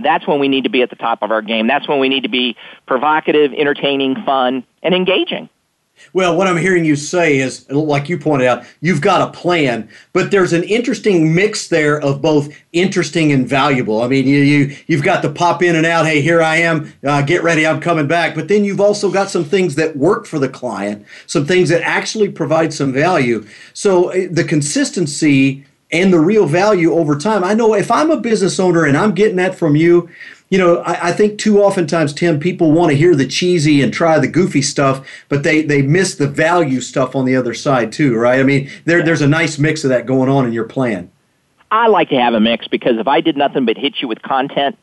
That's 0.00 0.26
when 0.26 0.40
we 0.40 0.48
need 0.48 0.64
to 0.64 0.70
be 0.70 0.82
at 0.82 0.90
the 0.90 0.96
top 0.96 1.22
of 1.22 1.30
our 1.30 1.42
game. 1.42 1.68
That's 1.68 1.86
when 1.86 2.00
we 2.00 2.08
need 2.08 2.24
to 2.24 2.28
be 2.28 2.56
provocative, 2.86 3.52
entertaining, 3.52 4.16
fun, 4.24 4.64
and 4.82 4.92
engaging. 4.92 5.48
Well, 6.12 6.36
what 6.36 6.46
I'm 6.46 6.56
hearing 6.56 6.84
you 6.84 6.96
say 6.96 7.38
is, 7.38 7.68
like 7.70 8.08
you 8.08 8.18
pointed 8.18 8.46
out, 8.46 8.64
you've 8.80 9.00
got 9.00 9.28
a 9.28 9.32
plan, 9.32 9.88
but 10.12 10.30
there's 10.30 10.52
an 10.52 10.62
interesting 10.64 11.34
mix 11.34 11.68
there 11.68 12.00
of 12.00 12.20
both 12.20 12.54
interesting 12.72 13.32
and 13.32 13.48
valuable. 13.48 14.02
I 14.02 14.08
mean, 14.08 14.26
you, 14.26 14.38
you 14.38 14.76
you've 14.86 15.02
got 15.02 15.22
the 15.22 15.30
pop 15.30 15.62
in 15.62 15.76
and 15.76 15.86
out. 15.86 16.06
Hey, 16.06 16.20
here 16.20 16.42
I 16.42 16.56
am. 16.56 16.92
Uh, 17.04 17.22
get 17.22 17.42
ready, 17.42 17.66
I'm 17.66 17.80
coming 17.80 18.06
back. 18.06 18.34
But 18.34 18.48
then 18.48 18.64
you've 18.64 18.80
also 18.80 19.10
got 19.10 19.30
some 19.30 19.44
things 19.44 19.74
that 19.76 19.96
work 19.96 20.26
for 20.26 20.38
the 20.38 20.48
client, 20.48 21.06
some 21.26 21.46
things 21.46 21.68
that 21.70 21.82
actually 21.82 22.28
provide 22.28 22.72
some 22.72 22.92
value. 22.92 23.46
So 23.72 24.10
uh, 24.10 24.28
the 24.30 24.44
consistency 24.44 25.64
and 25.90 26.12
the 26.12 26.18
real 26.18 26.46
value 26.46 26.92
over 26.92 27.16
time. 27.16 27.44
I 27.44 27.54
know 27.54 27.74
if 27.74 27.90
I'm 27.90 28.10
a 28.10 28.16
business 28.16 28.58
owner 28.58 28.84
and 28.84 28.96
I'm 28.96 29.14
getting 29.14 29.36
that 29.36 29.54
from 29.54 29.76
you, 29.76 30.10
you 30.54 30.58
know, 30.60 30.76
I, 30.82 31.08
I, 31.08 31.12
think 31.12 31.40
too 31.40 31.60
oftentimes, 31.60 32.12
Tim, 32.12 32.38
people 32.38 32.70
want 32.70 32.92
to 32.92 32.96
hear 32.96 33.16
the 33.16 33.26
cheesy 33.26 33.82
and 33.82 33.92
try 33.92 34.20
the 34.20 34.28
goofy 34.28 34.62
stuff, 34.62 35.04
but 35.28 35.42
they 35.42 35.62
they 35.62 35.82
miss 35.82 36.14
the 36.14 36.28
value 36.28 36.80
stuff 36.80 37.16
on 37.16 37.24
the 37.24 37.34
other 37.34 37.54
side 37.54 37.90
too, 37.90 38.14
right? 38.14 38.38
I 38.38 38.44
mean, 38.44 38.70
there 38.84 39.02
there's 39.02 39.20
a 39.20 39.26
nice 39.26 39.58
mix 39.58 39.82
of 39.82 39.90
that 39.90 40.06
going 40.06 40.30
on 40.30 40.46
in 40.46 40.52
your 40.52 40.62
plan. 40.62 41.10
I 41.72 41.88
like 41.88 42.10
to 42.10 42.20
have 42.20 42.34
a 42.34 42.40
mix 42.40 42.68
because 42.68 42.98
if 42.98 43.08
I 43.08 43.20
did 43.20 43.36
nothing 43.36 43.64
but 43.64 43.76
hit 43.76 43.96
you 44.00 44.06
with 44.06 44.22
content, 44.22 44.78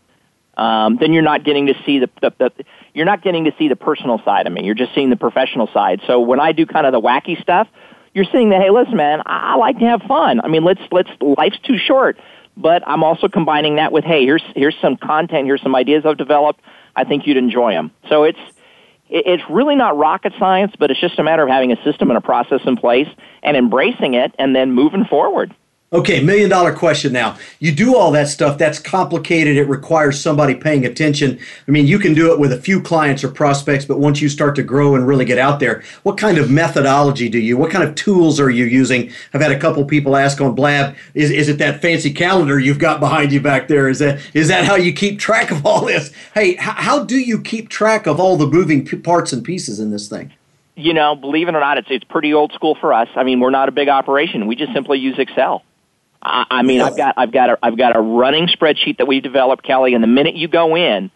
um, 0.57 0.97
then 0.97 1.13
you're 1.13 1.23
not 1.23 1.45
getting 1.45 1.67
to 1.67 1.73
see 1.85 1.99
the, 1.99 2.09
the, 2.21 2.33
the 2.37 2.65
you're 2.93 3.05
not 3.05 3.21
getting 3.21 3.45
to 3.45 3.53
see 3.57 3.69
the 3.69 3.77
personal 3.77 4.21
side 4.25 4.47
of 4.47 4.51
me. 4.51 4.65
You're 4.65 4.75
just 4.75 4.93
seeing 4.93 5.09
the 5.09 5.15
professional 5.15 5.67
side. 5.67 6.01
So 6.05 6.19
when 6.19 6.41
I 6.41 6.51
do 6.51 6.65
kind 6.65 6.85
of 6.85 6.91
the 6.91 6.99
wacky 6.99 7.41
stuff, 7.41 7.69
you're 8.13 8.25
seeing 8.25 8.49
that. 8.49 8.61
Hey, 8.61 8.71
listen, 8.71 8.97
man, 8.97 9.21
I, 9.25 9.53
I 9.53 9.55
like 9.55 9.79
to 9.79 9.85
have 9.85 10.01
fun. 10.01 10.41
I 10.43 10.49
mean, 10.49 10.65
let's 10.65 10.81
let's 10.91 11.09
life's 11.21 11.59
too 11.59 11.77
short 11.77 12.19
but 12.57 12.83
I'm 12.87 13.03
also 13.03 13.27
combining 13.27 13.75
that 13.75 13.91
with, 13.91 14.03
hey, 14.03 14.25
here's 14.25 14.43
here's 14.55 14.75
some 14.81 14.97
content, 14.97 15.45
here's 15.45 15.61
some 15.61 15.75
ideas 15.75 16.05
I've 16.05 16.17
developed. 16.17 16.61
I 16.95 17.03
think 17.03 17.25
you'd 17.25 17.37
enjoy 17.37 17.71
them. 17.73 17.91
So 18.09 18.23
it's 18.23 18.39
it's 19.09 19.43
really 19.49 19.75
not 19.75 19.97
rocket 19.97 20.33
science, 20.39 20.73
but 20.79 20.89
it's 20.89 20.99
just 20.99 21.19
a 21.19 21.23
matter 21.23 21.43
of 21.43 21.49
having 21.49 21.71
a 21.71 21.83
system 21.83 22.09
and 22.09 22.17
a 22.17 22.21
process 22.21 22.61
in 22.65 22.77
place 22.77 23.09
and 23.43 23.57
embracing 23.57 24.13
it 24.13 24.33
and 24.39 24.55
then 24.55 24.71
moving 24.71 25.05
forward. 25.05 25.53
Okay, 25.93 26.23
million 26.23 26.49
dollar 26.49 26.73
question 26.73 27.11
now. 27.11 27.37
You 27.59 27.73
do 27.73 27.97
all 27.97 28.11
that 28.11 28.29
stuff, 28.29 28.57
that's 28.57 28.79
complicated. 28.79 29.57
It 29.57 29.65
requires 29.65 30.17
somebody 30.17 30.55
paying 30.55 30.85
attention. 30.85 31.37
I 31.67 31.71
mean, 31.71 31.85
you 31.85 31.99
can 31.99 32.13
do 32.13 32.31
it 32.31 32.39
with 32.39 32.53
a 32.53 32.61
few 32.61 32.81
clients 32.81 33.25
or 33.25 33.27
prospects, 33.27 33.83
but 33.83 33.99
once 33.99 34.21
you 34.21 34.29
start 34.29 34.55
to 34.55 34.63
grow 34.63 34.95
and 34.95 35.05
really 35.05 35.25
get 35.25 35.37
out 35.37 35.59
there, 35.59 35.83
what 36.03 36.17
kind 36.17 36.37
of 36.37 36.49
methodology 36.49 37.27
do 37.27 37.39
you, 37.39 37.57
what 37.57 37.71
kind 37.71 37.83
of 37.83 37.95
tools 37.95 38.39
are 38.39 38.49
you 38.49 38.63
using? 38.63 39.11
I've 39.33 39.41
had 39.41 39.51
a 39.51 39.59
couple 39.59 39.83
people 39.83 40.15
ask 40.15 40.39
on 40.39 40.55
Blab, 40.55 40.95
is, 41.13 41.29
is 41.29 41.49
it 41.49 41.57
that 41.57 41.81
fancy 41.81 42.13
calendar 42.13 42.57
you've 42.57 42.79
got 42.79 43.01
behind 43.01 43.33
you 43.33 43.41
back 43.41 43.67
there? 43.67 43.89
Is 43.89 43.99
that, 43.99 44.21
is 44.33 44.47
that 44.47 44.63
how 44.63 44.75
you 44.75 44.93
keep 44.93 45.19
track 45.19 45.51
of 45.51 45.65
all 45.65 45.83
this? 45.83 46.13
Hey, 46.33 46.55
how, 46.55 46.71
how 46.71 47.03
do 47.03 47.19
you 47.19 47.41
keep 47.41 47.67
track 47.67 48.07
of 48.07 48.17
all 48.17 48.37
the 48.37 48.47
moving 48.47 48.87
parts 49.03 49.33
and 49.33 49.43
pieces 49.43 49.81
in 49.81 49.91
this 49.91 50.07
thing? 50.07 50.31
You 50.77 50.93
know, 50.93 51.17
believe 51.17 51.49
it 51.49 51.55
or 51.55 51.59
not, 51.59 51.77
it's, 51.77 51.89
it's 51.91 52.05
pretty 52.05 52.33
old 52.33 52.53
school 52.53 52.75
for 52.79 52.93
us. 52.93 53.09
I 53.17 53.25
mean, 53.25 53.41
we're 53.41 53.49
not 53.49 53.67
a 53.67 53.73
big 53.73 53.89
operation. 53.89 54.47
We 54.47 54.55
just 54.55 54.71
simply 54.71 54.97
use 54.97 55.19
Excel. 55.19 55.65
I, 56.23 56.61
mean, 56.61 56.81
I've 56.81 56.97
got 56.97 57.15
I've 57.17 57.31
got 57.31 57.49
a 57.49 57.57
I've 57.63 57.77
got 57.77 57.95
a 57.95 57.99
running 57.99 58.47
spreadsheet 58.47 58.97
that 58.97 59.07
we've 59.07 59.23
developed, 59.23 59.63
Kelly. 59.63 59.93
And 59.93 60.03
the 60.03 60.07
minute 60.07 60.35
you 60.35 60.47
go 60.47 60.75
in, 60.75 61.09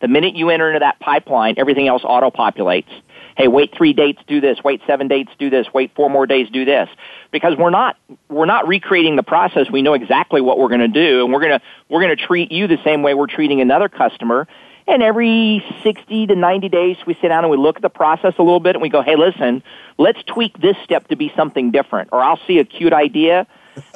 the 0.00 0.08
minute 0.08 0.36
you 0.36 0.50
enter 0.50 0.68
into 0.68 0.80
that 0.80 1.00
pipeline, 1.00 1.54
everything 1.58 1.88
else 1.88 2.02
auto 2.04 2.30
populates. 2.30 2.90
Hey, 3.36 3.48
wait 3.48 3.74
three 3.74 3.92
dates, 3.92 4.20
do 4.26 4.40
this. 4.40 4.58
Wait 4.62 4.82
seven 4.86 5.08
dates, 5.08 5.32
do 5.38 5.50
this. 5.50 5.66
Wait 5.72 5.94
four 5.96 6.10
more 6.10 6.26
days, 6.26 6.48
do 6.50 6.64
this. 6.64 6.88
Because 7.30 7.56
we're 7.56 7.70
not 7.70 7.96
we're 8.28 8.46
not 8.46 8.68
recreating 8.68 9.16
the 9.16 9.22
process. 9.22 9.70
We 9.70 9.82
know 9.82 9.94
exactly 9.94 10.40
what 10.40 10.58
we're 10.58 10.68
going 10.68 10.80
to 10.80 10.88
do, 10.88 11.24
and 11.24 11.32
we're 11.32 11.40
to 11.48 11.60
we're 11.88 12.02
going 12.02 12.16
to 12.16 12.26
treat 12.26 12.52
you 12.52 12.68
the 12.68 12.78
same 12.84 13.02
way 13.02 13.14
we're 13.14 13.26
treating 13.26 13.60
another 13.60 13.88
customer. 13.88 14.46
And 14.86 15.00
every 15.00 15.64
60 15.84 16.26
to 16.26 16.34
90 16.34 16.68
days, 16.68 16.96
we 17.06 17.14
sit 17.14 17.28
down 17.28 17.44
and 17.44 17.50
we 17.52 17.56
look 17.56 17.76
at 17.76 17.82
the 17.82 17.88
process 17.88 18.34
a 18.38 18.42
little 18.42 18.58
bit 18.58 18.74
and 18.74 18.82
we 18.82 18.88
go, 18.88 19.00
hey, 19.00 19.14
listen, 19.14 19.62
let's 19.96 20.20
tweak 20.24 20.60
this 20.60 20.76
step 20.82 21.06
to 21.08 21.16
be 21.16 21.32
something 21.36 21.70
different. 21.70 22.08
Or 22.12 22.20
I'll 22.20 22.40
see 22.48 22.58
a 22.58 22.64
cute 22.64 22.92
idea 22.92 23.46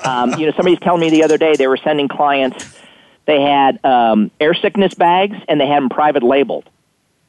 um, 0.04 0.34
you 0.38 0.46
know, 0.46 0.52
somebody's 0.56 0.80
telling 0.80 1.00
me 1.00 1.10
the 1.10 1.24
other 1.24 1.38
day 1.38 1.54
they 1.56 1.66
were 1.66 1.76
sending 1.76 2.08
clients. 2.08 2.64
They 3.26 3.40
had 3.40 3.84
um, 3.84 4.30
air 4.40 4.54
sickness 4.54 4.94
bags 4.94 5.36
and 5.48 5.60
they 5.60 5.66
had 5.66 5.78
them 5.78 5.88
private 5.88 6.22
labeled, 6.22 6.68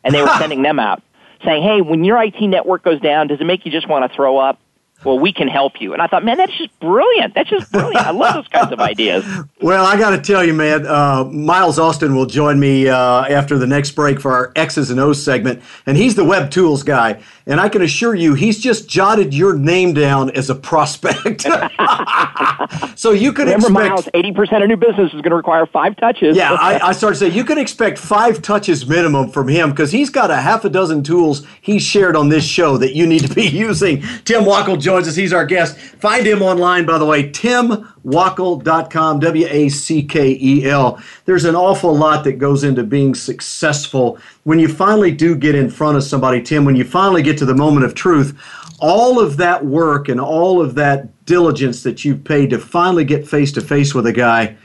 and 0.03 0.13
they 0.13 0.21
were 0.21 0.27
sending 0.39 0.61
them 0.61 0.79
out, 0.79 1.01
saying, 1.43 1.63
"Hey, 1.63 1.81
when 1.81 2.03
your 2.03 2.21
IT 2.21 2.39
network 2.41 2.83
goes 2.83 2.99
down, 3.01 3.27
does 3.27 3.41
it 3.41 3.45
make 3.45 3.65
you 3.65 3.71
just 3.71 3.87
want 3.87 4.09
to 4.09 4.15
throw 4.15 4.37
up?" 4.37 4.59
Well, 5.03 5.19
we 5.19 5.31
can 5.31 5.47
help 5.47 5.79
you. 5.79 5.93
And 5.93 6.01
I 6.01 6.07
thought, 6.07 6.25
man, 6.25 6.37
that's 6.37 6.57
just 6.57 6.77
brilliant. 6.79 7.33
That's 7.35 7.49
just 7.49 7.71
brilliant. 7.71 8.05
I 8.05 8.11
love 8.11 8.33
those 8.33 8.47
kinds 8.47 8.71
of 8.71 8.79
ideas. 8.91 9.25
Well, 9.61 9.85
I 9.85 9.97
got 9.97 10.09
to 10.11 10.21
tell 10.21 10.43
you, 10.43 10.53
man, 10.53 10.85
uh, 10.87 11.23
Miles 11.25 11.77
Austin 11.77 12.15
will 12.15 12.25
join 12.25 12.59
me 12.59 12.87
uh, 12.89 13.23
after 13.25 13.57
the 13.57 13.67
next 13.67 13.91
break 13.91 14.19
for 14.19 14.33
our 14.33 14.51
X's 14.55 14.89
and 14.89 14.99
O's 14.99 15.23
segment, 15.23 15.61
and 15.85 15.97
he's 15.97 16.15
the 16.15 16.25
web 16.25 16.49
tools 16.51 16.83
guy. 16.83 17.21
And 17.45 17.61
I 17.61 17.69
can 17.69 17.81
assure 17.81 18.13
you, 18.13 18.33
he's 18.33 18.59
just 18.59 18.89
jotted 18.89 19.33
your 19.33 19.53
name 19.53 19.93
down 19.93 20.31
as 20.31 20.49
a 20.49 20.55
prospect. 20.55 21.43
so 22.95 23.11
you 23.11 23.31
could 23.31 23.47
Remember, 23.47 23.67
expect, 23.67 23.89
Miles, 23.89 24.09
eighty 24.13 24.33
percent 24.33 24.63
of 24.63 24.69
new 24.69 24.75
business 24.75 25.13
is 25.13 25.21
going 25.21 25.29
to 25.29 25.35
require 25.35 25.65
five 25.65 25.95
touches. 25.95 26.35
Yeah, 26.35 26.51
I, 26.53 26.89
I 26.89 26.91
started 26.91 27.15
saying 27.15 27.33
you 27.33 27.45
can 27.45 27.57
expect 27.57 27.99
five 27.99 28.41
touches 28.41 28.85
minimum 28.85 29.29
from 29.29 29.47
him 29.47 29.69
because 29.69 29.91
he's 29.91 30.09
got 30.09 30.29
a 30.29 30.35
half 30.37 30.65
a 30.65 30.69
dozen 30.69 31.03
tools 31.03 31.47
he's 31.61 31.83
shared 31.83 32.17
on 32.17 32.27
this 32.27 32.43
show 32.43 32.77
that 32.77 32.95
you 32.95 33.07
need 33.07 33.25
to 33.25 33.33
be 33.33 33.47
using. 33.47 34.01
Tim 34.25 34.43
Wackel 34.43 34.77
joins 34.87 35.05
us. 35.05 35.17
He's 35.17 35.33
our 35.33 35.45
guest. 35.45 35.77
Find 35.77 36.25
him 36.25 36.41
online, 36.41 36.85
by 36.85 36.97
the 36.97 37.05
way, 37.05 37.29
timwackel.com, 37.29 39.19
W 39.19 39.47
A 39.49 39.67
C 39.67 40.01
K 40.01 40.37
E 40.41 40.65
L. 40.69 41.01
There's 41.25 41.43
an 41.43 41.55
awful 41.55 41.93
lot 41.93 42.23
that 42.23 42.39
goes 42.39 42.63
into 42.63 42.83
being 42.83 43.13
successful. 43.13 44.17
When 44.45 44.59
you 44.59 44.69
finally 44.69 45.11
do 45.11 45.35
get 45.35 45.55
in 45.55 45.69
front 45.69 45.97
of 45.97 46.03
somebody, 46.03 46.41
Tim, 46.41 46.63
when 46.63 46.77
you 46.77 46.85
finally 46.85 47.21
get 47.21 47.37
to 47.39 47.45
the 47.45 47.53
moment 47.53 47.85
of 47.85 47.95
truth, 47.95 48.39
all 48.79 49.19
of 49.19 49.35
that 49.35 49.65
work 49.65 50.07
and 50.07 50.21
all 50.21 50.61
of 50.61 50.75
that 50.75 51.25
diligence 51.25 51.83
that 51.83 52.05
you've 52.05 52.23
paid 52.23 52.51
to 52.51 52.57
finally 52.57 53.03
get 53.03 53.27
face 53.27 53.51
to 53.51 53.61
face 53.61 53.93
with 53.93 54.07
a 54.07 54.13
guy 54.13 54.55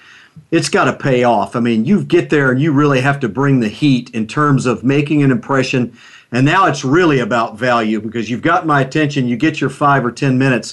it's 0.51 0.69
got 0.69 0.85
to 0.85 0.93
pay 0.93 1.25
off. 1.25 1.57
I 1.57 1.61
mean, 1.61 1.85
you 1.85 2.05
get 2.05 2.31
there 2.31 2.51
and 2.51 2.61
you 2.61 2.73
really 2.73 3.01
have 3.01 3.21
to 3.21 3.29
bring 3.29 3.61
the 3.61 3.69
heat 3.69 4.11
in 4.11 4.27
terms 4.27 4.67
of 4.67 4.85
making 4.85 5.23
an 5.23 5.31
impression. 5.31 5.97
And 6.33 6.47
now 6.47 6.67
it's 6.67 6.85
really 6.85 7.19
about 7.21 7.59
value 7.59 8.01
because 8.01 8.31
you've 8.31 8.43
got 8.43 8.67
my 8.67 8.81
attention. 8.81 9.29
You 9.29 9.37
get 9.37 9.61
your 9.61 9.71
five 9.71 10.05
or 10.05 10.11
ten 10.11 10.39
minutes. 10.39 10.73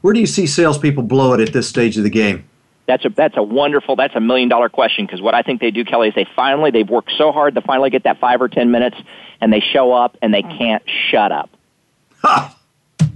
Where 0.00 0.12
do 0.12 0.20
you 0.20 0.26
see 0.26 0.46
salespeople 0.46 1.04
blow 1.04 1.32
it 1.34 1.40
at 1.40 1.52
this 1.52 1.68
stage 1.68 1.96
of 1.96 2.02
the 2.04 2.10
game? 2.10 2.44
That's 2.86 3.04
a 3.04 3.10
that's 3.10 3.36
a 3.36 3.42
wonderful 3.42 3.96
that's 3.96 4.16
a 4.16 4.20
million 4.20 4.48
dollar 4.48 4.68
question 4.68 5.06
because 5.06 5.20
what 5.20 5.34
I 5.34 5.42
think 5.42 5.60
they 5.60 5.70
do, 5.70 5.84
Kelly, 5.84 6.08
is 6.08 6.14
they 6.14 6.26
finally 6.34 6.70
they've 6.70 6.88
worked 6.88 7.12
so 7.16 7.32
hard 7.32 7.54
to 7.54 7.60
finally 7.60 7.90
get 7.90 8.04
that 8.04 8.18
five 8.18 8.40
or 8.42 8.48
ten 8.48 8.70
minutes, 8.70 8.96
and 9.40 9.52
they 9.52 9.60
show 9.60 9.92
up 9.92 10.16
and 10.22 10.32
they 10.34 10.42
can't 10.42 10.82
shut 11.10 11.30
up. 11.32 11.50
Ha! 12.22 12.54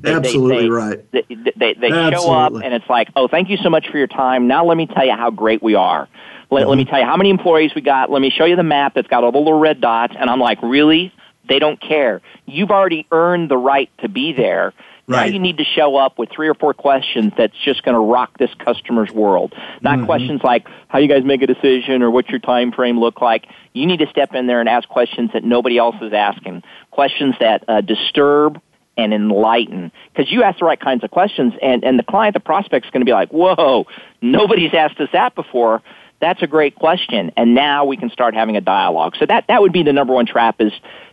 They- 0.02 0.14
Absolutely 0.14 0.56
they, 0.56 0.62
they, 0.62 0.68
right. 0.68 1.12
They, 1.12 1.22
they, 1.56 1.74
they 1.74 1.88
show 2.10 2.32
up 2.32 2.52
and 2.54 2.74
it's 2.74 2.88
like, 2.88 3.08
oh, 3.14 3.28
thank 3.28 3.48
you 3.48 3.56
so 3.56 3.70
much 3.70 3.88
for 3.88 3.98
your 3.98 4.08
time. 4.08 4.46
Now 4.48 4.64
let 4.64 4.76
me 4.76 4.86
tell 4.86 5.06
you 5.06 5.12
how 5.16 5.30
great 5.30 5.62
we 5.62 5.74
are. 5.74 6.08
Let, 6.50 6.62
Mm-hmm. 6.62 6.68
let 6.70 6.76
me 6.76 6.84
tell 6.84 6.98
you 6.98 7.06
how 7.06 7.16
many 7.16 7.30
employees 7.30 7.72
we 7.74 7.80
got. 7.82 8.10
Let 8.10 8.20
me 8.20 8.28
show 8.30 8.44
you 8.44 8.56
the 8.56 8.62
map 8.64 8.94
that's 8.94 9.06
got 9.08 9.22
all 9.24 9.32
the 9.32 9.38
little 9.38 9.58
red 9.60 9.80
dots. 9.80 10.14
And 10.18 10.28
I'm 10.28 10.40
like, 10.40 10.60
really? 10.62 11.12
They 11.52 11.58
don't 11.58 11.80
care. 11.80 12.22
You've 12.46 12.70
already 12.70 13.06
earned 13.12 13.50
the 13.50 13.58
right 13.58 13.90
to 13.98 14.08
be 14.08 14.32
there. 14.32 14.72
Now 15.06 15.24
you 15.24 15.38
need 15.38 15.58
to 15.58 15.64
show 15.64 15.96
up 15.96 16.18
with 16.18 16.30
three 16.30 16.48
or 16.48 16.54
four 16.54 16.72
questions 16.72 17.32
that's 17.36 17.58
just 17.62 17.82
going 17.82 17.94
to 17.94 18.00
rock 18.00 18.38
this 18.38 18.48
customer's 18.58 19.10
world. 19.10 19.52
Not 19.82 19.98
Mm-hmm. 19.98 20.06
questions 20.06 20.40
like 20.42 20.66
how 20.88 20.98
you 21.00 21.08
guys 21.08 21.24
make 21.24 21.42
a 21.42 21.46
decision 21.46 22.02
or 22.02 22.10
what's 22.10 22.30
your 22.30 22.38
time 22.38 22.72
frame 22.72 22.98
look 22.98 23.20
like. 23.20 23.46
You 23.74 23.86
need 23.86 23.98
to 23.98 24.06
step 24.06 24.32
in 24.32 24.46
there 24.46 24.60
and 24.60 24.68
ask 24.68 24.88
questions 24.88 25.30
that 25.34 25.44
nobody 25.44 25.76
else 25.76 25.96
is 26.00 26.14
asking. 26.14 26.62
Questions 26.90 27.34
that 27.40 27.64
uh, 27.68 27.82
disturb 27.82 28.60
and 28.96 29.12
enlighten. 29.12 29.92
Because 30.14 30.32
you 30.32 30.42
ask 30.42 30.58
the 30.60 30.64
right 30.64 30.80
kinds 30.80 31.04
of 31.04 31.10
questions, 31.10 31.52
and, 31.60 31.84
and 31.84 31.98
the 31.98 32.02
client, 32.04 32.32
the 32.32 32.40
prospect's 32.40 32.88
going 32.90 33.02
to 33.02 33.06
be 33.06 33.12
like, 33.12 33.30
whoa, 33.30 33.86
nobody's 34.22 34.72
asked 34.72 34.98
us 35.00 35.08
that 35.12 35.34
before. 35.34 35.82
That's 36.20 36.42
a 36.42 36.46
great 36.46 36.76
question. 36.76 37.32
And 37.36 37.54
now 37.54 37.84
we 37.84 37.96
can 37.96 38.08
start 38.08 38.34
having 38.34 38.56
a 38.56 38.60
dialogue. 38.60 39.16
So 39.18 39.26
that, 39.26 39.46
that 39.48 39.60
would 39.60 39.72
be 39.72 39.82
the 39.82 39.92
number 39.92 40.14
one 40.14 40.26
trap 40.26 40.60
is 40.60 40.72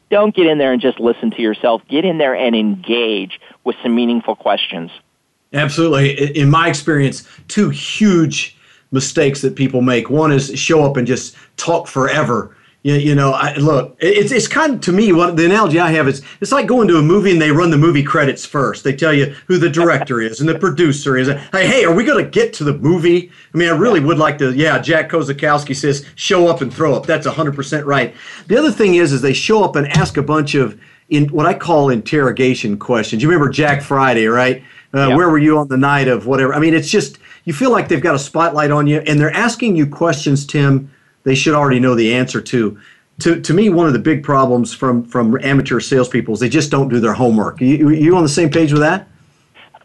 don't 0.09 0.35
get 0.35 0.47
in 0.47 0.57
there 0.57 0.73
and 0.73 0.81
just 0.81 0.99
listen 0.99 1.31
to 1.31 1.41
yourself. 1.41 1.81
Get 1.87 2.05
in 2.05 2.17
there 2.17 2.35
and 2.35 2.55
engage 2.55 3.39
with 3.63 3.75
some 3.83 3.95
meaningful 3.95 4.35
questions. 4.35 4.91
Absolutely. 5.53 6.37
In 6.37 6.49
my 6.49 6.67
experience, 6.67 7.27
two 7.47 7.69
huge 7.69 8.55
mistakes 8.91 9.41
that 9.41 9.55
people 9.55 9.81
make. 9.81 10.09
One 10.09 10.31
is 10.31 10.57
show 10.59 10.83
up 10.83 10.97
and 10.97 11.07
just 11.07 11.35
talk 11.57 11.87
forever. 11.87 12.55
You, 12.81 12.93
you 12.93 13.13
know, 13.13 13.33
I, 13.33 13.55
look, 13.55 13.97
it's, 13.99 14.31
it's 14.31 14.47
kind 14.47 14.75
of 14.75 14.81
to 14.81 14.93
me 14.93 15.11
what 15.11 15.35
the 15.35 15.43
analogy 15.45 15.81
I 15.81 15.91
have 15.91 16.07
is 16.07 16.21
it's 16.39 16.53
like 16.53 16.65
going 16.65 16.87
to 16.87 16.97
a 16.97 17.01
movie 17.01 17.31
and 17.31 17.41
they 17.41 17.51
run 17.51 17.71
the 17.71 17.77
movie 17.77 18.03
credits 18.03 18.45
first. 18.45 18.85
They 18.85 18.95
tell 18.95 19.13
you 19.13 19.35
who 19.47 19.57
the 19.57 19.69
director 19.69 20.21
is 20.21 20.39
and 20.39 20.47
the 20.47 20.57
producer 20.57 21.17
is. 21.17 21.27
Hey, 21.27 21.67
hey, 21.67 21.83
are 21.83 21.93
we 21.93 22.05
going 22.05 22.23
to 22.23 22.29
get 22.29 22.53
to 22.53 22.63
the 22.63 22.77
movie? 22.77 23.31
I 23.53 23.57
mean, 23.57 23.67
I 23.67 23.75
really 23.75 23.99
would 23.99 24.17
like 24.17 24.37
to. 24.37 24.53
Yeah, 24.53 24.79
Jack 24.79 25.09
Kosakowski 25.09 25.75
says 25.75 26.05
show 26.15 26.47
up 26.47 26.61
and 26.61 26.73
throw 26.73 26.93
up. 26.95 27.05
That's 27.05 27.27
100% 27.27 27.85
right. 27.85 28.15
The 28.47 28.57
other 28.57 28.71
thing 28.71 28.95
is, 28.95 29.11
is 29.11 29.21
they 29.21 29.33
show 29.33 29.61
up 29.63 29.75
and 29.75 29.85
ask 29.87 30.15
a 30.15 30.23
bunch 30.23 30.55
of 30.55 30.79
in 31.09 31.27
what 31.29 31.45
I 31.45 31.55
call 31.55 31.89
interrogation 31.89 32.77
questions. 32.77 33.21
You 33.21 33.29
remember 33.29 33.51
Jack 33.51 33.81
Friday, 33.81 34.27
right? 34.27 34.63
Uh, 34.93 35.09
Yep. 35.09 35.17
Where 35.17 35.29
were 35.29 35.37
you 35.37 35.57
on 35.57 35.67
the 35.67 35.77
night 35.77 36.07
of 36.07 36.25
whatever? 36.27 36.53
I 36.53 36.59
mean, 36.59 36.73
it's 36.73 36.89
just 36.89 37.19
you 37.43 37.53
feel 37.53 37.71
like 37.71 37.87
they've 37.89 38.01
got 38.01 38.15
a 38.15 38.19
spotlight 38.19 38.71
on 38.71 38.87
you, 38.87 38.99
and 38.99 39.19
they're 39.19 39.35
asking 39.35 39.75
you 39.75 39.85
questions, 39.85 40.45
Tim. 40.45 40.89
They 41.23 41.35
should 41.35 41.53
already 41.53 41.79
know 41.79 41.95
the 41.95 42.13
answer 42.13 42.41
to. 42.41 42.79
To, 43.19 43.41
to 43.41 43.53
me, 43.53 43.69
one 43.69 43.85
of 43.85 43.93
the 43.93 43.99
big 43.99 44.23
problems 44.23 44.73
from 44.73 45.03
from 45.03 45.37
amateur 45.43 45.79
salespeople 45.79 46.33
is 46.33 46.39
they 46.39 46.49
just 46.49 46.71
don't 46.71 46.87
do 46.87 46.99
their 46.99 47.13
homework. 47.13 47.59
You, 47.59 47.89
you 47.89 48.15
on 48.15 48.23
the 48.23 48.29
same 48.29 48.49
page 48.49 48.71
with 48.71 48.81
that? 48.81 49.07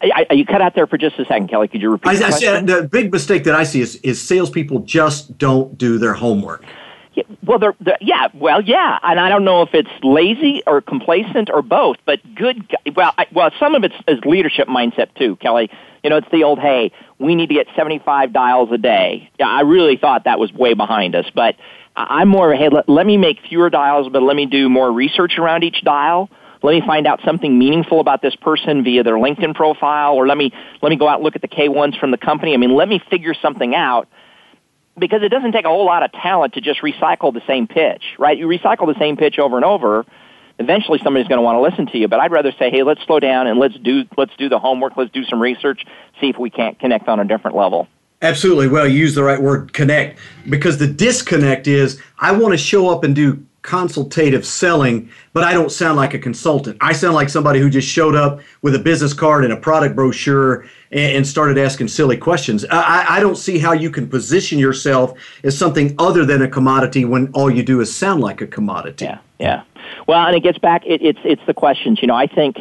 I, 0.02 0.26
I, 0.30 0.34
you 0.34 0.44
cut 0.44 0.60
out 0.60 0.74
there 0.74 0.86
for 0.86 0.98
just 0.98 1.18
a 1.18 1.24
second, 1.24 1.48
Kelly. 1.48 1.68
Could 1.68 1.82
you 1.82 1.90
repeat 1.90 2.10
I, 2.10 2.16
the 2.16 2.26
I 2.26 2.30
said 2.30 2.66
the 2.66 2.82
big 2.82 3.12
mistake 3.12 3.44
that 3.44 3.54
I 3.54 3.64
see 3.64 3.80
is 3.80 3.96
is 3.96 4.22
salespeople 4.22 4.80
just 4.80 5.36
don't 5.38 5.76
do 5.78 5.98
their 5.98 6.14
homework. 6.14 6.64
Yeah, 7.14 7.22
well, 7.44 7.58
they're, 7.60 7.76
they're, 7.80 7.98
yeah, 8.00 8.28
well, 8.34 8.60
yeah, 8.60 8.98
and 9.02 9.20
I 9.20 9.28
don't 9.28 9.44
know 9.44 9.62
if 9.62 9.70
it's 9.72 9.90
lazy 10.02 10.62
or 10.66 10.80
complacent 10.80 11.48
or 11.48 11.62
both, 11.62 11.96
but 12.04 12.18
good. 12.34 12.74
Well, 12.96 13.12
I, 13.16 13.26
well, 13.32 13.50
some 13.60 13.76
of 13.76 13.84
it's 13.84 13.94
is 14.08 14.18
leadership 14.24 14.66
mindset 14.66 15.14
too, 15.16 15.36
Kelly. 15.36 15.70
You 16.02 16.10
know, 16.10 16.16
it's 16.16 16.30
the 16.32 16.42
old, 16.42 16.58
hey, 16.58 16.90
we 17.20 17.34
need 17.36 17.48
to 17.48 17.54
get 17.54 17.68
seventy-five 17.76 18.32
dials 18.32 18.70
a 18.72 18.78
day. 18.78 19.30
Yeah, 19.38 19.48
I 19.48 19.60
really 19.60 19.96
thought 19.96 20.24
that 20.24 20.40
was 20.40 20.52
way 20.52 20.74
behind 20.74 21.14
us, 21.14 21.26
but 21.34 21.54
I'm 21.96 22.28
more, 22.28 22.52
of 22.52 22.58
a 22.58 22.62
hey, 22.62 22.68
let, 22.68 22.88
let 22.88 23.06
me 23.06 23.16
make 23.16 23.38
fewer 23.48 23.70
dials, 23.70 24.08
but 24.12 24.22
let 24.22 24.34
me 24.34 24.46
do 24.46 24.68
more 24.68 24.90
research 24.90 25.38
around 25.38 25.62
each 25.62 25.82
dial. 25.84 26.28
Let 26.62 26.72
me 26.72 26.82
find 26.84 27.06
out 27.06 27.20
something 27.24 27.56
meaningful 27.58 28.00
about 28.00 28.22
this 28.22 28.34
person 28.34 28.82
via 28.82 29.04
their 29.04 29.16
LinkedIn 29.16 29.54
profile, 29.54 30.14
or 30.14 30.26
let 30.26 30.36
me 30.36 30.52
let 30.82 30.90
me 30.90 30.96
go 30.96 31.06
out 31.06 31.16
and 31.16 31.24
look 31.24 31.36
at 31.36 31.42
the 31.42 31.48
K1s 31.48 31.98
from 32.00 32.10
the 32.10 32.18
company. 32.18 32.54
I 32.54 32.56
mean, 32.56 32.74
let 32.74 32.88
me 32.88 33.00
figure 33.10 33.34
something 33.40 33.74
out 33.74 34.08
because 34.98 35.22
it 35.22 35.28
doesn't 35.28 35.52
take 35.52 35.64
a 35.64 35.68
whole 35.68 35.86
lot 35.86 36.02
of 36.02 36.12
talent 36.12 36.54
to 36.54 36.60
just 36.60 36.80
recycle 36.80 37.32
the 37.32 37.42
same 37.46 37.66
pitch, 37.66 38.02
right? 38.18 38.36
You 38.36 38.46
recycle 38.46 38.86
the 38.86 38.98
same 38.98 39.16
pitch 39.16 39.38
over 39.38 39.56
and 39.56 39.64
over. 39.64 40.04
Eventually, 40.58 41.00
somebody's 41.02 41.26
going 41.26 41.38
to 41.38 41.42
want 41.42 41.56
to 41.56 41.60
listen 41.60 41.86
to 41.92 41.98
you. 41.98 42.06
But 42.06 42.20
I'd 42.20 42.30
rather 42.30 42.52
say, 42.52 42.70
hey, 42.70 42.84
let's 42.84 43.02
slow 43.04 43.18
down 43.18 43.46
and 43.48 43.58
let's 43.58 43.76
do 43.76 44.04
let's 44.16 44.36
do 44.36 44.48
the 44.48 44.58
homework. 44.58 44.96
Let's 44.96 45.10
do 45.10 45.24
some 45.24 45.42
research. 45.42 45.84
See 46.20 46.28
if 46.28 46.38
we 46.38 46.50
can't 46.50 46.78
connect 46.78 47.08
on 47.08 47.18
a 47.18 47.24
different 47.24 47.56
level. 47.56 47.88
Absolutely. 48.22 48.68
Well, 48.68 48.86
you 48.86 48.98
use 48.98 49.14
the 49.14 49.24
right 49.24 49.40
word, 49.40 49.72
connect, 49.72 50.18
because 50.48 50.78
the 50.78 50.86
disconnect 50.86 51.66
is 51.66 52.00
I 52.18 52.32
want 52.32 52.52
to 52.52 52.58
show 52.58 52.88
up 52.88 53.04
and 53.04 53.14
do 53.14 53.44
consultative 53.64 54.44
selling, 54.44 55.08
but 55.32 55.42
I 55.42 55.54
don't 55.54 55.72
sound 55.72 55.96
like 55.96 56.12
a 56.12 56.18
consultant. 56.18 56.76
I 56.82 56.92
sound 56.92 57.14
like 57.14 57.30
somebody 57.30 57.60
who 57.60 57.70
just 57.70 57.88
showed 57.88 58.14
up 58.14 58.40
with 58.60 58.74
a 58.74 58.78
business 58.78 59.14
card 59.14 59.42
and 59.42 59.52
a 59.54 59.56
product 59.56 59.96
brochure 59.96 60.66
and, 60.92 61.16
and 61.16 61.26
started 61.26 61.56
asking 61.56 61.88
silly 61.88 62.18
questions. 62.18 62.66
I, 62.70 63.06
I- 63.08 63.20
don't 63.24 63.36
see 63.38 63.58
how 63.58 63.72
you 63.72 63.90
can 63.90 64.06
position 64.06 64.58
yourself 64.58 65.18
as 65.44 65.56
something 65.56 65.94
other 65.98 66.26
than 66.26 66.42
a 66.42 66.48
commodity 66.48 67.06
when 67.06 67.28
all 67.32 67.50
you 67.50 67.62
do 67.62 67.80
is 67.80 67.94
sound 67.94 68.20
like 68.20 68.42
a 68.42 68.46
commodity. 68.46 69.06
Yeah, 69.06 69.18
yeah. 69.40 69.62
Well, 70.06 70.26
and 70.26 70.36
it 70.36 70.42
gets 70.42 70.58
back. 70.58 70.84
It, 70.84 71.00
it's 71.00 71.18
it's 71.24 71.40
the 71.46 71.54
questions. 71.54 72.00
You 72.02 72.08
know, 72.08 72.14
I 72.14 72.26
think 72.26 72.58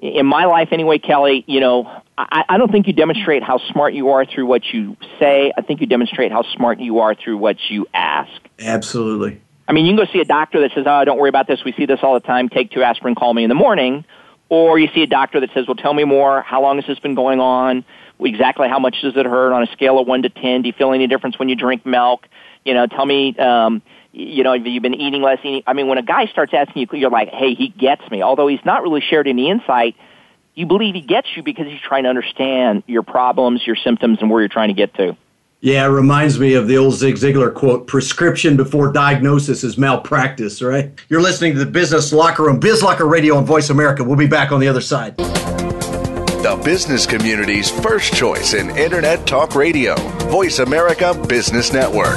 in 0.00 0.24
my 0.24 0.46
life 0.46 0.68
anyway, 0.72 0.98
Kelly. 0.98 1.44
You 1.46 1.60
know, 1.60 2.02
I, 2.16 2.44
I 2.48 2.56
don't 2.56 2.72
think 2.72 2.86
you 2.86 2.94
demonstrate 2.94 3.42
how 3.42 3.58
smart 3.70 3.92
you 3.92 4.08
are 4.08 4.24
through 4.24 4.46
what 4.46 4.62
you 4.72 4.96
say. 5.18 5.52
I 5.54 5.60
think 5.60 5.82
you 5.82 5.86
demonstrate 5.86 6.32
how 6.32 6.44
smart 6.54 6.80
you 6.80 7.00
are 7.00 7.14
through 7.14 7.36
what 7.36 7.58
you 7.68 7.86
ask. 7.92 8.32
Absolutely. 8.58 9.42
I 9.70 9.72
mean, 9.72 9.86
you 9.86 9.94
can 9.94 10.04
go 10.04 10.12
see 10.12 10.18
a 10.18 10.24
doctor 10.24 10.62
that 10.62 10.72
says, 10.74 10.82
"Oh, 10.84 11.04
don't 11.04 11.16
worry 11.16 11.28
about 11.28 11.46
this. 11.46 11.62
We 11.64 11.72
see 11.74 11.86
this 11.86 12.00
all 12.02 12.14
the 12.14 12.26
time. 12.26 12.48
Take 12.48 12.72
two 12.72 12.82
aspirin. 12.82 13.14
Call 13.14 13.32
me 13.32 13.44
in 13.44 13.48
the 13.48 13.54
morning." 13.54 14.04
Or 14.48 14.80
you 14.80 14.88
see 14.92 15.04
a 15.04 15.06
doctor 15.06 15.38
that 15.38 15.50
says, 15.54 15.68
"Well, 15.68 15.76
tell 15.76 15.94
me 15.94 16.02
more. 16.02 16.42
How 16.42 16.60
long 16.60 16.78
has 16.78 16.86
this 16.88 16.98
been 16.98 17.14
going 17.14 17.38
on? 17.38 17.84
Exactly 18.18 18.68
how 18.68 18.80
much 18.80 19.00
does 19.00 19.16
it 19.16 19.26
hurt 19.26 19.52
on 19.52 19.62
a 19.62 19.68
scale 19.68 20.00
of 20.00 20.08
one 20.08 20.22
to 20.22 20.28
ten? 20.28 20.62
Do 20.62 20.66
you 20.66 20.72
feel 20.72 20.92
any 20.92 21.06
difference 21.06 21.38
when 21.38 21.48
you 21.48 21.54
drink 21.54 21.86
milk? 21.86 22.26
You 22.64 22.74
know, 22.74 22.88
tell 22.88 23.06
me." 23.06 23.38
Um, 23.38 23.80
you 24.12 24.42
know, 24.42 24.54
have 24.54 24.66
you 24.66 24.80
been 24.80 24.94
eating 24.94 25.22
less? 25.22 25.38
Eating? 25.44 25.62
I 25.68 25.72
mean, 25.72 25.86
when 25.86 25.98
a 25.98 26.02
guy 26.02 26.26
starts 26.26 26.52
asking 26.52 26.88
you, 26.90 26.98
you're 26.98 27.08
like, 27.08 27.28
"Hey, 27.28 27.54
he 27.54 27.68
gets 27.68 28.02
me." 28.10 28.24
Although 28.24 28.48
he's 28.48 28.64
not 28.64 28.82
really 28.82 29.02
shared 29.02 29.28
any 29.28 29.48
insight, 29.48 29.94
you 30.56 30.66
believe 30.66 30.96
he 30.96 31.00
gets 31.00 31.28
you 31.36 31.44
because 31.44 31.68
he's 31.68 31.80
trying 31.80 32.02
to 32.02 32.08
understand 32.08 32.82
your 32.88 33.04
problems, 33.04 33.64
your 33.64 33.76
symptoms, 33.76 34.18
and 34.20 34.28
where 34.32 34.40
you're 34.40 34.48
trying 34.48 34.70
to 34.70 34.74
get 34.74 34.94
to. 34.94 35.16
Yeah, 35.62 35.84
it 35.84 35.88
reminds 35.88 36.40
me 36.40 36.54
of 36.54 36.68
the 36.68 36.78
old 36.78 36.94
Zig 36.94 37.16
Ziglar 37.16 37.52
quote 37.52 37.86
prescription 37.86 38.56
before 38.56 38.90
diagnosis 38.92 39.62
is 39.62 39.76
malpractice, 39.76 40.62
right? 40.62 40.90
You're 41.10 41.20
listening 41.20 41.52
to 41.52 41.58
the 41.58 41.70
Business 41.70 42.14
Locker 42.14 42.44
Room, 42.44 42.58
Biz 42.58 42.82
Locker 42.82 43.06
Radio 43.06 43.36
on 43.36 43.44
Voice 43.44 43.68
America. 43.68 44.02
We'll 44.02 44.16
be 44.16 44.26
back 44.26 44.52
on 44.52 44.60
the 44.60 44.68
other 44.68 44.80
side. 44.80 45.18
The 45.18 46.58
business 46.64 47.04
community's 47.04 47.70
first 47.70 48.14
choice 48.14 48.54
in 48.54 48.70
Internet 48.70 49.26
Talk 49.26 49.54
Radio. 49.54 49.96
Voice 50.30 50.60
America 50.60 51.12
Business 51.28 51.74
Network. 51.74 52.16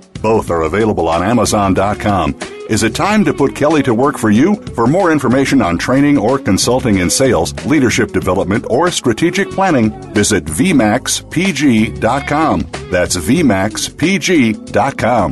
Both 0.21 0.51
are 0.51 0.63
available 0.63 1.07
on 1.07 1.23
Amazon.com. 1.23 2.37
Is 2.69 2.83
it 2.83 2.93
time 2.95 3.23
to 3.25 3.33
put 3.33 3.55
Kelly 3.55 3.81
to 3.83 3.93
work 3.93 4.17
for 4.17 4.29
you? 4.29 4.55
For 4.75 4.87
more 4.87 5.11
information 5.11 5.61
on 5.61 5.77
training 5.77 6.17
or 6.17 6.39
consulting 6.39 6.99
in 6.99 7.09
sales, 7.09 7.53
leadership 7.65 8.13
development, 8.13 8.65
or 8.69 8.89
strategic 8.91 9.51
planning, 9.51 9.91
visit 10.13 10.45
VMAXPG.com. 10.45 12.61
That's 12.89 13.17
VMAXPG.com. 13.17 15.31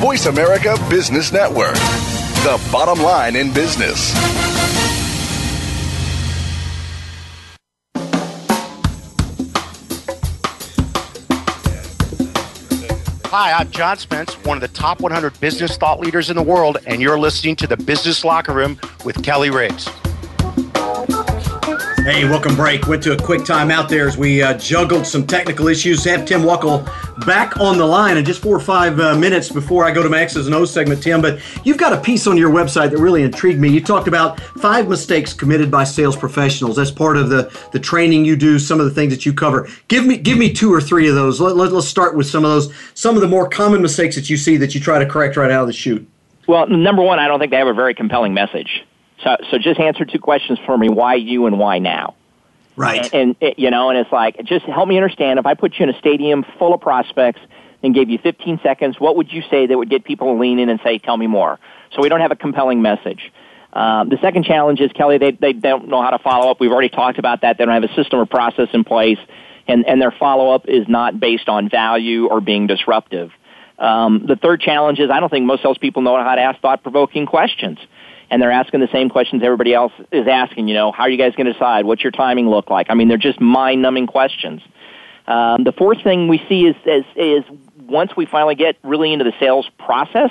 Voice 0.00 0.26
America 0.26 0.76
Business 0.90 1.32
Network, 1.32 1.76
the 2.44 2.60
bottom 2.70 3.02
line 3.02 3.36
in 3.36 3.54
business. 3.54 4.43
Hi, 13.36 13.50
I'm 13.50 13.68
John 13.72 13.96
Spence, 13.96 14.34
one 14.44 14.56
of 14.56 14.60
the 14.60 14.68
top 14.68 15.00
100 15.00 15.40
business 15.40 15.76
thought 15.76 15.98
leaders 15.98 16.30
in 16.30 16.36
the 16.36 16.42
world, 16.42 16.78
and 16.86 17.02
you're 17.02 17.18
listening 17.18 17.56
to 17.56 17.66
the 17.66 17.76
Business 17.76 18.24
Locker 18.24 18.52
Room 18.52 18.78
with 19.04 19.24
Kelly 19.24 19.50
Riggs. 19.50 19.88
Hey, 22.04 22.28
welcome 22.28 22.54
break. 22.54 22.86
Went 22.86 23.02
to 23.04 23.14
a 23.14 23.16
quick 23.16 23.46
time 23.46 23.70
out 23.70 23.88
there 23.88 24.06
as 24.06 24.18
we 24.18 24.42
uh, 24.42 24.58
juggled 24.58 25.06
some 25.06 25.26
technical 25.26 25.68
issues. 25.68 26.04
Have 26.04 26.26
Tim 26.26 26.42
Wackel 26.42 26.84
back 27.24 27.58
on 27.58 27.78
the 27.78 27.86
line 27.86 28.18
in 28.18 28.26
just 28.26 28.42
four 28.42 28.54
or 28.54 28.60
five 28.60 29.00
uh, 29.00 29.16
minutes 29.16 29.48
before 29.48 29.86
I 29.86 29.90
go 29.90 30.02
to 30.02 30.10
my 30.10 30.20
X's 30.20 30.44
and 30.44 30.54
O's 30.54 30.70
segment, 30.70 31.02
Tim. 31.02 31.22
But 31.22 31.40
you've 31.64 31.78
got 31.78 31.94
a 31.94 32.00
piece 32.02 32.26
on 32.26 32.36
your 32.36 32.50
website 32.50 32.90
that 32.90 32.98
really 32.98 33.22
intrigued 33.22 33.58
me. 33.58 33.70
You 33.70 33.80
talked 33.80 34.06
about 34.06 34.38
five 34.38 34.86
mistakes 34.86 35.32
committed 35.32 35.70
by 35.70 35.84
sales 35.84 36.14
professionals. 36.14 36.76
That's 36.76 36.90
part 36.90 37.16
of 37.16 37.30
the, 37.30 37.50
the 37.72 37.80
training 37.80 38.26
you 38.26 38.36
do, 38.36 38.58
some 38.58 38.80
of 38.80 38.84
the 38.84 38.92
things 38.92 39.10
that 39.14 39.24
you 39.24 39.32
cover. 39.32 39.66
Give 39.88 40.04
me 40.04 40.18
give 40.18 40.36
me 40.36 40.52
two 40.52 40.74
or 40.74 40.82
three 40.82 41.08
of 41.08 41.14
those. 41.14 41.40
Let, 41.40 41.56
let, 41.56 41.72
let's 41.72 41.88
start 41.88 42.16
with 42.16 42.26
some 42.26 42.44
of 42.44 42.50
those, 42.50 42.70
some 42.92 43.14
of 43.14 43.22
the 43.22 43.28
more 43.28 43.48
common 43.48 43.80
mistakes 43.80 44.14
that 44.16 44.28
you 44.28 44.36
see 44.36 44.58
that 44.58 44.74
you 44.74 44.80
try 44.82 44.98
to 44.98 45.06
correct 45.06 45.38
right 45.38 45.50
out 45.50 45.62
of 45.62 45.68
the 45.68 45.72
chute. 45.72 46.06
Well, 46.46 46.66
number 46.66 47.02
one, 47.02 47.18
I 47.18 47.28
don't 47.28 47.38
think 47.38 47.50
they 47.50 47.56
have 47.56 47.66
a 47.66 47.72
very 47.72 47.94
compelling 47.94 48.34
message. 48.34 48.84
So, 49.22 49.36
so 49.50 49.58
just 49.58 49.78
answer 49.78 50.04
two 50.04 50.18
questions 50.18 50.58
for 50.66 50.76
me: 50.76 50.88
why 50.88 51.14
you 51.14 51.46
and 51.46 51.58
why 51.58 51.78
now? 51.78 52.14
Right. 52.76 53.12
And, 53.14 53.36
and 53.40 53.54
you 53.56 53.70
know, 53.70 53.90
and 53.90 53.98
it's 53.98 54.10
like, 54.10 54.42
just 54.44 54.64
help 54.64 54.88
me 54.88 54.96
understand. 54.96 55.38
If 55.38 55.46
I 55.46 55.54
put 55.54 55.78
you 55.78 55.84
in 55.84 55.90
a 55.90 55.98
stadium 55.98 56.44
full 56.58 56.74
of 56.74 56.80
prospects 56.80 57.40
and 57.82 57.94
gave 57.94 58.10
you 58.10 58.18
15 58.18 58.60
seconds, 58.62 58.98
what 58.98 59.16
would 59.16 59.32
you 59.32 59.42
say 59.48 59.66
that 59.66 59.78
would 59.78 59.90
get 59.90 60.04
people 60.04 60.34
to 60.34 60.40
lean 60.40 60.58
in 60.58 60.68
and 60.68 60.80
say, 60.82 60.98
"Tell 60.98 61.16
me 61.16 61.26
more"? 61.26 61.58
So 61.92 62.02
we 62.02 62.08
don't 62.08 62.20
have 62.20 62.32
a 62.32 62.36
compelling 62.36 62.82
message. 62.82 63.32
Um, 63.72 64.08
the 64.08 64.18
second 64.20 64.44
challenge 64.44 64.80
is 64.80 64.92
Kelly. 64.92 65.18
They 65.18 65.32
they 65.32 65.52
don't 65.52 65.88
know 65.88 66.02
how 66.02 66.10
to 66.10 66.18
follow 66.18 66.50
up. 66.50 66.60
We've 66.60 66.70
already 66.70 66.88
talked 66.88 67.18
about 67.18 67.42
that. 67.42 67.58
They 67.58 67.64
don't 67.64 67.74
have 67.74 67.90
a 67.90 67.94
system 67.94 68.20
or 68.20 68.26
process 68.26 68.68
in 68.72 68.84
place, 68.84 69.18
and 69.66 69.84
and 69.86 70.00
their 70.00 70.12
follow 70.12 70.54
up 70.54 70.68
is 70.68 70.88
not 70.88 71.18
based 71.18 71.48
on 71.48 71.68
value 71.68 72.26
or 72.26 72.40
being 72.40 72.66
disruptive. 72.66 73.32
Um, 73.78 74.26
the 74.26 74.36
third 74.36 74.60
challenge 74.60 75.00
is 75.00 75.10
I 75.10 75.18
don't 75.18 75.28
think 75.28 75.46
most 75.46 75.62
salespeople 75.62 76.02
know 76.02 76.16
how 76.22 76.36
to 76.36 76.40
ask 76.40 76.60
thought 76.60 76.84
provoking 76.84 77.26
questions 77.26 77.78
and 78.34 78.42
they're 78.42 78.50
asking 78.50 78.80
the 78.80 78.88
same 78.88 79.08
questions 79.08 79.44
everybody 79.44 79.72
else 79.72 79.92
is 80.10 80.26
asking. 80.26 80.66
You 80.66 80.74
know, 80.74 80.90
how 80.90 81.04
are 81.04 81.08
you 81.08 81.16
guys 81.16 81.36
going 81.36 81.46
to 81.46 81.52
decide? 81.52 81.84
What's 81.84 82.02
your 82.02 82.10
timing 82.10 82.48
look 82.48 82.68
like? 82.68 82.88
I 82.90 82.94
mean, 82.94 83.06
they're 83.06 83.16
just 83.16 83.40
mind-numbing 83.40 84.08
questions. 84.08 84.60
Um, 85.28 85.62
the 85.62 85.70
fourth 85.70 86.02
thing 86.02 86.26
we 86.26 86.42
see 86.48 86.66
is, 86.66 86.74
is 86.84 87.04
is 87.14 87.44
once 87.86 88.16
we 88.16 88.26
finally 88.26 88.56
get 88.56 88.76
really 88.82 89.12
into 89.12 89.24
the 89.24 89.34
sales 89.38 89.70
process, 89.78 90.30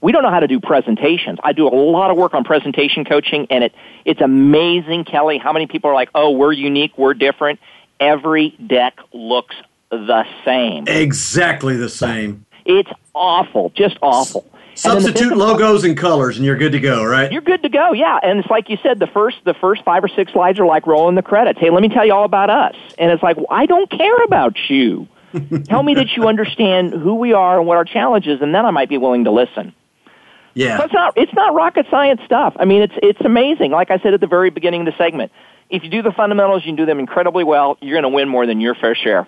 we 0.00 0.12
don't 0.12 0.22
know 0.22 0.30
how 0.30 0.38
to 0.38 0.46
do 0.46 0.60
presentations. 0.60 1.40
I 1.42 1.52
do 1.52 1.66
a 1.66 1.74
lot 1.74 2.12
of 2.12 2.16
work 2.16 2.32
on 2.32 2.44
presentation 2.44 3.04
coaching, 3.04 3.48
and 3.50 3.64
it 3.64 3.74
it's 4.04 4.20
amazing, 4.20 5.04
Kelly, 5.04 5.38
how 5.38 5.52
many 5.52 5.66
people 5.66 5.90
are 5.90 5.94
like, 5.94 6.10
"Oh, 6.14 6.30
we're 6.30 6.52
unique, 6.52 6.96
we're 6.96 7.14
different." 7.14 7.58
Every 7.98 8.50
deck 8.50 9.00
looks 9.12 9.56
the 9.90 10.24
same. 10.44 10.84
Exactly 10.86 11.76
the 11.76 11.88
same. 11.88 12.46
It's 12.64 12.90
awful, 13.14 13.72
just 13.74 13.98
awful. 14.00 14.46
Substitute 14.74 15.36
logos 15.36 15.84
and 15.84 15.96
colors, 15.96 16.36
and 16.36 16.44
you're 16.44 16.56
good 16.56 16.72
to 16.72 16.80
go, 16.80 17.04
right? 17.04 17.30
You're 17.30 17.42
good 17.42 17.62
to 17.62 17.68
go, 17.68 17.92
yeah. 17.92 18.18
And 18.22 18.38
it's 18.38 18.50
like 18.50 18.68
you 18.68 18.78
said, 18.82 18.98
the 18.98 19.06
first 19.06 19.38
the 19.44 19.54
first 19.54 19.84
five 19.84 20.02
or 20.02 20.08
six 20.08 20.32
slides 20.32 20.58
are 20.58 20.66
like 20.66 20.86
rolling 20.86 21.14
the 21.14 21.22
credits. 21.22 21.58
Hey, 21.58 21.70
let 21.70 21.82
me 21.82 21.88
tell 21.88 22.06
you 22.06 22.14
all 22.14 22.24
about 22.24 22.50
us. 22.50 22.74
And 22.98 23.10
it's 23.10 23.22
like, 23.22 23.36
well, 23.36 23.46
I 23.50 23.66
don't 23.66 23.90
care 23.90 24.24
about 24.24 24.56
you. 24.68 25.08
tell 25.64 25.82
me 25.82 25.94
that 25.94 26.16
you 26.16 26.28
understand 26.28 26.92
who 26.92 27.14
we 27.14 27.32
are 27.32 27.58
and 27.58 27.66
what 27.66 27.76
our 27.76 27.84
challenge 27.84 28.26
is, 28.26 28.42
and 28.42 28.54
then 28.54 28.66
I 28.66 28.70
might 28.70 28.88
be 28.88 28.98
willing 28.98 29.24
to 29.24 29.30
listen. 29.30 29.74
Yeah. 30.54 30.78
So 30.78 30.84
it's 30.84 30.94
not 30.94 31.12
it's 31.16 31.34
not 31.34 31.54
rocket 31.54 31.86
science 31.90 32.20
stuff. 32.24 32.54
I 32.58 32.64
mean, 32.64 32.82
it's 32.82 32.94
it's 33.02 33.20
amazing. 33.22 33.70
Like 33.70 33.90
I 33.90 33.98
said 33.98 34.14
at 34.14 34.20
the 34.20 34.26
very 34.26 34.50
beginning 34.50 34.86
of 34.86 34.86
the 34.86 34.98
segment, 34.98 35.32
if 35.70 35.82
you 35.82 35.90
do 35.90 36.02
the 36.02 36.12
fundamentals, 36.12 36.64
you 36.64 36.68
can 36.68 36.76
do 36.76 36.86
them 36.86 36.98
incredibly 36.98 37.44
well. 37.44 37.78
You're 37.80 37.94
going 37.94 38.10
to 38.10 38.14
win 38.14 38.28
more 38.28 38.46
than 38.46 38.60
your 38.60 38.74
fair 38.74 38.94
share. 38.94 39.26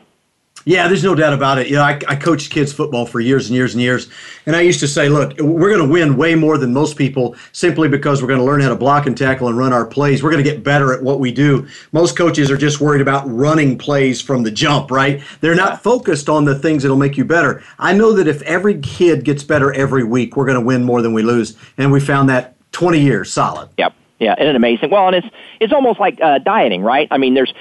Yeah, 0.66 0.88
there's 0.88 1.04
no 1.04 1.14
doubt 1.14 1.34
about 1.34 1.58
it. 1.58 1.68
You 1.68 1.76
know, 1.76 1.82
I, 1.82 2.00
I 2.08 2.16
coached 2.16 2.50
kids 2.50 2.72
football 2.72 3.04
for 3.04 3.20
years 3.20 3.48
and 3.48 3.54
years 3.54 3.74
and 3.74 3.82
years, 3.82 4.08
and 4.46 4.56
I 4.56 4.62
used 4.62 4.80
to 4.80 4.88
say, 4.88 5.08
look, 5.08 5.38
we're 5.38 5.68
going 5.68 5.86
to 5.86 5.92
win 5.92 6.16
way 6.16 6.34
more 6.34 6.56
than 6.56 6.72
most 6.72 6.96
people 6.96 7.36
simply 7.52 7.88
because 7.88 8.22
we're 8.22 8.28
going 8.28 8.40
to 8.40 8.44
learn 8.44 8.60
how 8.60 8.70
to 8.70 8.76
block 8.76 9.06
and 9.06 9.16
tackle 9.16 9.48
and 9.48 9.58
run 9.58 9.72
our 9.74 9.84
plays. 9.84 10.22
We're 10.22 10.30
going 10.30 10.42
to 10.42 10.50
get 10.50 10.64
better 10.64 10.94
at 10.94 11.02
what 11.02 11.20
we 11.20 11.32
do. 11.32 11.66
Most 11.92 12.16
coaches 12.16 12.50
are 12.50 12.56
just 12.56 12.80
worried 12.80 13.02
about 13.02 13.30
running 13.30 13.76
plays 13.76 14.22
from 14.22 14.42
the 14.42 14.50
jump, 14.50 14.90
right? 14.90 15.22
They're 15.40 15.54
not 15.54 15.82
focused 15.82 16.28
on 16.30 16.44
the 16.44 16.58
things 16.58 16.82
that'll 16.82 16.96
make 16.96 17.18
you 17.18 17.24
better. 17.24 17.62
I 17.78 17.92
know 17.92 18.12
that 18.14 18.26
if 18.26 18.40
every 18.42 18.78
kid 18.80 19.24
gets 19.24 19.42
better 19.42 19.72
every 19.72 20.04
week, 20.04 20.36
we're 20.36 20.46
going 20.46 20.58
to 20.58 20.64
win 20.64 20.82
more 20.82 21.02
than 21.02 21.12
we 21.12 21.22
lose, 21.22 21.56
and 21.76 21.92
we 21.92 22.00
found 22.00 22.28
that 22.30 22.56
20 22.72 23.00
years 23.00 23.32
solid. 23.32 23.68
Yep. 23.76 23.94
Yeah, 24.24 24.34
it 24.38 24.56
amazing? 24.56 24.88
Well, 24.90 25.06
and 25.06 25.16
it's 25.16 25.26
it's 25.60 25.72
almost 25.74 26.00
like 26.00 26.18
uh, 26.18 26.38
dieting, 26.38 26.82
right? 26.82 27.08
I 27.10 27.18
mean, 27.18 27.34
there's 27.34 27.52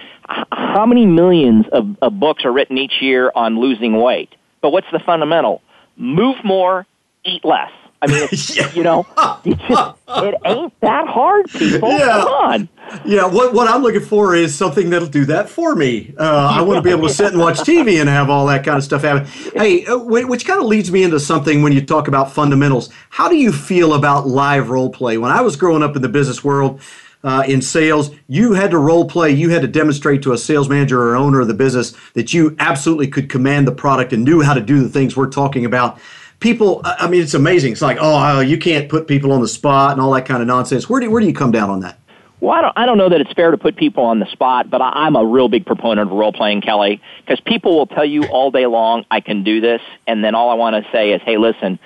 how 0.50 0.86
many 0.86 1.06
millions 1.06 1.66
of, 1.74 1.98
of 2.02 2.18
books 2.18 2.46
are 2.46 2.54
written 2.54 2.78
each 2.78 3.02
year 3.02 3.34
on 3.36 3.60
losing 3.60 4.02
weight? 4.02 4.34
But 4.62 4.72
what's 4.72 4.88
the 4.90 5.00
fundamental? 5.00 5.62
Move 5.98 6.38
more, 6.46 6.88
eat 7.26 7.44
less. 7.44 7.72
I 8.04 8.08
mean, 8.08 8.28
it's, 8.32 8.56
you 8.76 8.84
know, 8.84 9.06
it, 9.46 9.58
just, 9.68 9.96
it 10.08 10.36
ain't 10.46 10.80
that 10.82 11.08
hard, 11.08 11.50
people. 11.50 11.90
Yeah. 11.90 12.06
Come 12.06 12.28
on. 12.28 12.70
Yeah, 13.06 13.26
what, 13.26 13.54
what 13.54 13.70
I'm 13.70 13.82
looking 13.82 14.02
for 14.02 14.36
is 14.36 14.54
something 14.54 14.90
that'll 14.90 15.08
do 15.08 15.26
that 15.26 15.48
for 15.48 15.74
me. 15.74 16.14
Uh, 16.20 16.50
I 16.52 16.62
want 16.62 16.78
to 16.78 16.82
be 16.82 16.90
able 16.90 17.08
to 17.08 17.14
sit 17.14 17.28
and 17.28 17.40
watch 17.40 17.58
TV 17.60 18.00
and 18.00 18.10
have 18.10 18.30
all 18.30 18.46
that 18.48 18.66
kind 18.66 18.78
of 18.78 18.84
stuff 18.84 19.04
happen. 19.04 19.26
Hey, 19.56 19.86
uh, 19.86 19.98
which 19.98 20.46
kind 20.46 20.60
of 20.60 20.66
leads 20.66 20.92
me 20.92 21.04
into 21.04 21.20
something 21.20 21.64
when 21.64 21.72
you 21.72 21.84
talk 21.84 22.10
about 22.10 22.34
fundamentals. 22.34 22.90
How 23.10 23.30
do 23.30 23.38
you 23.38 23.54
feel 23.54 23.94
about 23.94 24.28
live 24.28 24.70
role 24.70 24.90
play? 24.90 25.18
When 25.18 25.32
I 25.32 25.42
was 25.42 25.56
growing 25.56 25.82
up 25.82 25.96
in 25.96 26.02
the 26.02 26.10
business 26.10 26.44
world, 26.44 26.82
uh, 27.24 27.46
in 27.48 27.62
sales, 27.62 28.12
you 28.28 28.52
had 28.52 28.72
to 28.72 28.78
role 28.78 29.08
play. 29.08 29.32
You 29.32 29.50
had 29.50 29.62
to 29.62 29.68
demonstrate 29.68 30.22
to 30.24 30.34
a 30.34 30.38
sales 30.38 30.68
manager 30.68 31.02
or 31.02 31.16
owner 31.16 31.40
of 31.40 31.48
the 31.48 31.54
business 31.54 31.94
that 32.16 32.34
you 32.34 32.54
absolutely 32.60 33.08
could 33.08 33.30
command 33.30 33.66
the 33.66 33.72
product 33.72 34.12
and 34.12 34.26
knew 34.26 34.42
how 34.42 34.54
to 34.54 34.60
do 34.60 34.84
the 34.84 34.90
things 34.90 35.16
we're 35.16 35.30
talking 35.30 35.64
about. 35.64 36.00
People, 36.44 36.82
I 36.84 37.08
mean, 37.08 37.22
it's 37.22 37.34
amazing. 37.34 37.72
It's 37.72 37.82
like, 37.82 37.98
oh, 38.02 38.42
you 38.42 38.58
can't 38.58 38.90
put 38.90 39.08
people 39.08 39.32
on 39.32 39.40
the 39.40 39.48
spot 39.48 39.94
and 39.94 40.02
all 40.02 40.12
that 40.12 40.26
kind 40.26 40.42
of 40.42 40.48
nonsense. 40.48 40.90
Where 40.90 41.00
do, 41.00 41.10
where 41.10 41.22
do 41.22 41.26
you 41.26 41.34
come 41.34 41.52
down 41.52 41.70
on 41.70 41.80
that? 41.80 41.98
Well, 42.42 42.52
I 42.52 42.62
don't, 42.62 42.74
I 42.80 42.86
don't 42.86 42.98
know 42.98 43.08
that 43.08 43.22
it's 43.22 43.32
fair 43.32 43.52
to 43.52 43.58
put 43.58 43.78
people 43.78 44.04
on 44.04 44.20
the 44.20 44.26
spot, 44.26 44.70
but 44.70 44.82
I, 44.82 44.90
I'm 44.90 45.16
a 45.16 45.26
real 45.26 45.48
big 45.48 45.66
proponent 45.66 46.12
of 46.12 46.18
role 46.18 46.34
playing, 46.34 46.60
Kelly, 46.60 47.02
because 47.22 47.40
people 47.40 47.78
will 47.78 47.88
tell 47.88 48.04
you 48.04 48.26
all 48.26 48.52
day 48.52 48.66
long, 48.66 49.06
I 49.10 49.22
can 49.22 49.46
do 49.46 49.62
this, 49.62 49.80
and 50.06 50.22
then 50.22 50.36
all 50.36 50.50
I 50.50 50.56
want 50.56 50.84
to 50.84 50.92
say 50.92 51.14
is, 51.14 51.22
hey, 51.24 51.38
listen, 51.38 51.80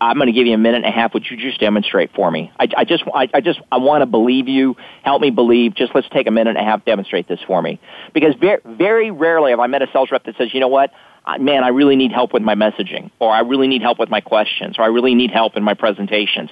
I'm 0.00 0.16
going 0.16 0.26
to 0.26 0.32
give 0.32 0.48
you 0.48 0.54
a 0.54 0.58
minute 0.58 0.78
and 0.78 0.86
a 0.86 0.90
half. 0.90 1.14
Would 1.14 1.30
you 1.30 1.36
just 1.36 1.60
demonstrate 1.60 2.12
for 2.12 2.28
me? 2.28 2.50
I, 2.58 2.66
I 2.78 2.84
just, 2.84 3.04
I, 3.14 3.28
I 3.32 3.40
just, 3.40 3.60
I 3.70 3.76
want 3.76 4.02
to 4.02 4.06
believe 4.06 4.48
you. 4.48 4.76
Help 5.04 5.22
me 5.22 5.30
believe. 5.30 5.76
Just 5.76 5.94
let's 5.94 6.08
take 6.08 6.26
a 6.26 6.32
minute 6.32 6.56
and 6.56 6.58
a 6.58 6.68
half. 6.68 6.84
Demonstrate 6.84 7.28
this 7.28 7.40
for 7.46 7.62
me, 7.62 7.78
because 8.12 8.34
very, 8.34 8.60
very 8.66 9.12
rarely 9.12 9.52
have 9.52 9.60
I 9.60 9.68
met 9.68 9.82
a 9.82 9.86
sales 9.92 10.10
rep 10.10 10.24
that 10.24 10.36
says, 10.38 10.52
you 10.52 10.58
know 10.58 10.66
what, 10.66 10.92
man, 11.38 11.64
I 11.64 11.68
really 11.68 11.96
need 11.96 12.12
help 12.12 12.32
with 12.32 12.42
my 12.42 12.54
messaging, 12.54 13.10
or 13.18 13.30
I 13.30 13.40
really 13.40 13.68
need 13.68 13.82
help 13.82 13.98
with 13.98 14.10
my 14.10 14.20
questions, 14.20 14.78
or 14.78 14.82
I 14.82 14.88
really 14.88 15.14
need 15.14 15.30
help 15.30 15.56
in 15.56 15.62
my 15.62 15.74
presentations. 15.74 16.50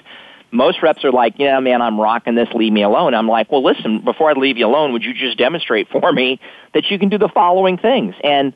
Most 0.51 0.81
reps 0.81 1.05
are 1.05 1.11
like, 1.11 1.35
yeah, 1.37 1.59
man, 1.59 1.81
I'm 1.81 1.99
rocking 1.99 2.35
this. 2.35 2.49
Leave 2.53 2.73
me 2.73 2.83
alone. 2.83 3.13
I'm 3.13 3.27
like, 3.27 3.51
well, 3.51 3.63
listen, 3.63 4.03
before 4.03 4.29
I 4.29 4.33
leave 4.33 4.57
you 4.57 4.67
alone, 4.67 4.91
would 4.91 5.03
you 5.03 5.13
just 5.13 5.37
demonstrate 5.37 5.87
for 5.89 6.11
me 6.11 6.39
that 6.73 6.91
you 6.91 6.99
can 6.99 7.07
do 7.07 7.17
the 7.17 7.29
following 7.29 7.77
things? 7.77 8.15
And 8.21 8.53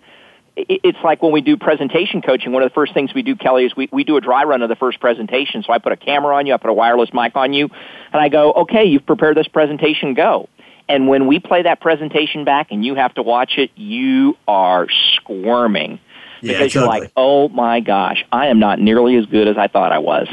it's 0.57 0.97
like 1.03 1.21
when 1.21 1.31
we 1.31 1.41
do 1.41 1.57
presentation 1.57 2.21
coaching, 2.21 2.51
one 2.51 2.63
of 2.63 2.69
the 2.69 2.73
first 2.73 2.93
things 2.93 3.13
we 3.13 3.21
do, 3.21 3.35
Kelly, 3.35 3.65
is 3.65 3.75
we, 3.75 3.89
we 3.91 4.03
do 4.03 4.17
a 4.17 4.21
dry 4.21 4.43
run 4.43 4.61
of 4.61 4.69
the 4.69 4.75
first 4.75 4.99
presentation. 4.99 5.63
So 5.63 5.73
I 5.73 5.79
put 5.79 5.91
a 5.91 5.97
camera 5.97 6.35
on 6.35 6.45
you, 6.45 6.53
I 6.53 6.57
put 6.57 6.69
a 6.69 6.73
wireless 6.73 7.09
mic 7.13 7.35
on 7.35 7.53
you, 7.53 7.69
and 8.13 8.21
I 8.21 8.29
go, 8.29 8.51
okay, 8.53 8.85
you've 8.85 9.05
prepared 9.05 9.35
this 9.37 9.47
presentation, 9.47 10.13
go. 10.13 10.49
And 10.87 11.07
when 11.07 11.27
we 11.27 11.39
play 11.39 11.63
that 11.63 11.81
presentation 11.81 12.45
back 12.45 12.67
and 12.71 12.85
you 12.85 12.95
have 12.95 13.13
to 13.15 13.23
watch 13.23 13.53
it, 13.57 13.71
you 13.75 14.37
are 14.47 14.87
squirming. 15.15 15.99
Yeah, 16.41 16.53
because 16.53 16.73
you're 16.73 16.87
like, 16.87 17.11
oh 17.15 17.49
my 17.49 17.79
gosh, 17.79 18.25
I 18.31 18.47
am 18.47 18.59
not 18.59 18.79
nearly 18.79 19.15
as 19.15 19.25
good 19.25 19.47
as 19.47 19.57
I 19.57 19.67
thought 19.67 19.91
I 19.91 19.99
was. 19.99 20.27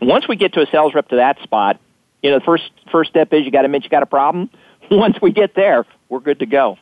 And 0.00 0.08
once 0.08 0.26
we 0.28 0.36
get 0.36 0.52
to 0.54 0.62
a 0.62 0.66
sales 0.66 0.94
rep 0.94 1.08
to 1.08 1.16
that 1.16 1.40
spot, 1.42 1.78
You 2.22 2.30
know, 2.30 2.38
the 2.38 2.44
first 2.44 2.70
first 2.90 3.10
step 3.10 3.32
is 3.32 3.44
you 3.44 3.50
got 3.50 3.62
to 3.62 3.66
admit 3.66 3.84
you 3.84 3.90
got 3.90 4.02
a 4.02 4.06
problem. 4.06 4.50
Once 4.90 5.20
we 5.22 5.32
get 5.32 5.54
there, 5.54 5.86
we're 6.08 6.20
good 6.20 6.40
to 6.40 6.46
go. 6.46 6.76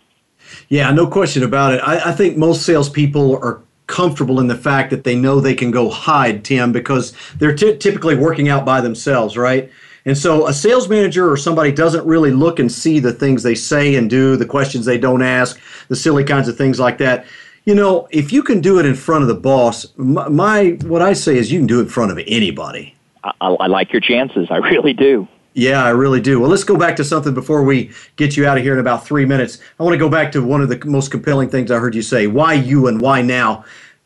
Yeah, 0.69 0.91
no 0.91 1.07
question 1.07 1.43
about 1.43 1.75
it. 1.75 1.79
I, 1.79 2.11
I 2.11 2.13
think 2.13 2.37
most 2.37 2.63
salespeople 2.63 3.37
are 3.37 3.63
comfortable 3.87 4.41
in 4.41 4.47
the 4.47 4.57
fact 4.57 4.91
that 4.91 5.05
they 5.05 5.17
know 5.17 5.41
they 5.41 5.55
can 5.55 5.71
go 5.71 5.91
hide, 5.91 6.45
Tim, 6.45 6.73
because 6.73 7.13
they're 7.39 7.55
t- 7.55 7.77
typically 7.77 8.17
working 8.17 8.49
out 8.49 8.65
by 8.65 8.81
themselves, 8.81 9.37
right? 9.37 9.71
And 10.05 10.17
so 10.17 10.47
a 10.47 10.53
sales 10.53 10.89
manager 10.89 11.31
or 11.31 11.37
somebody 11.37 11.73
doesn't 11.73 12.07
really 12.07 12.31
look 12.31 12.59
and 12.59 12.71
see 12.73 13.01
the 13.01 13.13
things 13.13 13.43
they 13.43 13.55
say 13.55 13.97
and 13.97 14.09
do, 14.09 14.37
the 14.37 14.47
questions 14.47 14.87
they 14.87 14.97
don't 14.97 15.23
ask, 15.23 15.61
the 15.89 15.97
silly 15.97 16.25
kinds 16.25 16.49
of 16.49 16.57
things 16.57 16.81
like 16.81 16.99
that. 16.99 17.27
You 17.65 17.75
know, 17.75 18.09
if 18.11 18.33
you 18.33 18.43
can 18.43 18.61
do 18.61 18.79
it 18.79 18.87
in 18.87 18.95
front 18.95 19.23
of 19.23 19.29
the 19.29 19.35
boss, 19.35 19.87
my, 19.97 20.29
my 20.29 20.71
what 20.83 21.03
I 21.03 21.13
say 21.13 21.37
is 21.37 21.53
you 21.53 21.59
can 21.61 21.67
do 21.67 21.81
it 21.81 21.85
in 21.85 21.89
front 21.89 22.11
of 22.11 22.19
anybody. 22.27 22.95
I, 23.23 23.33
I 23.41 23.67
like 23.67 23.93
your 23.93 24.01
chances. 24.01 24.49
I 24.51 24.57
really 24.57 24.93
do. 24.93 25.29
Yeah, 25.55 25.85
I 25.85 25.91
really 25.91 26.21
do. 26.21 26.41
Well, 26.41 26.49
let's 26.49 26.65
go 26.65 26.77
back 26.77 26.97
to 26.97 27.05
something 27.05 27.35
before 27.35 27.65
we 27.65 27.91
get 28.17 28.37
you 28.37 28.47
out 28.47 28.57
of 28.57 28.63
here 28.63 28.73
in 28.73 28.79
about 28.79 29.05
three 29.05 29.27
minutes. 29.27 29.59
I 29.79 29.83
want 29.83 29.95
to 29.95 29.99
go 29.99 30.09
back 30.09 30.31
to 30.33 30.43
one 30.43 30.61
of 30.61 30.69
the 30.69 30.81
most 30.87 31.11
compelling 31.11 31.51
things 31.51 31.71
I 31.71 31.79
heard 31.79 31.95
you 31.95 32.03
say. 32.03 32.29
Why 32.29 32.55
you 32.55 32.87
and 32.87 33.01
why 33.01 33.21
now? 33.23 33.65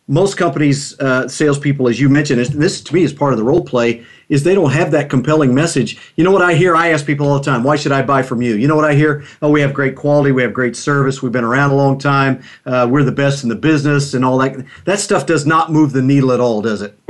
Most 0.09 0.37
companies, 0.37 0.99
uh, 1.01 1.29
salespeople, 1.29 1.89
as 1.89 2.01
you 2.01 2.09
mentioned, 2.09 2.45
this 2.45 2.81
to 2.83 2.95
me 2.95 3.03
is 3.03 3.13
part 3.13 3.33
of 3.33 3.39
the 3.39 3.45
role 3.45 3.65
play, 3.65 4.05
is 4.29 4.45
they 4.45 4.55
don't 4.55 4.73
have 4.73 4.91
that 4.93 5.11
compelling 5.11 5.55
message. 5.55 5.99
You 6.17 6.25
know 6.25 6.31
what 6.33 6.43
I 6.43 6.55
hear? 6.55 6.75
I 6.77 6.89
ask 6.89 7.07
people 7.07 7.29
all 7.29 7.39
the 7.39 7.45
time, 7.45 7.65
why 7.65 7.77
should 7.77 7.93
I 7.93 8.03
buy 8.03 8.23
from 8.23 8.43
you? 8.43 8.55
You 8.55 8.69
know 8.69 8.77
what 8.77 8.85
I 8.85 8.95
hear? 8.95 9.25
Oh, 9.43 9.51
we 9.51 9.61
have 9.61 9.75
great 9.75 9.97
quality, 9.97 10.33
we 10.33 10.43
have 10.43 10.55
great 10.55 10.77
service, 10.77 11.23
we've 11.23 11.33
been 11.33 11.45
around 11.45 11.71
a 11.71 11.77
long 11.77 11.99
time, 11.99 12.43
uh, 12.67 12.87
we're 12.91 13.05
the 13.05 13.13
best 13.13 13.43
in 13.43 13.49
the 13.49 13.55
business, 13.55 14.15
and 14.15 14.25
all 14.25 14.39
that. 14.39 14.65
That 14.85 15.01
stuff 15.01 15.27
does 15.27 15.47
not 15.47 15.73
move 15.73 15.93
the 15.93 16.03
needle 16.03 16.33
at 16.33 16.41
all, 16.41 16.63
does 16.63 16.83
it? 16.83 16.99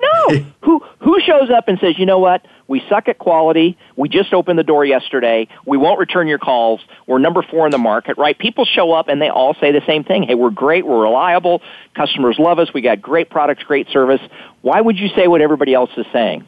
No. 0.00 0.44
who 0.62 0.80
who 1.00 1.20
shows 1.20 1.50
up 1.50 1.68
and 1.68 1.78
says, 1.78 1.98
you 1.98 2.06
know 2.06 2.18
what? 2.18 2.46
We 2.66 2.82
suck 2.88 3.08
at 3.08 3.18
quality. 3.18 3.76
We 3.96 4.08
just 4.08 4.32
opened 4.32 4.58
the 4.58 4.64
door 4.64 4.84
yesterday. 4.84 5.48
We 5.66 5.76
won't 5.76 5.98
return 5.98 6.28
your 6.28 6.38
calls. 6.38 6.80
We're 7.06 7.18
number 7.18 7.42
four 7.42 7.66
in 7.66 7.70
the 7.70 7.78
market, 7.78 8.16
right? 8.16 8.38
People 8.38 8.64
show 8.64 8.92
up 8.92 9.08
and 9.08 9.20
they 9.20 9.28
all 9.28 9.54
say 9.54 9.72
the 9.72 9.82
same 9.86 10.04
thing. 10.04 10.22
Hey, 10.22 10.34
we're 10.34 10.50
great. 10.50 10.86
We're 10.86 11.02
reliable. 11.02 11.60
Customers 11.94 12.36
love 12.38 12.58
us. 12.58 12.72
We 12.72 12.80
got 12.80 13.02
great 13.02 13.28
products, 13.30 13.62
great 13.64 13.88
service. 13.88 14.20
Why 14.62 14.80
would 14.80 14.96
you 14.98 15.08
say 15.08 15.28
what 15.28 15.40
everybody 15.40 15.74
else 15.74 15.90
is 15.96 16.06
saying? 16.12 16.46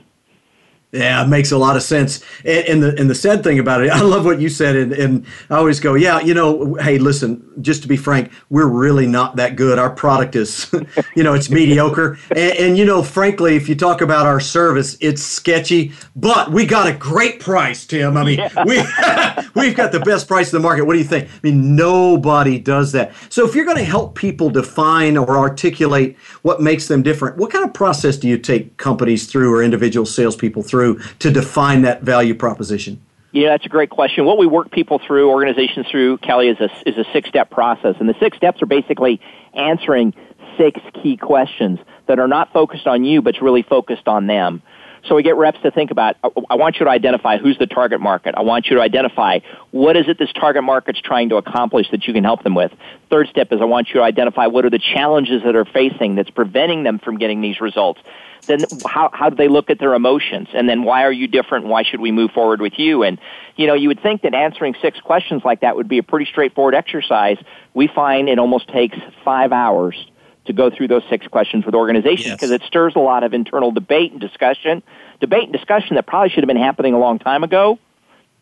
Yeah, 0.97 1.25
it 1.25 1.29
makes 1.29 1.53
a 1.53 1.59
lot 1.59 1.77
of 1.77 1.83
sense. 1.83 2.23
And, 2.45 2.67
and, 2.67 2.83
the 2.83 2.99
and 2.99 3.11
the 3.11 3.15
sad 3.15 3.45
thing 3.45 3.59
about 3.59 3.83
it, 3.83 3.91
I 3.93 4.01
love 4.01 4.25
what 4.25 4.41
you 4.41 4.49
said, 4.49 4.77
and, 4.77 4.93
and 4.93 5.27
I 5.51 5.57
always 5.57 5.81
go, 5.81 5.95
yeah, 5.95 6.21
you 6.21 6.35
know, 6.35 6.75
hey, 6.75 6.99
listen, 6.99 7.43
just 7.61 7.83
to 7.83 7.89
be 7.89 7.97
frank, 7.97 8.31
we're 8.51 8.67
really 8.67 9.07
not 9.07 9.37
that 9.37 9.57
good. 9.57 9.79
Our 9.79 9.91
product 9.91 10.37
is, 10.37 10.73
you 11.17 11.23
know, 11.23 11.35
it's 11.35 11.51
mediocre. 11.51 12.19
And, 12.31 12.59
and, 12.59 12.79
you 12.79 12.85
know, 12.85 13.03
frankly, 13.03 13.57
if 13.57 13.69
you 13.69 13.75
talk 13.75 14.01
about 14.01 14.27
our 14.27 14.41
service, 14.41 14.97
it's 15.01 15.23
sketchy, 15.23 15.93
but 16.15 16.51
we 16.51 16.67
got 16.67 16.89
a 16.89 16.93
great 16.93 17.41
price, 17.41 17.87
Tim. 17.87 18.17
I 18.17 18.25
mean, 18.25 18.39
yeah. 18.39 18.65
we 18.65 18.77
we've 19.61 19.77
got 19.77 19.93
the 19.93 20.01
best 20.01 20.29
price 20.29 20.53
in 20.53 20.57
the 20.57 20.63
market. 20.63 20.85
What 20.85 20.95
do 20.95 20.99
you 20.99 21.05
think? 21.05 21.29
I 21.29 21.39
mean, 21.43 21.77
nobody 21.77 22.59
does 22.59 22.93
that. 22.93 23.13
So 23.29 23.47
if 23.47 23.55
you're 23.55 23.65
going 23.65 23.77
to 23.79 23.85
help 23.85 24.15
people 24.15 24.51
define 24.51 25.17
or 25.17 25.37
articulate 25.37 26.17
what 26.43 26.61
makes 26.61 26.89
them 26.89 27.03
different, 27.03 27.37
what 27.37 27.51
kind 27.51 27.65
of 27.65 27.75
process 27.75 28.17
do 28.17 28.29
you 28.29 28.39
take 28.39 28.77
companies 28.77 29.27
through 29.27 29.55
or 29.55 29.63
individual 29.63 30.07
salespeople 30.07 30.63
through? 30.63 30.86
Through 30.95 31.17
to 31.19 31.31
define 31.31 31.83
that 31.83 32.03
value 32.03 32.35
proposition? 32.35 33.01
Yeah, 33.33 33.51
that's 33.51 33.67
a 33.67 33.69
great 33.69 33.91
question. 33.91 34.25
What 34.25 34.39
we 34.39 34.47
work 34.47 34.71
people 34.71 34.99
through, 34.99 35.29
organizations 35.31 35.87
through, 35.91 36.19
Kelly, 36.19 36.49
is 36.49 36.59
a, 36.59 36.71
is 36.89 36.97
a 36.97 37.05
six 37.13 37.29
step 37.29 37.51
process. 37.51 37.97
And 38.01 38.09
the 38.09 38.15
six 38.19 38.37
steps 38.37 38.63
are 38.63 38.67
basically 38.67 39.21
answering 39.53 40.15
six 40.57 40.81
key 41.03 41.17
questions 41.17 41.79
that 42.07 42.19
are 42.19 42.29
not 42.29 42.53
focused 42.53 42.87
on 42.87 43.05
you, 43.05 43.21
but 43.21 43.41
really 43.43 43.63
focused 43.63 44.09
on 44.09 44.27
them. 44.27 44.63
So 45.09 45.15
we 45.15 45.23
get 45.23 45.37
reps 45.37 45.59
to 45.63 45.71
think 45.71 45.91
about, 45.91 46.17
uh, 46.25 46.31
I 46.51 46.57
want 46.57 46.77
you 46.79 46.85
to 46.85 46.91
identify 46.91 47.39
who's 47.39 47.59
the 47.59 47.67
target 47.67 48.01
market. 48.01 48.35
I 48.37 48.43
want 48.43 48.67
you 48.67 48.77
to 48.77 48.83
identify 48.83 49.41
what 49.71 49.97
is 49.97 50.09
it 50.09 50.19
this 50.19 50.33
target 50.33 50.65
market's 50.65 51.01
trying 51.01 51.29
to 51.29 51.37
accomplish 51.37 51.91
that 51.91 52.07
you 52.07 52.13
can 52.13 52.25
help 52.25 52.43
them 52.43 52.55
with. 52.55 52.73
Third 53.11 53.29
step 53.29 53.53
is 53.53 53.61
I 53.61 53.65
want 53.65 53.89
you 53.89 53.95
to 53.95 54.03
identify 54.03 54.47
what 54.47 54.65
are 54.65 54.71
the 54.71 54.81
challenges 54.81 55.43
that 55.45 55.55
are 55.55 55.65
facing 55.65 56.17
that's 56.17 56.31
preventing 56.31 56.83
them 56.83 56.99
from 56.99 57.19
getting 57.19 57.41
these 57.41 57.61
results 57.61 58.01
then 58.47 58.61
how, 58.85 59.11
how 59.13 59.31
do 59.31 59.37
they 59.37 59.49
look 59.49 59.71
at 59.71 59.79
their 59.79 59.95
emotions? 59.95 60.49
And 60.55 60.69
then 60.69 60.85
why 60.85 61.05
are 61.05 61.13
you 61.13 61.27
different? 61.27 61.67
Why 61.67 61.83
should 61.83 62.01
we 62.01 62.13
move 62.13 62.31
forward 62.31 62.61
with 62.61 62.79
you? 62.79 63.03
And, 63.03 63.19
you 63.57 63.67
know, 63.67 63.75
you 63.75 63.89
would 63.89 64.03
think 64.03 64.23
that 64.23 64.35
answering 64.35 64.75
six 64.81 65.01
questions 65.01 65.43
like 65.45 65.61
that 65.61 65.77
would 65.77 65.89
be 65.89 65.99
a 65.99 66.03
pretty 66.03 66.27
straightforward 66.27 66.75
exercise. 66.75 67.39
We 67.75 67.89
find 67.89 68.29
it 68.29 68.39
almost 68.39 68.69
takes 68.69 68.97
five 69.25 69.53
hours 69.53 69.97
to 70.47 70.53
go 70.53 70.71
through 70.71 70.89
those 70.89 71.03
six 71.09 71.27
questions 71.27 71.65
with 71.65 71.75
organizations 71.75 72.35
because 72.35 72.51
yes. 72.51 72.61
it 72.61 72.67
stirs 72.67 72.95
a 72.97 73.01
lot 73.01 73.25
of 73.25 73.35
internal 73.35 73.73
debate 73.73 74.13
and 74.13 74.21
discussion. 74.21 74.83
Debate 75.21 75.45
and 75.45 75.53
discussion 75.53 75.97
that 75.97 76.07
probably 76.07 76.31
should 76.31 76.43
have 76.43 76.49
been 76.49 76.57
happening 76.57 76.95
a 76.95 76.99
long 76.99 77.19
time 77.19 77.45
ago. 77.45 77.79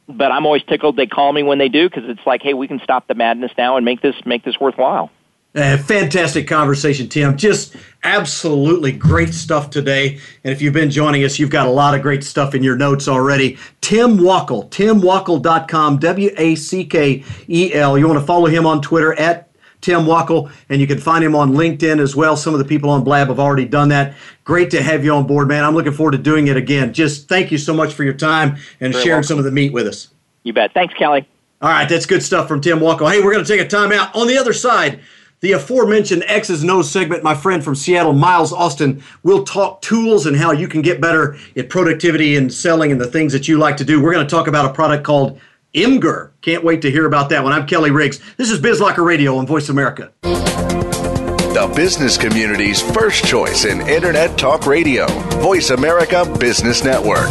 But 0.09 0.33
I'm 0.33 0.45
always 0.45 0.63
tickled 0.63 0.97
they 0.97 1.07
call 1.07 1.33
me 1.33 1.43
when 1.43 1.59
they 1.59 1.69
do 1.69 1.89
because 1.89 2.05
it's 2.09 2.27
like, 2.27 2.43
hey, 2.43 2.55
we 2.55 2.69
can 2.69 2.81
stop 2.81 3.07
the 3.07 3.15
madness 3.15 3.53
now 3.57 3.77
and 3.77 3.85
make 3.85 4.03
this 4.03 4.15
make 4.27 4.45
this 4.45 4.61
worthwhile. 4.61 5.11
Uh, 5.55 5.79
fantastic 5.79 6.49
conversation, 6.49 7.09
Tim. 7.09 7.37
Just 7.37 7.77
absolutely 8.03 8.91
great 8.91 9.33
stuff 9.33 9.71
today. 9.71 10.19
And 10.43 10.53
if 10.53 10.61
you've 10.61 10.75
been 10.75 10.91
joining 10.91 11.23
us, 11.23 11.39
you've 11.39 11.51
got 11.51 11.69
a 11.69 11.71
lot 11.71 11.95
of 11.95 12.03
great 12.03 12.25
stuff 12.25 12.57
in 12.57 12.65
your 12.65 12.77
notes 12.77 13.07
already. 13.07 13.57
Tim 13.81 14.19
Wackel, 14.19 14.69
timwackel.com, 14.71 15.99
W 15.99 16.31
A 16.37 16.57
C 16.57 16.85
K 16.85 17.23
E 17.49 17.73
L. 17.73 17.97
You 17.97 18.09
want 18.09 18.19
to 18.19 18.27
follow 18.27 18.47
him 18.47 18.67
on 18.67 18.83
Twitter 18.83 19.15
at 19.15 19.44
Tim 19.85 20.07
Wackel, 20.07 20.51
and 20.71 20.81
you 20.81 20.87
can 20.87 20.99
find 20.99 21.23
him 21.23 21.37
on 21.37 21.53
LinkedIn 21.53 22.01
as 22.01 22.17
well. 22.17 22.37
Some 22.39 22.55
of 22.55 22.59
the 22.59 22.65
people 22.65 22.89
on 22.89 23.05
Blab 23.05 23.29
have 23.29 23.39
already 23.39 23.67
done 23.67 23.91
that. 23.91 24.15
Great 24.45 24.71
to 24.71 24.83
have 24.83 25.05
you 25.05 25.13
on 25.13 25.27
board, 25.27 25.47
man. 25.47 25.63
I'm 25.63 25.75
looking 25.75 25.93
forward 25.93 26.13
to 26.13 26.19
doing 26.19 26.49
it 26.49 26.57
again. 26.57 26.95
Just 26.95 27.29
thank 27.29 27.53
you 27.53 27.59
so 27.59 27.75
much 27.75 27.93
for 27.93 28.03
your 28.03 28.15
time 28.15 28.57
and 28.81 28.93
Very 28.93 29.05
sharing 29.05 29.17
welcome. 29.17 29.29
some 29.29 29.39
of 29.39 29.45
the 29.45 29.51
meat 29.51 29.75
with 29.75 29.87
us. 29.87 30.09
You 30.43 30.55
bet. 30.55 30.73
Thanks, 30.73 30.95
Kelly. 30.95 31.29
All 31.61 31.69
right, 31.69 31.87
that's 31.89 32.07
good 32.07 32.23
stuff 32.23 32.49
from 32.49 32.63
Tim 32.63 32.79
Wackel. 32.79 33.11
Hey, 33.11 33.23
we're 33.23 33.33
going 33.33 33.45
to 33.45 33.51
take 33.51 33.61
a 33.61 33.69
time 33.69 33.93
out. 33.93 34.15
On 34.17 34.27
the 34.27 34.39
other 34.39 34.55
side, 34.55 35.01
the 35.41 35.53
aforementioned 35.53 36.25
X's 36.27 36.63
and 36.63 36.71
O's 36.71 36.91
segment, 36.91 37.23
my 37.23 37.35
friend 37.35 37.63
from 37.63 37.75
Seattle, 37.75 38.15
Miles 38.15 38.55
Austin, 38.55 39.03
will 39.23 39.45
talk 39.45 39.83
tools 39.83 40.25
and 40.25 40.35
how 40.35 40.53
you 40.53 40.67
can 40.67 40.81
get 40.81 41.01
better 41.03 41.37
at 41.57 41.69
productivity 41.69 42.37
and 42.37 42.53
selling 42.53 42.91
and 42.91 42.99
the 42.99 43.07
things 43.07 43.35
that 43.35 43.49
you 43.49 43.59
like 43.59 43.77
to 43.77 43.85
do. 43.85 44.03
We're 44.03 44.15
going 44.15 44.27
to 44.27 44.31
talk 44.31 44.47
about 44.47 44.65
a 44.65 44.73
product 44.73 45.05
called 45.05 45.39
Imgur. 45.75 46.31
Can't 46.41 46.65
wait 46.65 46.83
to 46.83 46.91
hear 46.91 47.05
about 47.05 47.29
that 47.31 47.43
one. 47.43 47.53
I'm 47.53 47.67
Kelly 47.67 47.91
Riggs. 47.91 48.21
This 48.37 48.51
is 48.51 48.61
BizLocker 48.61 49.05
Radio 49.05 49.37
on 49.37 49.47
Voice 49.47 49.69
America. 49.69 50.13
The 50.23 51.73
business 51.75 52.17
community's 52.17 52.81
first 52.81 53.25
choice 53.25 53.65
in 53.65 53.81
Internet 53.89 54.39
Talk 54.39 54.67
Radio. 54.67 55.07
Voice 55.41 55.71
America 55.71 56.25
Business 56.39 56.85
Network. 56.85 57.31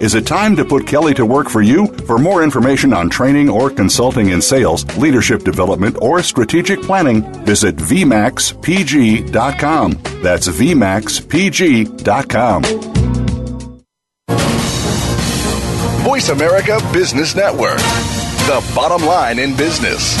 Is 0.00 0.16
it 0.16 0.26
time 0.26 0.56
to 0.56 0.64
put 0.64 0.84
Kelly 0.86 1.14
to 1.14 1.24
work 1.24 1.48
for 1.48 1.62
you? 1.62 1.86
For 2.06 2.18
more 2.18 2.42
information 2.42 2.92
on 2.92 3.08
training 3.08 3.48
or 3.48 3.70
consulting 3.70 4.30
in 4.30 4.42
sales, 4.42 4.84
leadership 4.96 5.44
development, 5.44 5.96
or 6.02 6.20
strategic 6.22 6.82
planning, 6.82 7.22
visit 7.44 7.76
VMAXPG.com. 7.76 9.92
That's 10.22 10.48
VMAXPG.com. 10.48 12.62
Voice 16.04 16.28
America 16.28 16.78
Business 16.92 17.34
Network, 17.34 17.78
the 17.78 18.62
bottom 18.74 19.06
line 19.06 19.38
in 19.38 19.56
business. 19.56 20.14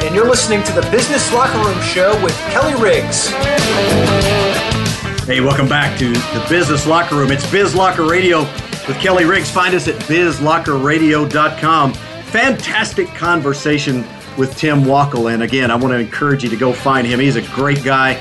And 0.00 0.14
you're 0.14 0.28
listening 0.28 0.62
to 0.62 0.72
the 0.72 0.80
Business 0.90 1.30
Locker 1.34 1.58
Room 1.58 1.78
Show 1.82 2.18
with 2.24 2.34
Kelly 2.50 2.74
Riggs. 2.82 3.28
Hey, 5.26 5.42
welcome 5.42 5.68
back 5.68 5.98
to 5.98 6.12
the 6.12 6.46
Business 6.48 6.86
Locker 6.86 7.16
Room. 7.16 7.30
It's 7.30 7.48
Biz 7.50 7.74
Locker 7.74 8.06
Radio 8.06 8.40
with 8.88 8.96
Kelly 9.00 9.26
Riggs. 9.26 9.50
Find 9.50 9.74
us 9.74 9.88
at 9.88 9.96
bizlockerradio.com. 10.04 11.92
Fantastic 11.92 13.08
conversation 13.08 14.04
with 14.38 14.56
Tim 14.56 14.82
Wackel. 14.82 15.32
And 15.32 15.42
again, 15.42 15.70
I 15.70 15.76
want 15.76 15.92
to 15.92 15.98
encourage 15.98 16.42
you 16.42 16.48
to 16.48 16.56
go 16.56 16.72
find 16.72 17.06
him. 17.06 17.20
He's 17.20 17.36
a 17.36 17.42
great 17.48 17.84
guy 17.84 18.12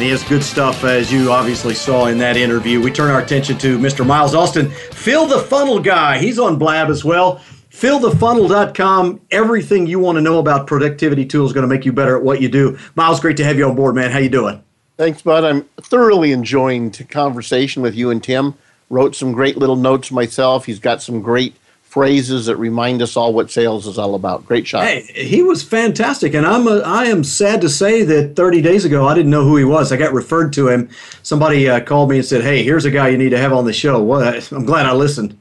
and 0.00 0.02
he 0.02 0.08
has 0.10 0.22
good 0.24 0.42
stuff, 0.42 0.84
as 0.84 1.12
you 1.12 1.30
obviously 1.30 1.74
saw 1.74 2.06
in 2.06 2.18
that 2.18 2.36
interview. 2.36 2.80
We 2.80 2.90
turn 2.90 3.10
our 3.10 3.20
attention 3.20 3.58
to 3.58 3.78
Mr. 3.78 4.06
Miles 4.06 4.34
Austin, 4.34 4.70
Fill 4.70 5.26
the 5.26 5.38
Funnel 5.38 5.78
guy. 5.78 6.18
He's 6.18 6.38
on 6.38 6.58
Blab 6.58 6.88
as 6.88 7.04
well. 7.04 7.40
fillthefunnel.com. 7.70 9.20
Everything 9.30 9.86
you 9.86 9.98
want 9.98 10.16
to 10.16 10.22
know 10.22 10.38
about 10.38 10.66
productivity 10.66 11.24
tools 11.24 11.50
is 11.50 11.54
going 11.54 11.68
to 11.68 11.74
make 11.74 11.84
you 11.84 11.92
better 11.92 12.16
at 12.16 12.22
what 12.22 12.40
you 12.40 12.48
do. 12.48 12.78
Miles, 12.94 13.20
great 13.20 13.36
to 13.38 13.44
have 13.44 13.56
you 13.58 13.68
on 13.68 13.76
board, 13.76 13.94
man. 13.94 14.10
How 14.10 14.18
you 14.18 14.28
doing? 14.28 14.62
Thanks, 14.96 15.22
Bud. 15.22 15.44
I'm 15.44 15.62
thoroughly 15.80 16.32
enjoying 16.32 16.90
the 16.90 17.04
conversation 17.04 17.82
with 17.82 17.94
you 17.94 18.10
and 18.10 18.22
Tim. 18.22 18.54
Wrote 18.90 19.14
some 19.14 19.32
great 19.32 19.56
little 19.56 19.76
notes 19.76 20.10
myself. 20.10 20.66
He's 20.66 20.80
got 20.80 21.00
some 21.00 21.22
great 21.22 21.54
phrases 21.82 22.46
that 22.46 22.56
remind 22.56 23.02
us 23.02 23.16
all 23.16 23.32
what 23.32 23.50
sales 23.50 23.86
is 23.86 23.98
all 23.98 24.14
about. 24.14 24.46
Great 24.46 24.66
shot. 24.66 24.84
Hey, 24.84 25.00
he 25.12 25.42
was 25.42 25.62
fantastic, 25.62 26.34
and 26.34 26.46
I'm 26.46 26.68
a, 26.68 26.78
I 26.80 27.06
am 27.06 27.24
sad 27.24 27.60
to 27.62 27.68
say 27.68 28.04
that 28.04 28.36
30 28.36 28.62
days 28.62 28.84
ago 28.84 29.08
I 29.08 29.14
didn't 29.14 29.30
know 29.30 29.42
who 29.42 29.56
he 29.56 29.64
was. 29.64 29.90
I 29.90 29.96
got 29.96 30.12
referred 30.12 30.52
to 30.52 30.68
him. 30.68 30.88
Somebody 31.24 31.68
uh, 31.68 31.80
called 31.80 32.10
me 32.10 32.18
and 32.18 32.24
said, 32.26 32.42
"Hey, 32.42 32.62
here's 32.62 32.84
a 32.84 32.90
guy 32.90 33.08
you 33.08 33.18
need 33.18 33.30
to 33.30 33.38
have 33.38 33.52
on 33.52 33.64
the 33.64 33.72
show." 33.72 34.02
Well, 34.02 34.40
I'm 34.52 34.64
glad 34.66 34.86
I 34.86 34.92
listened. 34.92 35.36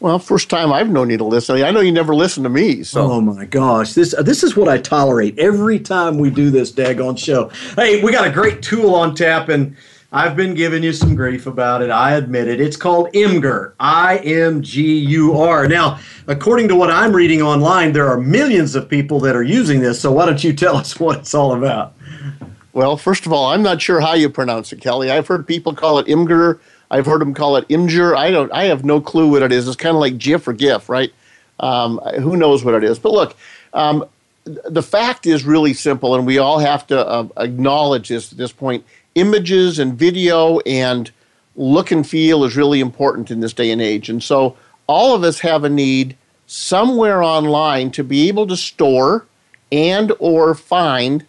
Well, 0.00 0.18
first 0.18 0.48
time 0.48 0.72
I've 0.72 0.88
known 0.88 1.10
you 1.10 1.18
to 1.18 1.24
listen. 1.24 1.62
I 1.62 1.70
know 1.70 1.80
you 1.80 1.92
never 1.92 2.14
listen 2.14 2.42
to 2.44 2.48
me. 2.48 2.82
So. 2.84 3.02
Oh 3.02 3.20
my 3.20 3.44
gosh, 3.44 3.92
this 3.92 4.14
uh, 4.14 4.22
this 4.22 4.42
is 4.42 4.56
what 4.56 4.66
I 4.66 4.78
tolerate 4.78 5.38
every 5.38 5.78
time 5.78 6.18
we 6.18 6.30
do 6.30 6.48
this 6.50 6.72
daggone 6.72 7.18
show. 7.18 7.50
Hey, 7.76 8.02
we 8.02 8.10
got 8.10 8.26
a 8.26 8.30
great 8.30 8.62
tool 8.62 8.94
on 8.94 9.14
tap, 9.14 9.50
and 9.50 9.76
I've 10.10 10.36
been 10.36 10.54
giving 10.54 10.82
you 10.82 10.94
some 10.94 11.14
grief 11.14 11.46
about 11.46 11.82
it. 11.82 11.90
I 11.90 12.14
admit 12.14 12.48
it. 12.48 12.62
It's 12.62 12.78
called 12.78 13.12
Imgur. 13.12 13.74
I 13.78 14.16
M 14.18 14.62
G 14.62 14.96
U 15.00 15.36
R. 15.36 15.68
Now, 15.68 16.00
according 16.26 16.68
to 16.68 16.76
what 16.76 16.90
I'm 16.90 17.14
reading 17.14 17.42
online, 17.42 17.92
there 17.92 18.08
are 18.08 18.18
millions 18.18 18.74
of 18.74 18.88
people 18.88 19.20
that 19.20 19.36
are 19.36 19.42
using 19.42 19.80
this. 19.80 20.00
So 20.00 20.10
why 20.12 20.24
don't 20.24 20.42
you 20.42 20.54
tell 20.54 20.78
us 20.78 20.98
what 21.00 21.18
it's 21.18 21.34
all 21.34 21.52
about? 21.52 21.92
Well, 22.72 22.96
first 22.96 23.26
of 23.26 23.34
all, 23.34 23.52
I'm 23.52 23.62
not 23.62 23.82
sure 23.82 24.00
how 24.00 24.14
you 24.14 24.30
pronounce 24.30 24.72
it, 24.72 24.80
Kelly. 24.80 25.10
I've 25.10 25.26
heard 25.26 25.46
people 25.46 25.74
call 25.74 25.98
it 25.98 26.06
Imgur. 26.06 26.58
I've 26.90 27.06
heard 27.06 27.20
them 27.20 27.34
call 27.34 27.56
it 27.56 27.68
Imgur. 27.68 28.16
I 28.16 28.30
don't. 28.30 28.52
I 28.52 28.64
have 28.64 28.84
no 28.84 29.00
clue 29.00 29.30
what 29.30 29.42
it 29.42 29.52
is. 29.52 29.68
It's 29.68 29.76
kind 29.76 29.94
of 29.94 30.00
like 30.00 30.18
GIF 30.18 30.46
or 30.48 30.52
GIF, 30.52 30.88
right? 30.88 31.12
Um, 31.60 31.98
who 32.20 32.36
knows 32.36 32.64
what 32.64 32.74
it 32.74 32.84
is? 32.84 32.98
But 32.98 33.12
look, 33.12 33.36
um, 33.72 34.04
the 34.44 34.82
fact 34.82 35.26
is 35.26 35.44
really 35.44 35.74
simple, 35.74 36.14
and 36.14 36.26
we 36.26 36.38
all 36.38 36.58
have 36.58 36.86
to 36.88 37.06
uh, 37.06 37.28
acknowledge 37.36 38.08
this 38.08 38.32
at 38.32 38.38
this 38.38 38.52
point. 38.52 38.84
Images 39.14 39.78
and 39.78 39.94
video 39.94 40.60
and 40.60 41.10
look 41.56 41.90
and 41.90 42.06
feel 42.06 42.44
is 42.44 42.56
really 42.56 42.80
important 42.80 43.30
in 43.30 43.40
this 43.40 43.52
day 43.52 43.70
and 43.70 43.82
age, 43.82 44.08
and 44.08 44.22
so 44.22 44.56
all 44.86 45.14
of 45.14 45.22
us 45.22 45.40
have 45.40 45.62
a 45.62 45.68
need 45.68 46.16
somewhere 46.46 47.22
online 47.22 47.92
to 47.92 48.02
be 48.02 48.26
able 48.26 48.46
to 48.48 48.56
store 48.56 49.24
and 49.70 50.12
or 50.18 50.54
find 50.54 51.24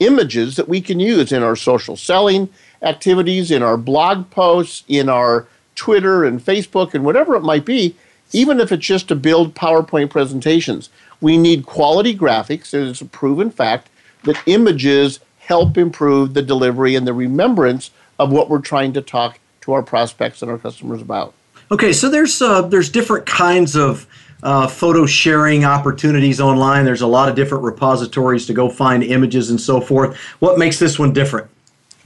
images 0.00 0.56
that 0.56 0.68
we 0.68 0.80
can 0.80 0.98
use 0.98 1.32
in 1.32 1.42
our 1.42 1.56
social 1.56 1.96
selling 1.96 2.48
activities, 2.84 3.50
in 3.50 3.62
our 3.62 3.76
blog 3.76 4.30
posts, 4.30 4.84
in 4.88 5.08
our 5.08 5.48
Twitter 5.74 6.24
and 6.24 6.40
Facebook 6.40 6.94
and 6.94 7.04
whatever 7.04 7.34
it 7.34 7.42
might 7.42 7.64
be, 7.64 7.96
even 8.32 8.60
if 8.60 8.70
it's 8.70 8.86
just 8.86 9.08
to 9.08 9.16
build 9.16 9.54
PowerPoint 9.54 10.10
presentations. 10.10 10.90
We 11.20 11.36
need 11.36 11.66
quality 11.66 12.16
graphics. 12.16 12.74
It's 12.74 13.00
a 13.00 13.06
proven 13.06 13.50
fact 13.50 13.88
that 14.24 14.40
images 14.46 15.20
help 15.38 15.76
improve 15.76 16.34
the 16.34 16.42
delivery 16.42 16.94
and 16.94 17.06
the 17.06 17.12
remembrance 17.12 17.90
of 18.18 18.30
what 18.30 18.48
we're 18.48 18.60
trying 18.60 18.92
to 18.94 19.02
talk 19.02 19.38
to 19.62 19.72
our 19.72 19.82
prospects 19.82 20.42
and 20.42 20.50
our 20.50 20.58
customers 20.58 21.00
about. 21.02 21.34
Okay, 21.70 21.92
so 21.92 22.08
there's 22.10 22.42
uh, 22.42 22.62
there's 22.62 22.90
different 22.90 23.24
kinds 23.26 23.74
of 23.74 24.06
uh, 24.42 24.66
photo 24.66 25.06
sharing 25.06 25.64
opportunities 25.64 26.40
online. 26.40 26.84
There's 26.84 27.00
a 27.00 27.06
lot 27.06 27.28
of 27.28 27.34
different 27.34 27.64
repositories 27.64 28.46
to 28.46 28.52
go 28.52 28.68
find 28.68 29.02
images 29.02 29.50
and 29.50 29.60
so 29.60 29.80
forth. 29.80 30.16
What 30.40 30.58
makes 30.58 30.78
this 30.78 30.98
one 30.98 31.12
different? 31.12 31.48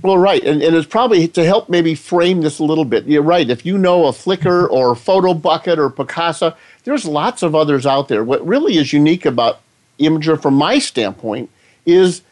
Well, 0.01 0.16
right, 0.16 0.42
and, 0.44 0.62
and 0.62 0.76
it's 0.76 0.86
probably 0.86 1.26
to 1.26 1.44
help 1.44 1.68
maybe 1.68 1.96
frame 1.96 2.42
this 2.42 2.61
a 2.61 2.64
little 2.64 2.84
bit. 2.84 3.07
You're 3.07 3.22
right. 3.22 3.49
If 3.51 3.66
you 3.66 3.76
know 3.76 4.07
a 4.07 4.12
Flickr 4.12 4.70
or 4.70 4.94
PhotoBucket 4.94 5.76
or 5.76 5.90
Picasa, 5.90 6.55
there's 6.84 7.05
lots 7.05 7.42
of 7.42 7.55
others 7.55 7.84
out 7.84 8.09
there. 8.09 8.22
What 8.22 8.46
really 8.46 8.76
is 8.76 8.92
unique 8.92 9.26
about 9.26 9.61
Imgur, 9.99 10.40
from 10.40 10.55
my 10.55 10.78
standpoint, 10.78 11.51
is 11.84 12.22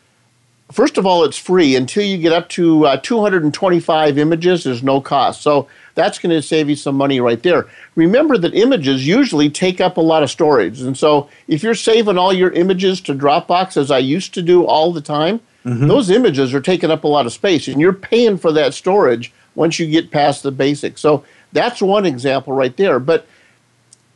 first 0.70 0.96
of 0.96 1.06
all, 1.06 1.24
it's 1.24 1.36
free 1.36 1.74
until 1.74 2.04
you 2.04 2.18
get 2.18 2.32
up 2.32 2.48
to 2.50 2.86
uh, 2.86 2.96
225 2.98 4.18
images. 4.18 4.62
There's 4.62 4.84
no 4.84 5.00
cost, 5.00 5.42
so 5.42 5.66
that's 5.96 6.20
going 6.20 6.30
to 6.30 6.42
save 6.42 6.68
you 6.68 6.76
some 6.76 6.94
money 6.94 7.18
right 7.18 7.42
there. 7.42 7.66
Remember 7.96 8.38
that 8.38 8.54
images 8.54 9.04
usually 9.04 9.50
take 9.50 9.80
up 9.80 9.96
a 9.96 10.00
lot 10.00 10.22
of 10.22 10.30
storage, 10.30 10.80
and 10.82 10.96
so 10.96 11.28
if 11.48 11.64
you're 11.64 11.74
saving 11.74 12.16
all 12.16 12.32
your 12.32 12.52
images 12.52 13.00
to 13.02 13.14
Dropbox, 13.14 13.76
as 13.76 13.90
I 13.90 13.98
used 13.98 14.34
to 14.34 14.42
do 14.42 14.64
all 14.64 14.92
the 14.92 15.00
time 15.00 15.40
Mm-hmm. 15.66 15.88
Those 15.88 16.10
images 16.10 16.54
are 16.54 16.60
taking 16.60 16.92
up 16.92 17.02
a 17.02 17.08
lot 17.08 17.26
of 17.26 17.32
space, 17.32 17.66
and 17.66 17.80
you're 17.80 17.92
paying 17.92 18.38
for 18.38 18.52
that 18.52 18.72
storage 18.72 19.32
once 19.56 19.78
you 19.78 19.86
get 19.86 20.12
past 20.12 20.44
the 20.44 20.52
basics. 20.52 21.00
So 21.00 21.24
that's 21.52 21.82
one 21.82 22.06
example 22.06 22.52
right 22.52 22.76
there. 22.76 23.00
But 23.00 23.26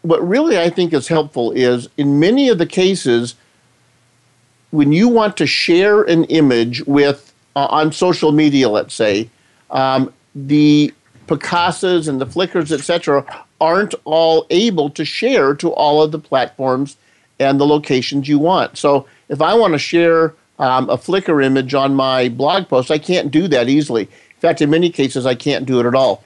what 0.03 0.27
really 0.27 0.59
I 0.59 0.71
think 0.71 0.93
is 0.93 1.09
helpful 1.09 1.51
is 1.51 1.89
in 1.97 2.21
many 2.21 2.49
of 2.49 2.59
the 2.59 2.67
cases, 2.67 3.35
when 4.71 4.93
you 4.93 5.09
want 5.09 5.37
to 5.39 5.47
share 5.47 6.03
an 6.03 6.25
image 6.25 6.85
with 6.87 7.35
uh, 7.57 7.67
on 7.67 7.91
social 7.91 8.31
media, 8.31 8.69
let's 8.69 8.95
say, 8.95 9.29
um, 9.71 10.13
the 10.37 10.95
Picasas 11.27 12.09
and 12.09 12.21
the 12.21 12.27
Flickrs, 12.27 12.71
etc., 12.71 13.25
aren't 13.61 13.95
all 14.05 14.47
able 14.51 14.89
to 14.91 15.05
share 15.05 15.55
to 15.57 15.73
all 15.73 16.01
of 16.01 16.13
the 16.13 16.19
platforms 16.19 16.97
and 17.41 17.61
the 17.61 17.67
locations 17.67 18.29
you 18.29 18.39
want. 18.39 18.79
So 18.79 19.07
if 19.29 19.43
I 19.43 19.55
want 19.55 19.75
to 19.75 19.79
share 19.79 20.35
um, 20.61 20.91
a 20.91 20.99
Flickr 20.99 21.45
image 21.45 21.75
on 21.75 21.95
my 21.95 22.29
blog 22.29 22.69
post. 22.69 22.91
I 22.91 22.99
can't 22.99 23.31
do 23.31 23.49
that 23.49 23.69
easily. 23.69 24.03
In 24.03 24.41
fact, 24.41 24.63
in 24.63 24.71
many 24.71 24.91
cases, 24.91 25.27
I 25.27 25.35
can't 25.35 25.67
do 25.67 25.81
it 25.81 25.87
at 25.87 25.95
all. 25.95 26.23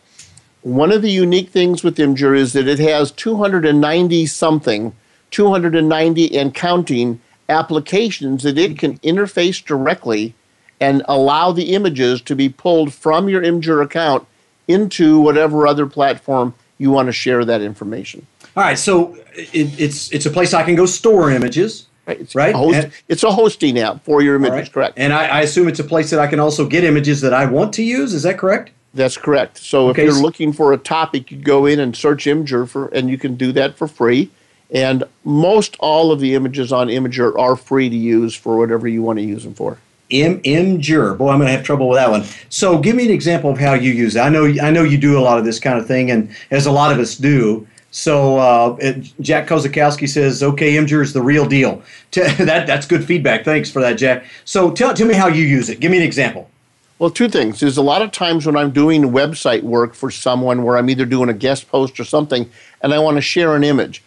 One 0.62 0.92
of 0.92 1.02
the 1.02 1.10
unique 1.10 1.50
things 1.50 1.84
with 1.84 1.96
Imgur 1.98 2.36
is 2.36 2.52
that 2.54 2.66
it 2.66 2.78
has 2.80 3.12
290 3.12 4.26
something, 4.26 4.92
290 5.30 6.38
and 6.38 6.54
counting 6.54 7.20
applications 7.48 8.42
that 8.42 8.58
it 8.58 8.78
can 8.78 8.98
interface 8.98 9.64
directly 9.64 10.34
and 10.80 11.02
allow 11.06 11.52
the 11.52 11.74
images 11.74 12.20
to 12.22 12.34
be 12.34 12.48
pulled 12.48 12.92
from 12.92 13.28
your 13.28 13.42
Imgur 13.42 13.82
account 13.82 14.26
into 14.66 15.20
whatever 15.20 15.66
other 15.66 15.86
platform 15.86 16.54
you 16.78 16.90
want 16.90 17.06
to 17.06 17.12
share 17.12 17.44
that 17.44 17.60
information. 17.60 18.26
All 18.56 18.64
right, 18.64 18.78
so 18.78 19.16
it, 19.34 19.78
it's 19.78 20.10
it's 20.12 20.26
a 20.26 20.30
place 20.30 20.54
I 20.54 20.62
can 20.62 20.74
go 20.74 20.86
store 20.86 21.30
images. 21.30 21.86
Right. 22.06 22.20
It's 22.20 22.34
right? 22.34 22.54
A 22.54 22.58
host, 22.58 22.76
and, 22.76 22.92
it's 23.08 23.22
a 23.22 23.32
hosting 23.32 23.78
app 23.78 24.04
for 24.04 24.20
your 24.20 24.36
images, 24.36 24.52
right. 24.52 24.72
correct? 24.72 24.98
And 24.98 25.12
I, 25.12 25.26
I, 25.26 25.40
assume 25.40 25.68
it's 25.68 25.80
a 25.80 25.84
place 25.84 26.10
that 26.10 26.20
I 26.20 26.26
can 26.26 26.38
also 26.38 26.66
get 26.66 26.84
images 26.84 27.22
that 27.22 27.32
I 27.32 27.46
want 27.46 27.72
to 27.74 27.82
use. 27.82 28.12
Is 28.12 28.24
that 28.24 28.38
correct? 28.38 28.72
That's 28.92 29.16
correct. 29.16 29.58
So 29.58 29.88
okay. 29.88 30.02
if 30.02 30.08
you're 30.08 30.22
looking 30.22 30.52
for 30.52 30.72
a 30.72 30.76
topic, 30.76 31.30
you 31.30 31.38
go 31.38 31.66
in 31.66 31.80
and 31.80 31.96
search 31.96 32.26
Imgur 32.26 32.68
for, 32.68 32.88
and 32.88 33.10
you 33.10 33.18
can 33.18 33.36
do 33.36 33.52
that 33.52 33.76
for 33.76 33.88
free. 33.88 34.30
And 34.70 35.04
most 35.24 35.76
all 35.80 36.12
of 36.12 36.20
the 36.20 36.34
images 36.34 36.72
on 36.72 36.88
Imgur 36.88 37.38
are 37.38 37.56
free 37.56 37.88
to 37.88 37.96
use 37.96 38.34
for 38.34 38.56
whatever 38.56 38.86
you 38.86 39.02
want 39.02 39.18
to 39.18 39.24
use 39.24 39.44
them 39.44 39.54
for. 39.54 39.78
M 40.10 40.40
Imgur. 40.42 41.16
Boy, 41.16 41.30
I'm 41.30 41.38
going 41.38 41.48
to 41.48 41.56
have 41.56 41.64
trouble 41.64 41.88
with 41.88 41.98
that 41.98 42.10
one. 42.10 42.24
So, 42.50 42.78
give 42.78 42.94
me 42.94 43.06
an 43.06 43.10
example 43.10 43.50
of 43.50 43.58
how 43.58 43.74
you 43.74 43.90
use 43.90 44.16
it. 44.16 44.20
I 44.20 44.28
know 44.28 44.46
I 44.62 44.70
know 44.70 44.82
you 44.82 44.98
do 44.98 45.18
a 45.18 45.22
lot 45.22 45.38
of 45.38 45.44
this 45.44 45.58
kind 45.58 45.78
of 45.78 45.86
thing, 45.86 46.10
and 46.10 46.34
as 46.50 46.66
a 46.66 46.72
lot 46.72 46.92
of 46.92 46.98
us 46.98 47.16
do. 47.16 47.66
So 47.94 48.38
uh, 48.38 48.76
Jack 49.20 49.46
Kosakowski 49.46 50.08
says, 50.08 50.42
"Okay, 50.42 50.74
Imgur 50.74 51.00
is 51.00 51.12
the 51.12 51.22
real 51.22 51.46
deal." 51.46 51.80
that 52.10 52.66
that's 52.66 52.88
good 52.88 53.04
feedback. 53.04 53.44
Thanks 53.44 53.70
for 53.70 53.80
that, 53.82 53.94
Jack. 53.94 54.24
So 54.44 54.72
tell 54.72 54.92
tell 54.94 55.06
me 55.06 55.14
how 55.14 55.28
you 55.28 55.44
use 55.44 55.68
it. 55.68 55.78
Give 55.78 55.92
me 55.92 55.98
an 55.98 56.02
example. 56.02 56.50
Well, 56.98 57.10
two 57.10 57.28
things. 57.28 57.60
There's 57.60 57.76
a 57.76 57.82
lot 57.82 58.02
of 58.02 58.10
times 58.10 58.46
when 58.46 58.56
I'm 58.56 58.72
doing 58.72 59.02
website 59.04 59.62
work 59.62 59.94
for 59.94 60.10
someone 60.10 60.64
where 60.64 60.76
I'm 60.76 60.90
either 60.90 61.06
doing 61.06 61.28
a 61.28 61.32
guest 61.32 61.68
post 61.68 62.00
or 62.00 62.04
something, 62.04 62.50
and 62.82 62.92
I 62.92 62.98
want 62.98 63.16
to 63.16 63.20
share 63.20 63.54
an 63.54 63.62
image. 63.62 64.02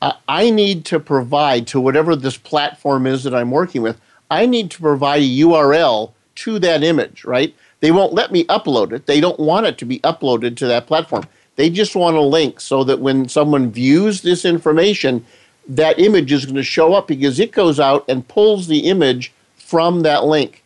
I 0.00 0.48
need 0.48 0.86
to 0.86 0.98
provide 0.98 1.66
to 1.68 1.80
whatever 1.80 2.16
this 2.16 2.38
platform 2.38 3.06
is 3.06 3.22
that 3.24 3.34
I'm 3.34 3.50
working 3.50 3.82
with. 3.82 4.00
I 4.30 4.46
need 4.46 4.70
to 4.70 4.80
provide 4.80 5.20
a 5.20 5.38
URL 5.40 6.12
to 6.36 6.58
that 6.60 6.82
image, 6.82 7.24
right? 7.24 7.54
They 7.80 7.90
won't 7.90 8.14
let 8.14 8.32
me 8.32 8.44
upload 8.44 8.92
it. 8.92 9.04
They 9.06 9.20
don't 9.20 9.38
want 9.38 9.66
it 9.66 9.76
to 9.78 9.84
be 9.84 9.98
uploaded 10.00 10.56
to 10.56 10.66
that 10.66 10.86
platform. 10.86 11.24
They 11.56 11.70
just 11.70 11.96
want 11.96 12.16
a 12.16 12.22
link 12.22 12.60
so 12.60 12.84
that 12.84 13.00
when 13.00 13.28
someone 13.28 13.72
views 13.72 14.20
this 14.20 14.44
information, 14.44 15.24
that 15.68 15.98
image 15.98 16.32
is 16.32 16.44
going 16.44 16.56
to 16.56 16.62
show 16.62 16.94
up 16.94 17.08
because 17.08 17.40
it 17.40 17.52
goes 17.52 17.80
out 17.80 18.04
and 18.08 18.28
pulls 18.28 18.68
the 18.68 18.80
image 18.88 19.32
from 19.56 20.02
that 20.02 20.24
link. 20.24 20.62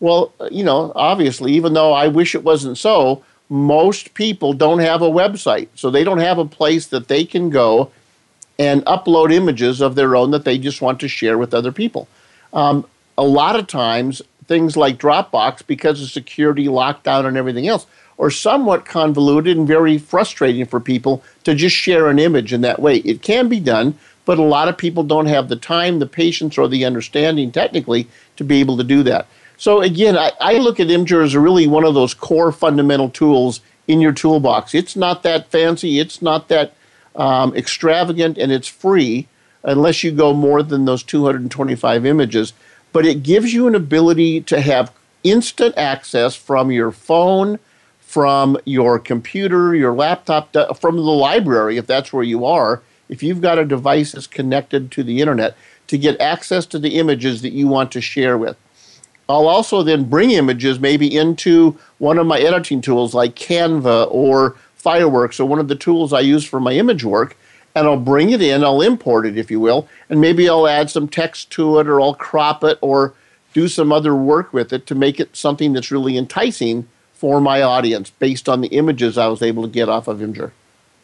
Well, 0.00 0.32
you 0.50 0.64
know, 0.64 0.92
obviously, 0.94 1.52
even 1.52 1.74
though 1.74 1.92
I 1.92 2.08
wish 2.08 2.34
it 2.34 2.44
wasn't 2.44 2.78
so, 2.78 3.24
most 3.48 4.14
people 4.14 4.52
don't 4.52 4.78
have 4.78 5.02
a 5.02 5.10
website. 5.10 5.68
So 5.74 5.90
they 5.90 6.04
don't 6.04 6.18
have 6.18 6.38
a 6.38 6.44
place 6.44 6.86
that 6.86 7.08
they 7.08 7.24
can 7.24 7.50
go 7.50 7.90
and 8.58 8.84
upload 8.84 9.32
images 9.32 9.80
of 9.80 9.94
their 9.94 10.16
own 10.16 10.30
that 10.32 10.44
they 10.44 10.58
just 10.58 10.82
want 10.82 11.00
to 11.00 11.08
share 11.08 11.38
with 11.38 11.54
other 11.54 11.72
people. 11.72 12.08
Um, 12.52 12.86
a 13.16 13.24
lot 13.24 13.56
of 13.56 13.66
times, 13.66 14.22
things 14.46 14.76
like 14.76 14.98
Dropbox, 14.98 15.66
because 15.66 16.00
of 16.02 16.10
security, 16.10 16.66
lockdown, 16.66 17.26
and 17.26 17.36
everything 17.36 17.68
else, 17.68 17.86
or 18.18 18.30
somewhat 18.30 18.84
convoluted 18.84 19.56
and 19.56 19.66
very 19.66 19.96
frustrating 19.96 20.66
for 20.66 20.80
people 20.80 21.22
to 21.44 21.54
just 21.54 21.74
share 21.74 22.08
an 22.08 22.18
image 22.18 22.52
in 22.52 22.60
that 22.60 22.80
way. 22.80 22.96
It 22.98 23.22
can 23.22 23.48
be 23.48 23.60
done, 23.60 23.96
but 24.24 24.38
a 24.38 24.42
lot 24.42 24.68
of 24.68 24.76
people 24.76 25.04
don't 25.04 25.26
have 25.26 25.48
the 25.48 25.56
time, 25.56 26.00
the 26.00 26.06
patience, 26.06 26.58
or 26.58 26.68
the 26.68 26.84
understanding 26.84 27.52
technically 27.52 28.08
to 28.36 28.44
be 28.44 28.60
able 28.60 28.76
to 28.76 28.84
do 28.84 29.02
that. 29.04 29.26
So 29.56 29.80
again, 29.80 30.18
I, 30.18 30.32
I 30.40 30.58
look 30.58 30.78
at 30.78 30.88
Imgur 30.88 31.24
as 31.24 31.36
really 31.36 31.66
one 31.66 31.84
of 31.84 31.94
those 31.94 32.12
core 32.12 32.52
fundamental 32.52 33.08
tools 33.08 33.60
in 33.86 34.00
your 34.00 34.12
toolbox. 34.12 34.74
It's 34.74 34.96
not 34.96 35.22
that 35.22 35.50
fancy. 35.50 35.98
It's 35.98 36.20
not 36.20 36.48
that 36.48 36.74
um, 37.16 37.54
extravagant 37.56 38.36
and 38.38 38.52
it's 38.52 38.68
free 38.68 39.26
unless 39.64 40.04
you 40.04 40.12
go 40.12 40.32
more 40.32 40.62
than 40.62 40.84
those 40.84 41.02
225 41.02 42.06
images. 42.06 42.52
But 42.92 43.06
it 43.06 43.22
gives 43.22 43.52
you 43.52 43.66
an 43.66 43.74
ability 43.74 44.42
to 44.42 44.60
have 44.60 44.92
instant 45.24 45.76
access 45.76 46.36
from 46.36 46.70
your 46.70 46.90
phone, 46.90 47.58
from 48.18 48.58
your 48.64 48.98
computer, 48.98 49.76
your 49.76 49.94
laptop, 49.94 50.52
from 50.80 50.96
the 50.96 51.02
library, 51.02 51.76
if 51.76 51.86
that's 51.86 52.12
where 52.12 52.24
you 52.24 52.44
are. 52.44 52.82
If 53.08 53.22
you've 53.22 53.40
got 53.40 53.60
a 53.60 53.64
device 53.64 54.10
that's 54.10 54.26
connected 54.26 54.90
to 54.90 55.04
the 55.04 55.20
internet, 55.20 55.56
to 55.86 55.96
get 55.96 56.20
access 56.20 56.66
to 56.66 56.80
the 56.80 56.96
images 56.96 57.42
that 57.42 57.52
you 57.52 57.68
want 57.68 57.92
to 57.92 58.00
share 58.00 58.36
with. 58.36 58.56
I'll 59.28 59.46
also 59.46 59.84
then 59.84 60.02
bring 60.02 60.32
images 60.32 60.80
maybe 60.80 61.16
into 61.16 61.78
one 61.98 62.18
of 62.18 62.26
my 62.26 62.40
editing 62.40 62.80
tools 62.80 63.14
like 63.14 63.36
Canva 63.36 64.08
or 64.10 64.56
Fireworks 64.74 65.38
or 65.38 65.44
one 65.44 65.60
of 65.60 65.68
the 65.68 65.76
tools 65.76 66.12
I 66.12 66.18
use 66.18 66.44
for 66.44 66.58
my 66.58 66.72
image 66.72 67.04
work, 67.04 67.36
and 67.76 67.86
I'll 67.86 67.96
bring 67.96 68.30
it 68.30 68.42
in, 68.42 68.64
I'll 68.64 68.82
import 68.82 69.26
it, 69.26 69.38
if 69.38 69.48
you 69.48 69.60
will, 69.60 69.86
and 70.10 70.20
maybe 70.20 70.48
I'll 70.48 70.66
add 70.66 70.90
some 70.90 71.06
text 71.06 71.52
to 71.52 71.78
it 71.78 71.86
or 71.86 72.00
I'll 72.00 72.14
crop 72.14 72.64
it 72.64 72.78
or 72.80 73.14
do 73.54 73.68
some 73.68 73.92
other 73.92 74.16
work 74.16 74.52
with 74.52 74.72
it 74.72 74.88
to 74.88 74.96
make 74.96 75.20
it 75.20 75.36
something 75.36 75.72
that's 75.72 75.92
really 75.92 76.18
enticing 76.18 76.88
for 77.18 77.40
my 77.40 77.60
audience 77.62 78.10
based 78.10 78.48
on 78.48 78.60
the 78.60 78.68
images 78.68 79.18
I 79.18 79.26
was 79.26 79.42
able 79.42 79.64
to 79.64 79.68
get 79.68 79.88
off 79.88 80.06
of 80.06 80.18
Imgur. 80.18 80.52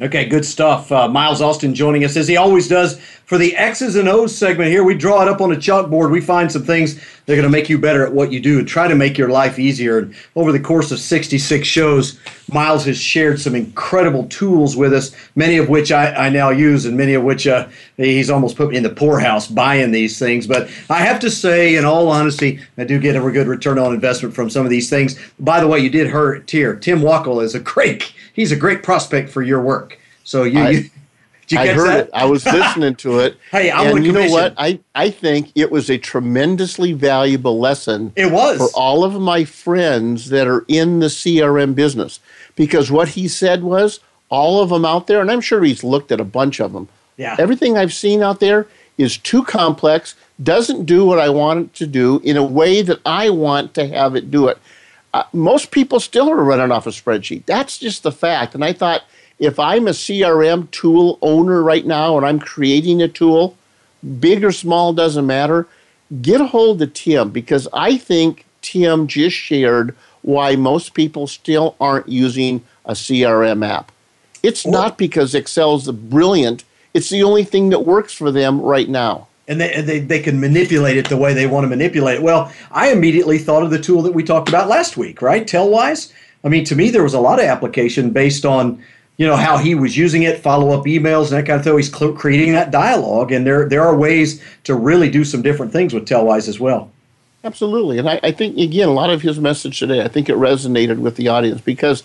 Okay, 0.01 0.25
good 0.25 0.45
stuff. 0.45 0.91
Uh, 0.91 1.07
Miles 1.07 1.41
Austin 1.41 1.73
joining 1.73 2.05
us 2.05 2.17
as 2.17 2.27
he 2.27 2.37
always 2.37 2.67
does 2.67 2.99
for 3.27 3.39
the 3.39 3.55
X's 3.55 3.95
and 3.95 4.09
O's 4.09 4.37
segment 4.37 4.69
here. 4.69 4.83
We 4.83 4.97
draw 4.97 5.23
it 5.23 5.29
up 5.29 5.41
on 5.41 5.53
a 5.53 5.57
chalkboard. 5.57 6.11
We 6.11 6.21
find 6.21 6.51
some 6.51 6.65
things 6.65 6.97
that 6.97 7.33
are 7.33 7.37
going 7.37 7.45
to 7.45 7.49
make 7.49 7.69
you 7.69 7.79
better 7.79 8.05
at 8.05 8.13
what 8.13 8.33
you 8.33 8.41
do 8.41 8.59
and 8.59 8.67
try 8.67 8.89
to 8.89 8.97
make 8.97 9.17
your 9.17 9.29
life 9.29 9.57
easier. 9.57 9.99
And 9.99 10.15
over 10.35 10.51
the 10.51 10.59
course 10.59 10.91
of 10.91 10.99
66 10.99 11.67
shows, 11.67 12.19
Miles 12.53 12.85
has 12.87 12.99
shared 12.99 13.41
some 13.41 13.55
incredible 13.55 14.27
tools 14.27 14.77
with 14.77 14.93
us, 14.93 15.15
many 15.37 15.59
of 15.59 15.69
which 15.69 15.93
I, 15.93 16.13
I 16.13 16.29
now 16.29 16.51
use 16.51 16.87
and 16.87 16.97
many 16.97 17.15
of 17.15 17.23
which 17.23 17.47
uh, 17.47 17.69
he's 17.97 18.31
almost 18.31 18.57
put 18.57 18.71
me 18.71 18.77
in 18.77 18.83
the 18.83 18.91
poorhouse 18.91 19.47
buying 19.47 19.93
these 19.93 20.19
things. 20.19 20.49
But 20.49 20.69
I 20.91 20.99
have 21.05 21.21
to 21.21 21.31
say, 21.31 21.77
in 21.77 21.85
all 21.85 22.09
honesty, 22.09 22.59
I 22.77 22.83
do 22.83 22.99
get 22.99 23.15
a 23.15 23.21
good 23.31 23.47
return 23.47 23.79
on 23.79 23.95
investment 23.95 24.35
from 24.35 24.51
some 24.51 24.67
of 24.67 24.71
these 24.71 24.91
things. 24.91 25.17
By 25.39 25.61
the 25.61 25.69
way, 25.69 25.79
you 25.79 25.89
did 25.89 26.09
hurt 26.09 26.51
here. 26.51 26.75
Tim 26.75 26.99
Wackel 26.99 27.45
is 27.45 27.55
a 27.55 27.61
great 27.75 28.13
he's 28.35 28.53
a 28.53 28.57
great 28.57 28.83
prospect 28.83 29.31
for 29.31 29.43
your 29.43 29.61
work. 29.61 29.99
So 30.23 30.43
you, 30.45 30.61
I, 30.61 30.71
you 30.71 30.91
you 31.49 31.59
I 31.59 31.69
heard 31.69 31.89
that? 31.89 32.07
it. 32.07 32.11
I 32.13 32.27
was 32.27 32.45
listening 32.61 32.97
to 32.97 33.21
it. 33.21 33.39
hey, 33.51 33.71
I 33.71 33.85
and 33.85 34.05
you 34.05 34.13
know 34.13 34.29
what? 34.29 34.55
I, 34.59 34.81
I 34.95 35.09
think 35.09 35.51
it 35.55 35.71
was 35.71 35.89
a 35.89 35.97
tremendously 35.97 36.93
valuable 36.93 37.59
lesson. 37.59 38.13
It 38.17 38.31
was 38.31 38.59
for 38.59 38.69
all 38.79 39.05
of 39.05 39.19
my 39.21 39.45
friends 39.45 40.29
that 40.29 40.47
are 40.47 40.65
in 40.69 41.01
the 41.01 41.07
CRM 41.07 41.75
business 41.75 42.21
because 42.57 42.91
what 42.91 43.09
he 43.09 43.29
said 43.29 43.63
was 43.63 44.01
all 44.29 44.61
of 44.61 44.71
them 44.71 44.85
out 44.85 45.07
there, 45.07 45.21
and 45.21 45.31
I'm 45.31 45.41
sure 45.41 45.63
he's 45.63 45.85
looked 45.85 46.11
at 46.13 46.21
a 46.21 46.25
bunch 46.25 46.61
of 46.61 46.73
them. 46.73 46.89
Yeah. 47.17 47.37
Everything 47.39 47.77
I've 47.77 47.95
seen 47.95 48.23
out 48.23 48.41
there 48.41 48.67
is 48.99 49.17
too 49.17 49.45
complex, 49.45 50.15
doesn't 50.43 50.85
do 50.85 51.05
what 51.05 51.19
I 51.19 51.29
want 51.29 51.61
it 51.61 51.75
to 51.75 51.87
do 51.87 52.21
in 52.25 52.37
a 52.37 52.45
way 52.45 52.83
that 52.83 53.01
I 53.07 53.31
want 53.31 53.75
to 53.75 53.87
have 53.87 54.17
it 54.17 54.31
do 54.31 54.49
it. 54.49 54.59
Uh, 55.15 55.23
most 55.33 55.71
people 55.71 56.01
still 56.01 56.29
are 56.29 56.43
running 56.43 56.73
off 56.73 56.89
a 56.89 56.91
spreadsheet. 56.91 57.47
That's 57.47 57.79
just 57.79 58.03
the 58.03 58.11
fact. 58.11 58.57
And 58.57 58.65
I 58.65 58.73
thought 58.73 59.05
if 59.39 59.61
I'm 59.61 59.87
a 59.87 59.93
CRM 59.93 60.69
tool 60.73 61.21
owner 61.23 61.63
right 61.63 61.87
now 61.87 62.17
and 62.17 62.27
I'm 62.27 62.41
creating 62.41 63.01
a 63.01 63.07
tool, 63.07 63.57
big 64.19 64.45
or 64.45 64.51
small 64.51 64.93
doesn't 64.93 65.25
matter, 65.25 65.69
get 66.21 66.41
a 66.41 66.47
hold 66.47 66.83
of 66.83 66.93
Tim 66.95 67.31
because 67.31 67.69
I 67.73 67.97
think 67.97 68.45
Tim 68.61 69.07
just 69.07 69.37
shared 69.37 69.95
why 70.23 70.57
most 70.57 70.95
people 70.95 71.29
still 71.29 71.77
aren't 71.81 72.09
using 72.09 72.65
a 72.85 72.95
CRM 72.95 73.65
app. 73.65 73.93
It's 74.43 74.67
not 74.67 74.99
because 74.99 75.33
Excel's 75.33 75.89
brilliant, 75.91 76.65
it's 76.93 77.09
the 77.09 77.23
only 77.23 77.45
thing 77.45 77.71
that 77.71 77.87
works 77.87 78.13
for 78.13 78.33
them 78.33 78.61
right 78.61 78.89
now. 78.89 79.29
And 79.47 79.61
they, 79.61 79.81
they, 79.83 79.99
they 80.01 80.21
can 80.21 80.41
manipulate 80.41 80.97
it 80.97 81.09
the 81.09 81.19
way 81.19 81.35
they 81.35 81.47
want 81.47 81.65
to 81.65 81.69
manipulate 81.69 82.17
it. 82.17 82.23
Well, 82.23 82.51
I 82.71 82.91
immediately 82.91 83.39
thought 83.39 83.63
of 83.63 83.71
the 83.71 83.79
tool 83.79 84.01
that 84.03 84.15
we 84.15 84.23
talked 84.23 84.49
about 84.49 84.69
last 84.69 84.97
week, 84.97 85.21
right? 85.21 85.47
Tellwise. 85.47 86.13
I 86.45 86.49
mean, 86.49 86.65
to 86.65 86.77
me, 86.77 86.91
there 86.91 87.03
was 87.03 87.15
a 87.15 87.21
lot 87.21 87.39
of 87.39 87.45
application 87.45 88.11
based 88.11 88.47
on 88.47 88.83
you 89.17 89.27
know 89.27 89.37
how 89.37 89.59
he 89.59 89.75
was 89.75 89.97
using 89.97 90.25
it, 90.25 90.41
follow 90.41 90.71
up 90.71 90.87
emails, 90.87 91.29
and 91.29 91.39
that 91.39 91.47
kind 91.47 91.59
of 91.59 91.65
thing. 91.65 91.77
He's 91.77 91.89
creating 91.89 92.53
that 92.55 92.71
dialogue, 92.71 93.31
and 93.31 93.47
there 93.47 93.69
there 93.69 93.83
are 93.83 93.97
ways 93.97 94.43
to 94.65 94.75
really 94.75 95.09
do 95.09 95.25
some 95.25 95.43
different 95.43 95.73
things 95.73 95.95
with 95.95 96.07
Tellwise 96.07 96.49
as 96.49 96.59
well. 96.59 96.91
Absolutely, 97.45 97.99
and 97.99 98.09
I, 98.09 98.19
I 98.23 98.33
think 98.33 98.59
again 98.59 98.89
a 98.89 98.93
lot 98.93 99.11
of 99.11 99.23
his 99.23 99.39
message 99.39 99.79
today, 99.79 100.03
I 100.03 100.09
think 100.09 100.29
it 100.29 100.37
resonated 100.37 100.99
with 100.99 101.17
the 101.17 101.29
audience 101.29 101.61
because, 101.61 102.03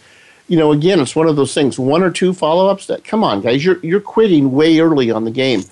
you 0.48 0.58
know, 0.58 0.72
again 0.72 1.00
it's 1.00 1.16
one 1.16 1.28
of 1.28 1.36
those 1.36 1.54
things. 1.54 1.80
One 1.80 2.04
or 2.04 2.12
two 2.12 2.34
follow 2.34 2.68
ups 2.68 2.86
that 2.88 3.04
come 3.04 3.24
on, 3.24 3.42
guys, 3.42 3.66
you're 3.66 3.80
you're 3.84 4.02
quitting 4.02 4.52
way 4.52 4.80
early 4.80 5.10
on 5.10 5.26
the 5.26 5.32
game. 5.32 5.64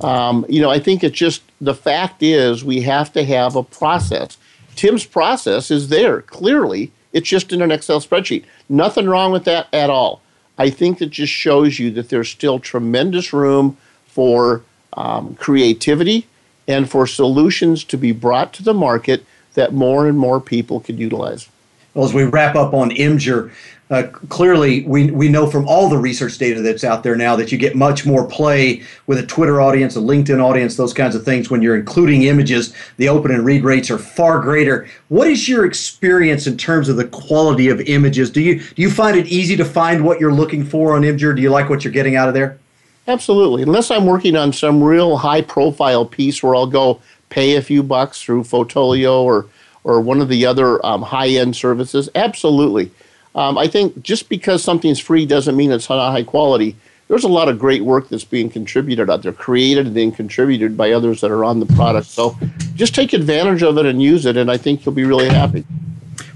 Um, 0.00 0.44
you 0.48 0.60
know, 0.60 0.70
I 0.70 0.78
think 0.78 1.04
it's 1.04 1.16
just 1.16 1.42
the 1.60 1.74
fact 1.74 2.22
is 2.22 2.64
we 2.64 2.80
have 2.82 3.12
to 3.12 3.24
have 3.24 3.56
a 3.56 3.62
process. 3.62 4.36
Tim's 4.74 5.06
process 5.06 5.70
is 5.70 5.88
there 5.88 6.22
clearly. 6.22 6.90
It's 7.12 7.28
just 7.28 7.52
in 7.52 7.62
an 7.62 7.70
Excel 7.70 8.00
spreadsheet. 8.00 8.44
Nothing 8.68 9.08
wrong 9.08 9.30
with 9.32 9.44
that 9.44 9.68
at 9.72 9.88
all. 9.88 10.20
I 10.58 10.70
think 10.70 10.98
that 10.98 11.10
just 11.10 11.32
shows 11.32 11.78
you 11.78 11.90
that 11.92 12.08
there's 12.08 12.28
still 12.28 12.58
tremendous 12.58 13.32
room 13.32 13.76
for 14.06 14.62
um, 14.94 15.34
creativity 15.36 16.26
and 16.66 16.90
for 16.90 17.06
solutions 17.06 17.84
to 17.84 17.98
be 17.98 18.12
brought 18.12 18.52
to 18.54 18.62
the 18.62 18.74
market 18.74 19.24
that 19.54 19.72
more 19.72 20.08
and 20.08 20.18
more 20.18 20.40
people 20.40 20.80
could 20.80 20.98
utilize. 20.98 21.48
Well, 21.94 22.04
as 22.04 22.14
we 22.14 22.24
wrap 22.24 22.56
up 22.56 22.74
on 22.74 22.90
Imgur, 22.90 23.52
uh, 23.90 24.04
clearly 24.30 24.82
we, 24.84 25.10
we 25.10 25.28
know 25.28 25.48
from 25.48 25.68
all 25.68 25.88
the 25.88 25.98
research 25.98 26.38
data 26.38 26.62
that's 26.62 26.84
out 26.84 27.02
there 27.02 27.16
now 27.16 27.36
that 27.36 27.52
you 27.52 27.58
get 27.58 27.76
much 27.76 28.06
more 28.06 28.26
play 28.26 28.82
with 29.06 29.18
a 29.18 29.26
Twitter 29.26 29.60
audience, 29.60 29.94
a 29.94 30.00
LinkedIn 30.00 30.42
audience, 30.42 30.76
those 30.76 30.94
kinds 30.94 31.14
of 31.14 31.24
things. 31.24 31.50
When 31.50 31.60
you're 31.60 31.76
including 31.76 32.22
images, 32.22 32.74
the 32.96 33.08
open 33.08 33.30
and 33.30 33.44
read 33.44 33.62
rates 33.62 33.90
are 33.90 33.98
far 33.98 34.40
greater. 34.40 34.88
What 35.08 35.28
is 35.28 35.48
your 35.48 35.66
experience 35.66 36.46
in 36.46 36.56
terms 36.56 36.88
of 36.88 36.96
the 36.96 37.06
quality 37.06 37.68
of 37.68 37.80
images? 37.82 38.30
Do 38.30 38.40
you 38.40 38.60
do 38.60 38.80
you 38.80 38.90
find 38.90 39.18
it 39.18 39.26
easy 39.26 39.54
to 39.56 39.64
find 39.64 40.04
what 40.04 40.18
you're 40.18 40.32
looking 40.32 40.64
for 40.64 40.94
on 40.94 41.02
Imgur? 41.02 41.36
Do 41.36 41.42
you 41.42 41.50
like 41.50 41.68
what 41.68 41.84
you're 41.84 41.92
getting 41.92 42.16
out 42.16 42.28
of 42.28 42.34
there? 42.34 42.58
Absolutely. 43.06 43.62
Unless 43.62 43.90
I'm 43.90 44.06
working 44.06 44.34
on 44.34 44.52
some 44.52 44.82
real 44.82 45.18
high 45.18 45.42
profile 45.42 46.06
piece 46.06 46.42
where 46.42 46.54
I'll 46.54 46.66
go 46.66 47.02
pay 47.28 47.56
a 47.56 47.62
few 47.62 47.82
bucks 47.82 48.22
through 48.22 48.44
Fotolia 48.44 49.12
or 49.12 49.46
or 49.84 50.00
one 50.00 50.22
of 50.22 50.30
the 50.30 50.46
other 50.46 50.84
um, 50.86 51.02
high 51.02 51.28
end 51.28 51.54
services. 51.54 52.08
Absolutely. 52.14 52.90
Um, 53.34 53.58
I 53.58 53.66
think 53.66 54.02
just 54.02 54.28
because 54.28 54.62
something's 54.62 55.00
free 55.00 55.26
doesn't 55.26 55.56
mean 55.56 55.72
it's 55.72 55.88
not 55.88 56.12
high 56.12 56.22
quality. 56.22 56.76
There's 57.08 57.24
a 57.24 57.28
lot 57.28 57.48
of 57.48 57.58
great 57.58 57.82
work 57.82 58.08
that's 58.08 58.24
being 58.24 58.48
contributed 58.48 59.10
out 59.10 59.22
there, 59.22 59.32
created 59.32 59.86
and 59.86 59.96
then 59.96 60.12
contributed 60.12 60.76
by 60.76 60.92
others 60.92 61.20
that 61.20 61.30
are 61.30 61.44
on 61.44 61.60
the 61.60 61.66
product. 61.66 62.06
So 62.06 62.36
just 62.74 62.94
take 62.94 63.12
advantage 63.12 63.62
of 63.62 63.76
it 63.76 63.86
and 63.86 64.00
use 64.00 64.24
it, 64.24 64.36
and 64.36 64.50
I 64.50 64.56
think 64.56 64.84
you'll 64.86 64.94
be 64.94 65.04
really 65.04 65.28
happy. 65.28 65.66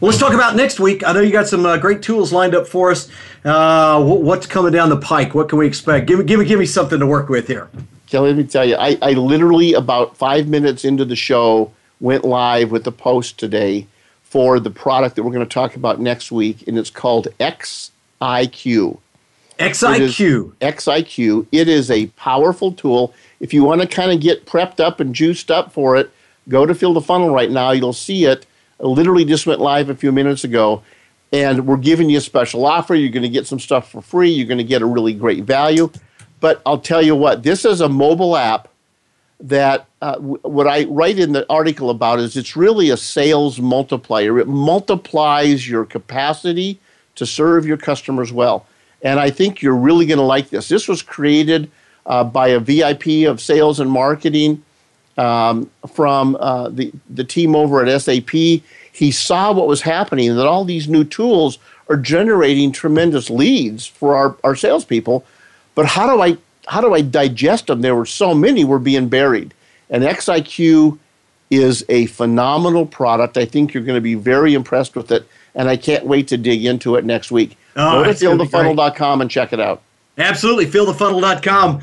Well, 0.00 0.10
let's 0.10 0.18
talk 0.18 0.34
about 0.34 0.56
next 0.56 0.78
week. 0.78 1.06
I 1.06 1.12
know 1.12 1.20
you 1.20 1.32
got 1.32 1.48
some 1.48 1.64
uh, 1.64 1.76
great 1.78 2.02
tools 2.02 2.32
lined 2.32 2.54
up 2.54 2.68
for 2.68 2.90
us. 2.90 3.08
Uh, 3.44 4.02
what's 4.02 4.46
coming 4.46 4.72
down 4.72 4.90
the 4.90 4.96
pike? 4.96 5.34
What 5.34 5.48
can 5.48 5.58
we 5.58 5.66
expect? 5.66 6.06
Give 6.06 6.18
me, 6.18 6.24
give 6.24 6.38
me, 6.38 6.44
give 6.44 6.58
me 6.58 6.66
something 6.66 7.00
to 7.00 7.06
work 7.06 7.28
with 7.28 7.48
here. 7.48 7.68
Kelly, 8.06 8.28
let 8.28 8.36
me 8.36 8.44
tell 8.44 8.64
you, 8.64 8.76
I, 8.76 8.96
I 9.02 9.12
literally 9.12 9.74
about 9.74 10.16
five 10.16 10.48
minutes 10.48 10.84
into 10.84 11.04
the 11.04 11.16
show 11.16 11.72
went 12.00 12.24
live 12.24 12.70
with 12.70 12.84
the 12.84 12.92
post 12.92 13.38
today 13.38 13.86
for 14.28 14.60
the 14.60 14.70
product 14.70 15.16
that 15.16 15.22
we're 15.22 15.32
going 15.32 15.46
to 15.46 15.52
talk 15.52 15.74
about 15.74 16.00
next 16.00 16.30
week, 16.30 16.66
and 16.68 16.78
it's 16.78 16.90
called 16.90 17.28
XIQ. 17.40 18.98
XIQ. 19.58 20.52
XIQ. 20.60 21.46
It 21.50 21.66
is 21.68 21.90
a 21.90 22.06
powerful 22.08 22.72
tool. 22.72 23.14
If 23.40 23.54
you 23.54 23.64
want 23.64 23.80
to 23.80 23.86
kind 23.86 24.12
of 24.12 24.20
get 24.20 24.44
prepped 24.44 24.80
up 24.80 25.00
and 25.00 25.14
juiced 25.14 25.50
up 25.50 25.72
for 25.72 25.96
it, 25.96 26.10
go 26.48 26.66
to 26.66 26.74
Fill 26.74 26.92
the 26.92 27.00
Funnel 27.00 27.30
right 27.30 27.50
now. 27.50 27.70
You'll 27.70 27.94
see 27.94 28.26
it. 28.26 28.46
it 28.78 28.84
literally 28.84 29.24
just 29.24 29.46
went 29.46 29.60
live 29.60 29.88
a 29.88 29.94
few 29.94 30.12
minutes 30.12 30.44
ago. 30.44 30.82
And 31.32 31.66
we're 31.66 31.76
giving 31.78 32.10
you 32.10 32.18
a 32.18 32.22
special 32.22 32.66
offer. 32.66 32.94
You're 32.94 33.10
going 33.10 33.22
to 33.22 33.28
get 33.28 33.46
some 33.46 33.60
stuff 33.60 33.90
for 33.90 34.02
free. 34.02 34.30
You're 34.30 34.46
going 34.46 34.58
to 34.58 34.64
get 34.64 34.82
a 34.82 34.86
really 34.86 35.14
great 35.14 35.44
value. 35.44 35.90
But 36.40 36.60
I'll 36.64 36.78
tell 36.78 37.02
you 37.02 37.16
what, 37.16 37.42
this 37.42 37.64
is 37.64 37.80
a 37.80 37.88
mobile 37.88 38.36
app 38.36 38.68
that 39.40 39.86
uh, 40.02 40.18
what 40.18 40.66
I 40.66 40.84
write 40.84 41.18
in 41.18 41.32
the 41.32 41.46
article 41.48 41.90
about 41.90 42.18
is 42.18 42.36
it's 42.36 42.56
really 42.56 42.90
a 42.90 42.96
sales 42.96 43.60
multiplier. 43.60 44.38
It 44.38 44.48
multiplies 44.48 45.68
your 45.68 45.84
capacity 45.84 46.80
to 47.14 47.26
serve 47.26 47.66
your 47.66 47.76
customers 47.76 48.32
well. 48.32 48.66
And 49.02 49.20
I 49.20 49.30
think 49.30 49.62
you're 49.62 49.76
really 49.76 50.06
going 50.06 50.18
to 50.18 50.24
like 50.24 50.50
this. 50.50 50.68
This 50.68 50.88
was 50.88 51.02
created 51.02 51.70
uh, 52.06 52.24
by 52.24 52.48
a 52.48 52.58
VIP 52.58 53.28
of 53.28 53.40
sales 53.40 53.78
and 53.78 53.90
marketing 53.90 54.62
um, 55.16 55.70
from 55.94 56.36
uh, 56.40 56.68
the, 56.70 56.92
the 57.10 57.24
team 57.24 57.54
over 57.54 57.84
at 57.84 58.00
SAP. 58.00 58.30
He 58.30 59.10
saw 59.12 59.52
what 59.52 59.68
was 59.68 59.82
happening, 59.82 60.34
that 60.34 60.46
all 60.46 60.64
these 60.64 60.88
new 60.88 61.04
tools 61.04 61.58
are 61.88 61.96
generating 61.96 62.72
tremendous 62.72 63.30
leads 63.30 63.86
for 63.86 64.16
our, 64.16 64.36
our 64.42 64.56
salespeople. 64.56 65.24
But 65.74 65.86
how 65.86 66.12
do 66.12 66.20
I 66.20 66.38
how 66.68 66.80
do 66.80 66.94
I 66.94 67.00
digest 67.00 67.66
them? 67.66 67.80
There 67.80 67.96
were 67.96 68.06
so 68.06 68.34
many 68.34 68.64
were 68.64 68.78
being 68.78 69.08
buried. 69.08 69.54
And 69.90 70.04
XIQ 70.04 70.98
is 71.50 71.84
a 71.88 72.06
phenomenal 72.06 72.84
product. 72.84 73.36
I 73.36 73.46
think 73.46 73.72
you're 73.72 73.82
going 73.82 73.96
to 73.96 74.02
be 74.02 74.14
very 74.14 74.54
impressed 74.54 74.94
with 74.94 75.10
it, 75.10 75.26
and 75.54 75.68
I 75.68 75.76
can't 75.76 76.04
wait 76.04 76.28
to 76.28 76.36
dig 76.36 76.64
into 76.64 76.96
it 76.96 77.04
next 77.04 77.30
week. 77.30 77.56
Oh, 77.74 78.04
Go 78.04 78.12
to 78.12 78.18
fillthefunnel.com 78.18 79.20
and 79.22 79.30
check 79.30 79.52
it 79.52 79.60
out. 79.60 79.82
Absolutely. 80.18 80.66
FillTheFunnel.com. 80.66 81.80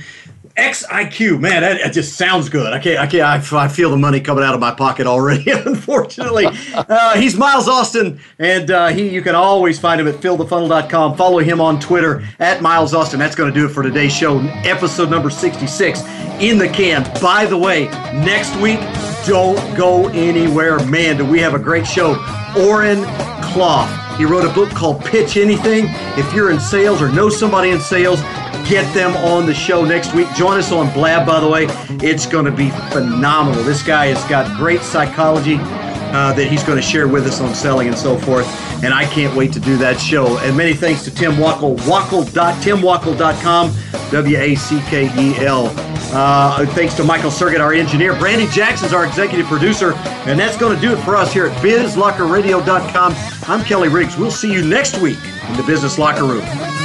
XIQ, 0.58 1.41
man, 1.41 1.64
that, 1.64 1.82
that, 1.84 1.93
just 1.93 2.18
sounds 2.18 2.47
good. 2.47 2.72
I 2.72 2.80
can't, 2.80 2.97
I 2.97 3.08
can't, 3.08 3.53
I, 3.53 3.66
I, 3.66 3.68
feel 3.68 3.89
the 3.89 3.97
money 3.97 4.22
coming 4.22 4.41
out 4.41 4.53
of 4.53 4.62
my 4.62 4.72
pocket 4.72 5.06
already. 5.06 5.51
Unfortunately, 5.66 6.47
uh, 6.74 7.18
he's 7.18 7.36
Miles 7.36 7.68
Austin, 7.68 8.22
and 8.39 8.72
uh, 8.72 8.88
he, 8.88 9.10
you 9.10 9.22
can 9.22 9.36
always 9.36 9.78
find 9.78 9.99
him 9.99 10.08
at 10.08 10.16
fillthefunnel.com. 10.16 11.18
Follow 11.18 11.39
him 11.39 11.60
on 11.60 11.78
Twitter 11.82 12.26
at 12.39 12.62
Miles 12.62 12.93
Austin. 12.93 13.20
That's 13.20 13.36
going 13.36 13.53
to 13.53 13.60
do 13.60 13.66
it 13.66 13.70
for 13.70 13.84
today's 13.84 14.16
show, 14.16 14.39
episode 14.64 15.10
number 15.10 15.30
66 15.30 16.01
in 16.39 16.58
the 16.58 16.70
can. 16.70 17.03
By 17.22 17.45
the 17.45 17.58
way, 17.58 17.86
next 18.14 18.56
week, 18.58 18.80
don't 19.26 19.60
go 19.76 20.08
anywhere, 20.10 20.80
man. 20.86 21.18
Do 21.18 21.26
we 21.26 21.39
have 21.39 21.53
a 21.53 21.60
great 21.60 21.86
show? 21.86 22.12
Oren 22.58 23.03
Klaff. 23.51 24.18
He 24.18 24.24
wrote 24.24 24.45
a 24.45 24.53
book 24.53 24.70
called 24.70 25.03
Pitch 25.03 25.36
Anything. 25.36 25.88
If 26.18 26.34
you're 26.34 26.49
in 26.49 26.62
sales 26.62 27.01
or 27.01 27.12
know 27.12 27.28
somebody 27.28 27.72
in 27.72 27.82
sales, 27.82 28.22
get 28.68 28.91
them 28.93 29.16
on 29.18 29.45
the 29.45 29.53
show 29.53 29.86
next 29.86 30.13
week. 30.13 30.28
Join 30.36 30.57
us 30.57 30.72
on 30.72 30.91
Blab, 30.93 31.26
by 31.26 31.39
the 31.39 31.47
way. 31.47 31.68
It's 32.05 32.26
going 32.26 32.45
to 32.45 32.51
be 32.51 32.70
phenomenal. 32.91 33.63
This 33.63 33.84
guy 33.84 34.07
has 34.07 34.24
got 34.30 34.57
great 34.57 34.82
psychology 34.82 35.57
uh, 35.59 36.34
that 36.34 36.47
he's 36.47 36.63
going 36.63 36.78
to 36.78 36.82
share 36.82 37.07
with 37.07 37.28
us 37.28 37.41
on 37.41 37.53
selling 37.53 37.88
and 37.88 37.97
so 37.97 38.18
forth. 38.18 38.47
And 38.84 38.93
I 38.93 39.05
can't 39.05 39.36
wait 39.36 39.53
to 39.53 39.59
do 39.59 39.78
that 39.78 39.99
show. 39.99 40.38
And 40.39 40.55
many 40.55 40.74
thanks 40.74 41.03
to 41.03 41.13
Tim 41.13 41.34
Wackel, 41.34 41.78
wackel.timwackel.com, 41.80 43.74
W 44.11 44.38
A 44.38 44.55
C 44.55 44.82
K 44.88 45.05
E 45.18 45.45
L. 45.45 45.72
Uh, 46.13 46.66
thanks 46.68 46.93
to 46.95 47.03
Michael 47.03 47.32
Sergit, 47.32 47.59
our 47.59 47.74
engineer. 47.74 48.18
Brandy 48.18 48.47
Jackson's 48.47 48.93
our 48.93 49.05
executive 49.05 49.47
producer. 49.47 49.93
And 50.26 50.39
that's 50.39 50.57
going 50.57 50.76
to 50.76 50.82
do 50.82 50.93
it 50.93 51.03
for 51.03 51.16
us 51.16 51.34
here 51.34 51.47
at 51.47 51.57
bizlockerradio.com. 51.61 53.13
I'm 53.49 53.63
Kelly 53.66 53.89
Riggs. 53.89 54.18
We'll 54.18 54.32
see 54.32 54.51
you 54.53 54.66
next 54.66 54.99
week 54.99 55.20
in 55.49 55.57
the 55.57 55.63
Business 55.63 55.97
Locker 55.97 56.24
Room. 56.24 56.84